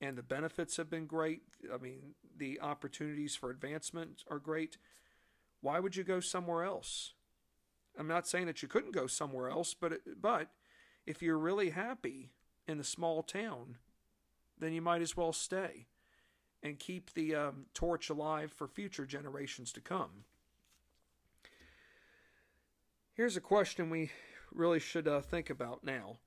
and 0.00 0.16
the 0.16 0.22
benefits 0.22 0.76
have 0.76 0.88
been 0.88 1.06
great. 1.06 1.42
I 1.72 1.78
mean, 1.78 2.14
the 2.36 2.60
opportunities 2.60 3.34
for 3.34 3.50
advancement 3.50 4.22
are 4.30 4.38
great. 4.38 4.78
Why 5.60 5.80
would 5.80 5.96
you 5.96 6.04
go 6.04 6.20
somewhere 6.20 6.64
else? 6.64 7.14
I'm 7.98 8.08
not 8.08 8.28
saying 8.28 8.46
that 8.46 8.62
you 8.62 8.68
couldn't 8.68 8.92
go 8.92 9.06
somewhere 9.06 9.50
else, 9.50 9.74
but 9.74 10.00
but 10.20 10.48
if 11.06 11.22
you're 11.22 11.38
really 11.38 11.70
happy 11.70 12.30
in 12.66 12.78
the 12.78 12.84
small 12.84 13.22
town, 13.22 13.78
then 14.58 14.72
you 14.72 14.82
might 14.82 15.02
as 15.02 15.16
well 15.16 15.32
stay 15.32 15.86
and 16.62 16.78
keep 16.78 17.12
the 17.14 17.34
um, 17.34 17.66
torch 17.74 18.10
alive 18.10 18.52
for 18.52 18.68
future 18.68 19.06
generations 19.06 19.72
to 19.72 19.80
come. 19.80 20.24
Here's 23.14 23.36
a 23.36 23.40
question 23.40 23.90
we 23.90 24.10
really 24.52 24.80
should 24.80 25.08
uh, 25.08 25.20
think 25.20 25.50
about 25.50 25.82
now. 25.82 26.18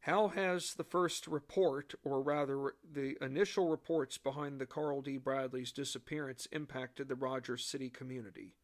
How 0.00 0.28
has 0.28 0.74
the 0.74 0.82
first 0.82 1.28
report, 1.28 1.94
or 2.02 2.20
rather 2.20 2.74
the 2.92 3.16
initial 3.20 3.68
reports 3.68 4.18
behind 4.18 4.60
the 4.60 4.66
Carl 4.66 5.00
D. 5.00 5.16
Bradley's 5.16 5.70
disappearance, 5.70 6.48
impacted 6.50 7.08
the 7.08 7.14
Rogers 7.14 7.64
City 7.64 7.88
community? 7.88 8.54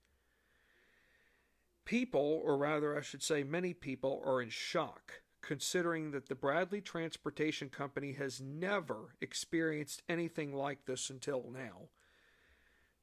People, 1.89 2.43
or 2.45 2.59
rather, 2.59 2.99
I 2.99 3.01
should 3.01 3.23
say, 3.23 3.43
many 3.43 3.73
people, 3.73 4.23
are 4.27 4.43
in 4.43 4.51
shock 4.51 5.23
considering 5.41 6.11
that 6.11 6.29
the 6.29 6.35
Bradley 6.35 6.83
Transportation 6.83 7.71
Company 7.71 8.13
has 8.13 8.43
never 8.43 9.15
experienced 9.23 10.03
anything 10.07 10.53
like 10.53 10.85
this 10.85 11.09
until 11.09 11.51
now. 11.51 11.89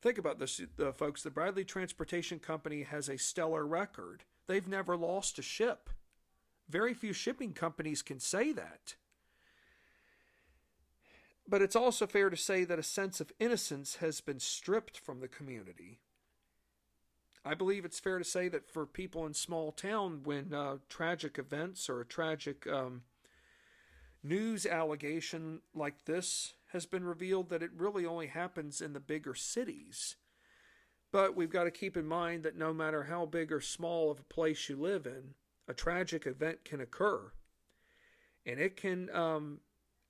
Think 0.04 0.20
about 0.20 0.38
this, 0.38 0.62
folks. 0.94 1.24
The 1.24 1.32
Bradley 1.32 1.66
Transportation 1.66 2.38
Company 2.38 2.84
has 2.84 3.10
a 3.10 3.18
stellar 3.18 3.66
record. 3.66 4.24
They've 4.46 4.68
never 4.68 4.96
lost 4.96 5.40
a 5.40 5.42
ship. 5.42 5.90
Very 6.70 6.94
few 6.94 7.12
shipping 7.12 7.54
companies 7.54 8.04
can 8.04 8.20
say 8.20 8.52
that. 8.52 8.94
But 11.48 11.64
it's 11.64 11.76
also 11.76 12.06
fair 12.06 12.30
to 12.30 12.38
say 12.38 12.66
that 12.66 12.78
a 12.78 12.84
sense 12.84 13.20
of 13.20 13.32
innocence 13.40 13.96
has 13.96 14.22
been 14.22 14.40
stripped 14.40 15.00
from 15.00 15.22
the 15.22 15.28
community. 15.28 16.02
I 17.48 17.54
believe 17.54 17.86
it's 17.86 18.00
fair 18.00 18.18
to 18.18 18.26
say 18.26 18.48
that 18.50 18.68
for 18.68 18.88
people 18.88 19.26
in 19.28 19.36
small 19.36 19.72
town, 19.72 20.22
when 20.24 20.52
uh, 20.52 20.78
tragic 20.90 21.38
events 21.38 21.88
or 21.88 22.02
a 22.02 22.06
tragic 22.06 22.66
um, 22.66 23.04
news 24.24 24.66
allegation 24.66 25.62
like 25.76 26.06
this 26.06 26.56
has 26.72 26.88
been 26.88 27.04
revealed, 27.04 27.50
that 27.50 27.62
it 27.62 27.70
really 27.78 28.04
only 28.04 28.28
happens 28.28 28.82
in 28.82 28.94
the 28.94 29.00
bigger 29.00 29.36
cities. 29.36 30.16
But 31.12 31.36
we've 31.36 31.52
got 31.52 31.66
to 31.66 31.72
keep 31.72 31.96
in 31.96 32.08
mind 32.08 32.44
that 32.44 32.58
no 32.58 32.74
matter 32.74 33.04
how 33.04 33.28
big 33.28 33.52
or 33.52 33.62
small 33.62 34.10
of 34.10 34.20
a 34.20 34.34
place 34.34 34.68
you 34.68 34.76
live 34.76 35.06
in, 35.06 35.36
a 35.68 35.74
tragic 35.74 36.26
event 36.26 36.66
can 36.66 36.82
occur. 36.82 37.32
And 38.44 38.60
it 38.60 38.76
can 38.76 39.10
um, 39.12 39.60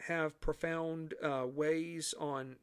have 0.08 0.40
profound 0.40 1.14
uh, 1.22 1.46
ways 1.46 2.14
on 2.18 2.56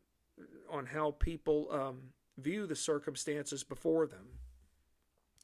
on 0.70 0.86
how 0.86 1.10
people 1.18 1.68
um, 1.70 2.00
view 2.38 2.66
the 2.66 2.74
circumstances 2.74 3.62
before 3.62 4.06
them. 4.06 4.40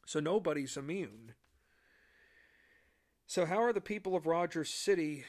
So 0.08 0.20
nobody's 0.20 0.78
immune. 0.78 1.34
So 3.26 3.44
how 3.44 3.62
are 3.62 3.74
the 3.74 3.82
people 3.82 4.16
of 4.16 4.26
Rogers 4.26 4.70
City 4.70 5.26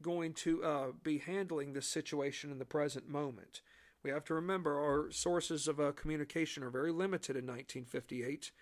going 0.00 0.32
to 0.34 0.62
uh, 0.62 0.86
be 1.02 1.18
handling 1.18 1.72
this 1.72 1.88
situation 1.88 2.52
in 2.52 2.60
the 2.60 2.64
present 2.64 3.08
moment? 3.08 3.62
We 4.04 4.10
have 4.10 4.22
to 4.26 4.34
remember 4.34 4.78
our 4.78 5.10
sources 5.10 5.66
of 5.66 5.80
uh, 5.80 5.90
communication 5.90 6.62
are 6.62 6.70
very 6.70 6.92
limited 6.92 7.34
in 7.34 7.46
1958. 7.46 8.52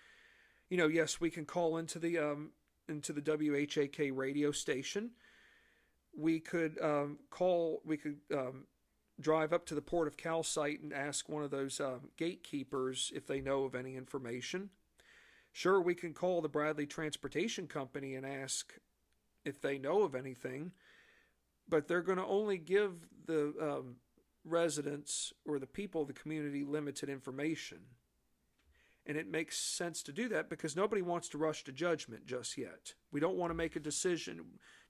You 0.71 0.77
know, 0.77 0.87
yes, 0.87 1.21
we 1.21 1.29
can 1.29 1.45
call 1.45 1.77
into 1.77 1.99
the 1.99 2.17
um, 2.17 2.53
into 2.89 3.13
the 3.13 3.21
WHAK 3.21 4.17
radio 4.17 4.51
station. 4.51 5.11
We 6.17 6.39
could 6.39 6.81
um, 6.81 7.19
call. 7.29 7.83
We 7.85 7.97
could 7.97 8.17
um, 8.33 8.65
drive 9.19 9.53
up 9.53 9.67
to 9.67 9.75
the 9.75 9.81
port 9.83 10.07
of 10.07 10.17
Calcite 10.17 10.81
and 10.81 10.91
ask 10.91 11.29
one 11.29 11.43
of 11.43 11.51
those 11.51 11.79
uh, 11.79 11.99
gatekeepers 12.17 13.11
if 13.13 13.27
they 13.27 13.41
know 13.41 13.65
of 13.65 13.75
any 13.75 13.95
information. 13.95 14.71
Sure, 15.51 15.81
we 15.81 15.95
can 15.95 16.13
call 16.13 16.41
the 16.41 16.49
Bradley 16.49 16.85
Transportation 16.85 17.67
Company 17.67 18.15
and 18.15 18.25
ask 18.25 18.73
if 19.43 19.61
they 19.61 19.77
know 19.77 20.03
of 20.03 20.15
anything, 20.15 20.71
but 21.67 21.87
they're 21.87 22.01
going 22.01 22.17
to 22.17 22.25
only 22.25 22.57
give 22.57 23.07
the 23.25 23.53
um, 23.61 23.95
residents 24.45 25.33
or 25.45 25.59
the 25.59 25.67
people 25.67 26.01
of 26.01 26.07
the 26.07 26.13
community 26.13 26.63
limited 26.63 27.09
information. 27.09 27.79
And 29.05 29.17
it 29.17 29.29
makes 29.29 29.57
sense 29.57 30.03
to 30.03 30.11
do 30.11 30.29
that 30.29 30.49
because 30.49 30.75
nobody 30.75 31.01
wants 31.01 31.27
to 31.29 31.37
rush 31.37 31.63
to 31.63 31.71
judgment 31.71 32.25
just 32.25 32.57
yet. 32.57 32.93
We 33.11 33.19
don't 33.19 33.37
want 33.37 33.49
to 33.49 33.55
make 33.55 33.75
a 33.75 33.79
decision 33.79 34.41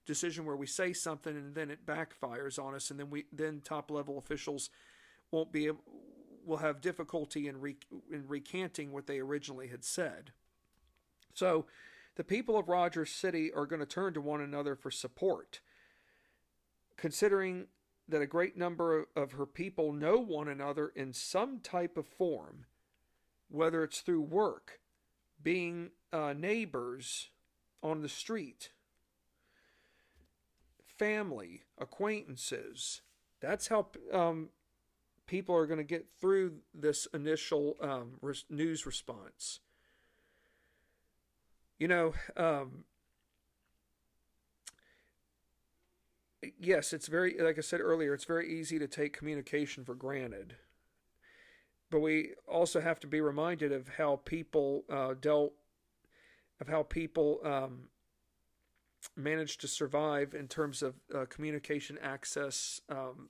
decision 0.05 0.45
where 0.45 0.55
we 0.55 0.65
say 0.65 0.93
something 0.93 1.35
and 1.35 1.53
then 1.53 1.69
it 1.69 1.85
backfires 1.85 2.61
on 2.61 2.75
us, 2.75 2.91
and 2.91 2.99
then 2.99 3.09
we 3.09 3.25
then 3.31 3.61
top 3.63 3.89
level 3.89 4.17
officials 4.17 4.69
won't 5.31 5.51
be 5.51 5.71
will 6.45 6.57
have 6.57 6.81
difficulty 6.81 7.47
in 7.47 7.55
in 8.11 8.27
recanting 8.27 8.91
what 8.91 9.07
they 9.07 9.19
originally 9.19 9.67
had 9.67 9.85
said. 9.85 10.33
So, 11.33 11.65
the 12.15 12.23
people 12.23 12.57
of 12.57 12.67
Rogers 12.67 13.09
City 13.09 13.51
are 13.53 13.65
going 13.65 13.79
to 13.79 13.85
turn 13.85 14.13
to 14.13 14.21
one 14.21 14.41
another 14.41 14.75
for 14.75 14.91
support, 14.91 15.61
considering 16.97 17.67
that 18.07 18.21
a 18.21 18.27
great 18.27 18.57
number 18.57 19.07
of 19.15 19.31
her 19.33 19.45
people 19.45 19.93
know 19.93 20.17
one 20.17 20.49
another 20.49 20.91
in 20.95 21.13
some 21.13 21.59
type 21.59 21.97
of 21.97 22.05
form, 22.05 22.65
whether 23.49 23.83
it's 23.83 24.01
through 24.01 24.21
work, 24.21 24.81
being 25.41 25.91
uh, 26.11 26.33
neighbors 26.37 27.29
on 27.81 28.01
the 28.01 28.09
street, 28.09 28.71
family, 30.97 31.63
acquaintances. 31.79 33.01
That's 33.39 33.67
how 33.67 33.87
um, 34.13 34.49
people 35.25 35.55
are 35.55 35.65
going 35.65 35.79
to 35.79 35.83
get 35.83 36.05
through 36.19 36.57
this 36.73 37.07
initial 37.13 37.77
um, 37.81 38.19
news 38.49 38.85
response. 38.85 39.61
You 41.81 41.87
know, 41.87 42.13
um, 42.37 42.83
yes, 46.59 46.93
it's 46.93 47.07
very, 47.07 47.35
like 47.39 47.57
I 47.57 47.61
said 47.61 47.81
earlier, 47.81 48.13
it's 48.13 48.25
very 48.25 48.53
easy 48.53 48.77
to 48.77 48.87
take 48.87 49.17
communication 49.17 49.83
for 49.83 49.95
granted. 49.95 50.57
But 51.89 52.01
we 52.01 52.33
also 52.47 52.81
have 52.81 52.99
to 52.99 53.07
be 53.07 53.19
reminded 53.19 53.71
of 53.71 53.87
how 53.97 54.17
people 54.25 54.83
uh, 54.91 55.15
dealt, 55.19 55.53
of 56.59 56.67
how 56.67 56.83
people 56.83 57.39
um, 57.43 57.87
managed 59.17 59.59
to 59.61 59.67
survive 59.67 60.35
in 60.35 60.47
terms 60.47 60.83
of 60.83 60.93
uh, 61.11 61.25
communication 61.29 61.97
access 61.99 62.79
um, 62.89 63.29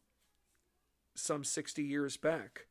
some 1.16 1.46
60 1.46 1.82
years 1.82 2.18
back. 2.18 2.66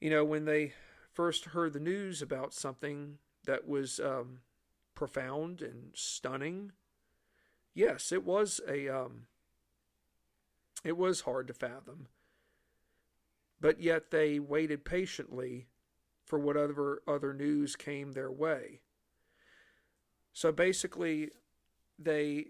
You 0.00 0.08
know, 0.08 0.24
when 0.24 0.46
they 0.46 0.72
first 1.12 1.44
heard 1.44 1.74
the 1.74 1.78
news 1.78 2.22
about 2.22 2.54
something 2.54 3.18
that 3.46 3.66
was 3.68 4.00
um, 4.00 4.40
profound 4.94 5.60
and 5.60 5.90
stunning, 5.94 6.72
yes, 7.74 8.12
it 8.12 8.24
was 8.24 8.60
a 8.68 8.88
um, 8.88 9.26
it 10.84 10.96
was 10.96 11.22
hard 11.22 11.48
to 11.48 11.54
fathom. 11.54 12.08
But 13.60 13.80
yet 13.80 14.10
they 14.10 14.38
waited 14.38 14.84
patiently 14.84 15.68
for 16.24 16.38
whatever 16.38 17.02
other 17.06 17.32
news 17.32 17.76
came 17.76 18.12
their 18.12 18.30
way. 18.30 18.80
So 20.32 20.52
basically, 20.52 21.30
they 21.98 22.46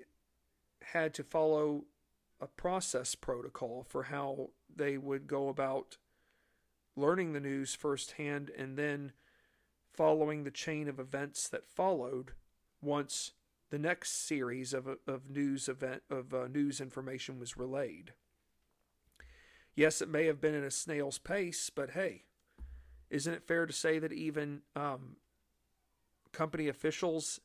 had 0.83 1.15
to 1.15 1.23
follow 1.23 1.85
a 2.41 2.47
process 2.47 3.15
protocol 3.15 3.85
for 3.89 4.05
how 4.05 4.51
they 4.75 4.99
would 4.99 5.27
go 5.27 5.49
about 5.49 5.99
learning 6.97 7.33
the 7.33 7.41
news 7.41 7.75
firsthand 7.75 8.51
and 8.57 8.77
then 8.77 9.13
following 9.95 10.45
the 10.45 10.51
chain 10.51 10.89
of 10.89 10.99
events 10.99 11.49
that 11.49 11.69
followed 11.69 12.33
once 12.83 13.33
the 13.71 13.79
next 13.79 14.27
series 14.27 14.75
of, 14.75 14.87
of 15.07 15.31
news 15.31 15.69
event 15.69 16.03
of 16.11 16.33
uh, 16.35 16.47
news 16.47 16.81
information 16.81 17.39
was 17.39 17.57
relayed. 17.57 18.13
Yes, 19.75 20.01
it 20.01 20.09
may 20.09 20.27
have 20.27 20.41
been 20.41 20.55
at 20.55 20.63
a 20.63 20.71
snail's 20.71 21.19
pace, 21.19 21.71
but 21.75 21.91
hey, 21.91 22.23
isn't 23.11 23.35
it 23.35 23.47
fair 23.47 23.67
to 23.67 23.73
say 23.73 23.99
that 23.99 24.13
even 24.13 24.63
um, 24.77 25.17
company 26.33 26.69
officials 26.69 27.41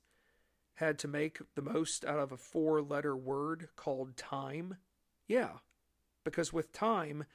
had 0.75 0.99
to 0.99 1.07
make 1.07 1.39
the 1.55 1.61
most 1.61 2.05
out 2.05 2.19
of 2.19 2.31
a 2.31 2.37
four 2.37 2.81
letter 2.81 3.15
word 3.15 3.69
called 3.75 4.15
time? 4.15 4.77
Yeah. 5.27 5.53
Because 6.23 6.53
with 6.53 6.71
time, 6.71 7.25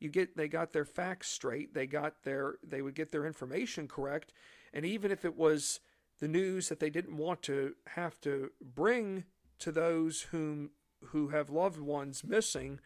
you 0.00 0.08
get 0.08 0.36
they 0.36 0.48
got 0.48 0.72
their 0.72 0.84
facts 0.84 1.28
straight, 1.28 1.74
they 1.74 1.86
got 1.86 2.22
their 2.22 2.56
they 2.62 2.82
would 2.82 2.94
get 2.94 3.10
their 3.10 3.26
information 3.26 3.88
correct, 3.88 4.32
and 4.72 4.84
even 4.84 5.10
if 5.10 5.24
it 5.24 5.36
was 5.36 5.80
the 6.20 6.28
news 6.28 6.68
that 6.68 6.80
they 6.80 6.90
didn't 6.90 7.16
want 7.16 7.42
to 7.42 7.74
have 7.88 8.20
to 8.22 8.50
bring 8.60 9.24
to 9.58 9.72
those 9.72 10.22
whom 10.22 10.70
who 11.06 11.28
have 11.28 11.50
loved 11.50 11.80
ones 11.80 12.24
missing, 12.24 12.80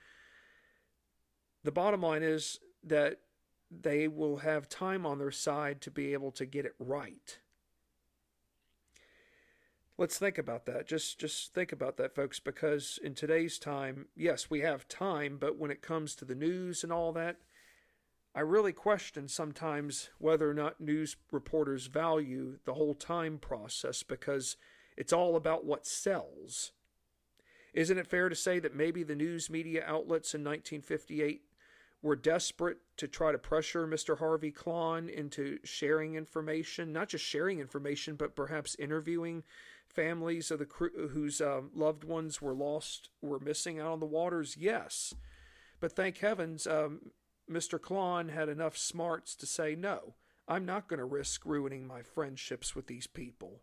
the 1.65 1.73
bottom 1.73 2.03
line 2.03 2.23
is 2.23 2.59
that 2.85 3.21
they 3.71 4.07
will 4.07 4.39
have 4.39 4.69
time 4.69 5.07
on 5.07 5.19
their 5.19 5.31
side 5.31 5.81
to 5.81 5.91
be 5.91 6.13
able 6.13 6.31
to 6.33 6.45
get 6.45 6.67
it 6.67 6.75
right. 6.79 7.39
Let's 9.97 10.19
think 10.19 10.37
about 10.37 10.67
that. 10.67 10.87
Just 10.87 11.19
just 11.19 11.55
think 11.55 11.71
about 11.71 11.97
that 11.99 12.15
folks 12.15 12.41
because 12.41 12.99
in 13.03 13.15
today's 13.15 13.59
time, 13.59 14.07
yes, 14.17 14.51
we 14.51 14.61
have 14.61 14.89
time, 14.89 15.37
but 15.39 15.59
when 15.59 15.71
it 15.71 15.83
comes 15.83 16.15
to 16.17 16.25
the 16.25 16.35
news 16.35 16.83
and 16.83 16.93
all 16.93 17.13
that, 17.13 17.37
I 18.35 18.41
really 18.41 18.73
question 18.73 19.29
sometimes 19.29 20.09
whether 20.19 20.51
or 20.51 20.55
not 20.55 20.81
news 20.81 21.17
reporters 21.31 21.87
value 21.87 22.59
the 22.65 22.75
whole 22.75 22.95
time 22.95 23.39
process 23.39 24.03
because 24.03 24.57
it's 24.97 25.13
all 25.13 25.37
about 25.37 25.67
what 25.67 25.87
sells. 25.87 26.73
Isn't 27.75 27.99
it 27.99 28.07
fair 28.07 28.29
to 28.29 28.35
say 28.35 28.59
that 28.59 28.75
maybe 28.75 29.03
the 29.03 29.15
news 29.15 29.51
media 29.51 29.83
outlets 29.87 30.35
in 30.35 30.43
1958 30.43 31.43
were 32.03 32.17
desperate 32.17 32.79
to 32.97 33.07
try 33.07 33.33
to 33.33 33.39
pressure 33.39 33.87
Mr. 33.87 34.19
Harvey 34.19 34.51
Klann 34.51 35.09
into 35.09 35.59
sharing 35.63 36.15
information, 36.15 36.93
not 36.93 37.09
just 37.09 37.25
sharing 37.25 37.61
information, 37.61 38.17
but 38.17 38.35
perhaps 38.35 38.77
interviewing 38.79 39.45
families 39.87 40.51
of 40.51 40.59
the 40.59 40.67
crew 40.67 41.11
whose 41.13 41.41
um, 41.41 41.71
loved 41.75 42.03
ones 42.03 42.43
were 42.43 42.55
lost, 42.55 43.11
were 43.21 43.39
missing 43.39 43.79
out 43.79 43.93
on 43.93 44.01
the 44.01 44.07
waters? 44.07 44.57
Yes. 44.59 45.15
But 45.81 45.93
thank 45.93 46.19
heavens, 46.19 46.67
um, 46.67 47.11
Mr. 47.55 47.81
Klann 47.81 48.29
had 48.29 48.49
enough 48.49 48.77
smarts 48.77 49.35
to 49.37 49.47
say, 49.47 49.75
no, 49.75 50.15
I'm 50.49 50.65
not 50.65 50.89
going 50.89 50.99
to 50.99 51.05
risk 51.05 51.45
ruining 51.45 51.87
my 51.87 52.03
friendships 52.03 52.75
with 52.75 52.87
these 52.87 53.07
people. 53.07 53.61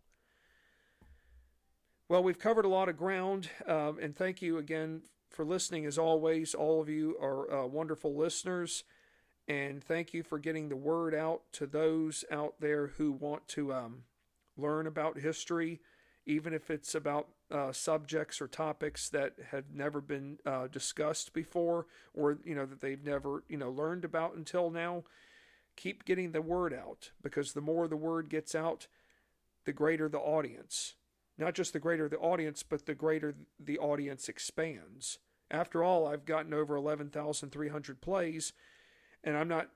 Well, 2.07 2.23
we've 2.23 2.39
covered 2.39 2.65
a 2.65 2.69
lot 2.69 2.89
of 2.89 2.97
ground, 2.97 3.49
um, 3.67 3.99
and 4.01 4.15
thank 4.15 4.41
you 4.41 4.57
again 4.57 5.03
for 5.29 5.45
listening. 5.45 5.85
As 5.85 5.97
always, 5.97 6.55
all 6.55 6.81
of 6.81 6.89
you 6.89 7.15
are 7.21 7.51
uh, 7.51 7.65
wonderful 7.67 8.15
listeners, 8.15 8.83
and 9.47 9.83
thank 9.83 10.13
you 10.13 10.23
for 10.23 10.39
getting 10.39 10.69
the 10.69 10.75
word 10.75 11.13
out 11.13 11.43
to 11.53 11.67
those 11.67 12.25
out 12.31 12.55
there 12.59 12.87
who 12.97 13.11
want 13.11 13.47
to 13.49 13.73
um, 13.73 14.03
learn 14.57 14.87
about 14.87 15.19
history 15.19 15.79
even 16.29 16.53
if 16.53 16.69
it's 16.69 16.93
about 16.93 17.27
uh, 17.51 17.71
subjects 17.71 18.41
or 18.41 18.47
topics 18.47 19.09
that 19.09 19.33
had 19.51 19.65
never 19.73 20.01
been 20.01 20.37
uh, 20.45 20.67
discussed 20.67 21.33
before 21.33 21.87
or 22.13 22.37
you 22.43 22.55
know 22.55 22.65
that 22.65 22.81
they've 22.81 23.03
never 23.03 23.43
you 23.47 23.57
know 23.57 23.71
learned 23.71 24.05
about 24.05 24.35
until 24.35 24.69
now 24.69 25.03
keep 25.75 26.05
getting 26.05 26.31
the 26.31 26.41
word 26.41 26.73
out 26.73 27.11
because 27.21 27.53
the 27.53 27.61
more 27.61 27.87
the 27.87 27.95
word 27.95 28.29
gets 28.29 28.53
out 28.53 28.87
the 29.65 29.73
greater 29.73 30.07
the 30.09 30.19
audience. 30.19 30.95
Not 31.37 31.53
just 31.55 31.73
the 31.73 31.79
greater 31.79 32.07
the 32.07 32.17
audience 32.17 32.63
but 32.63 32.85
the 32.85 32.95
greater 32.95 33.35
the 33.59 33.79
audience 33.79 34.29
expands. 34.29 35.19
After 35.49 35.83
all 35.83 36.07
i've 36.07 36.25
gotten 36.25 36.53
over 36.53 36.75
11,300 36.75 38.01
plays 38.01 38.53
and 39.23 39.35
i'm 39.35 39.47
not 39.47 39.69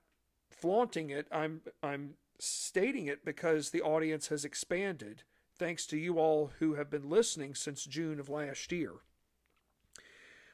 flaunting 0.53 1.09
it. 1.09 1.28
I'm 1.32 1.61
I'm 1.82 2.15
stating 2.39 3.07
it 3.07 3.26
because 3.26 3.69
the 3.69 3.82
audience 3.82 4.28
has 4.28 4.45
expanded 4.45 5.24
thanks 5.58 5.86
to 5.88 5.97
you 5.97 6.20
all 6.20 6.51
who 6.60 6.76
have 6.76 6.89
been 6.89 7.10
listening 7.10 7.56
since 7.56 7.86
June 7.86 8.20
of 8.20 8.30
last 8.30 8.72
year. 8.72 8.93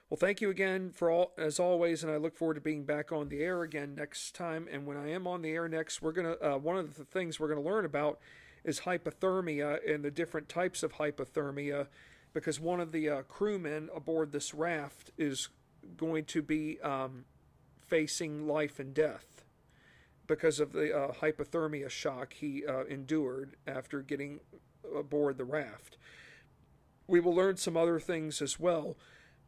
Well, 0.09 0.17
thank 0.17 0.41
you 0.41 0.49
again 0.49 0.91
for 0.91 1.11
all 1.11 1.33
as 1.37 1.59
always, 1.59 2.03
and 2.03 2.11
I 2.11 2.17
look 2.17 2.35
forward 2.35 2.55
to 2.55 2.61
being 2.61 2.83
back 2.83 3.11
on 3.11 3.29
the 3.29 3.41
air 3.41 3.61
again 3.61 3.93
next 3.95 4.33
time. 4.33 4.67
And 4.71 4.87
when 4.87 4.97
I 4.97 5.11
am 5.11 5.27
on 5.27 5.43
the 5.43 5.51
air 5.51 5.69
next, 5.69 6.01
we're 6.01 6.13
gonna 6.13 6.35
uh, 6.41 6.57
one 6.57 6.77
of 6.77 6.95
the 6.95 7.05
things 7.05 7.39
we're 7.39 7.49
gonna 7.49 7.61
learn 7.61 7.85
about 7.85 8.19
is 8.63 8.81
hypothermia 8.81 9.79
and 9.87 10.03
the 10.03 10.11
different 10.11 10.49
types 10.49 10.81
of 10.81 10.93
hypothermia, 10.93 11.87
because 12.33 12.59
one 12.59 12.79
of 12.79 12.91
the 12.91 13.07
uh, 13.07 13.21
crewmen 13.23 13.89
aboard 13.95 14.31
this 14.31 14.53
raft 14.53 15.11
is 15.17 15.49
going 15.95 16.25
to 16.25 16.41
be 16.41 16.79
um, 16.81 17.25
facing 17.87 18.47
life 18.47 18.79
and 18.79 18.93
death 18.93 19.43
because 20.27 20.59
of 20.59 20.73
the 20.73 20.95
uh, 20.95 21.11
hypothermia 21.13 21.89
shock 21.89 22.33
he 22.33 22.65
uh, 22.65 22.83
endured 22.85 23.55
after 23.67 24.01
getting 24.01 24.39
aboard 24.95 25.37
the 25.37 25.45
raft. 25.45 25.97
We 27.07 27.19
will 27.19 27.33
learn 27.33 27.57
some 27.57 27.75
other 27.75 27.99
things 27.99 28.41
as 28.41 28.59
well 28.59 28.95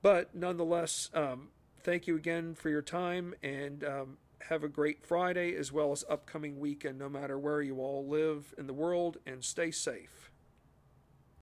but 0.01 0.33
nonetheless, 0.33 1.09
um, 1.13 1.49
thank 1.83 2.07
you 2.07 2.15
again 2.15 2.55
for 2.55 2.69
your 2.69 2.81
time 2.81 3.33
and 3.43 3.83
um, 3.83 4.17
have 4.49 4.63
a 4.63 4.67
great 4.67 5.05
Friday 5.05 5.55
as 5.55 5.71
well 5.71 5.91
as 5.91 6.03
upcoming 6.09 6.59
weekend, 6.59 6.97
no 6.97 7.09
matter 7.09 7.37
where 7.37 7.61
you 7.61 7.79
all 7.79 8.07
live 8.07 8.53
in 8.57 8.67
the 8.67 8.73
world, 8.73 9.17
and 9.25 9.43
stay 9.43 9.71
safe. 9.71 10.30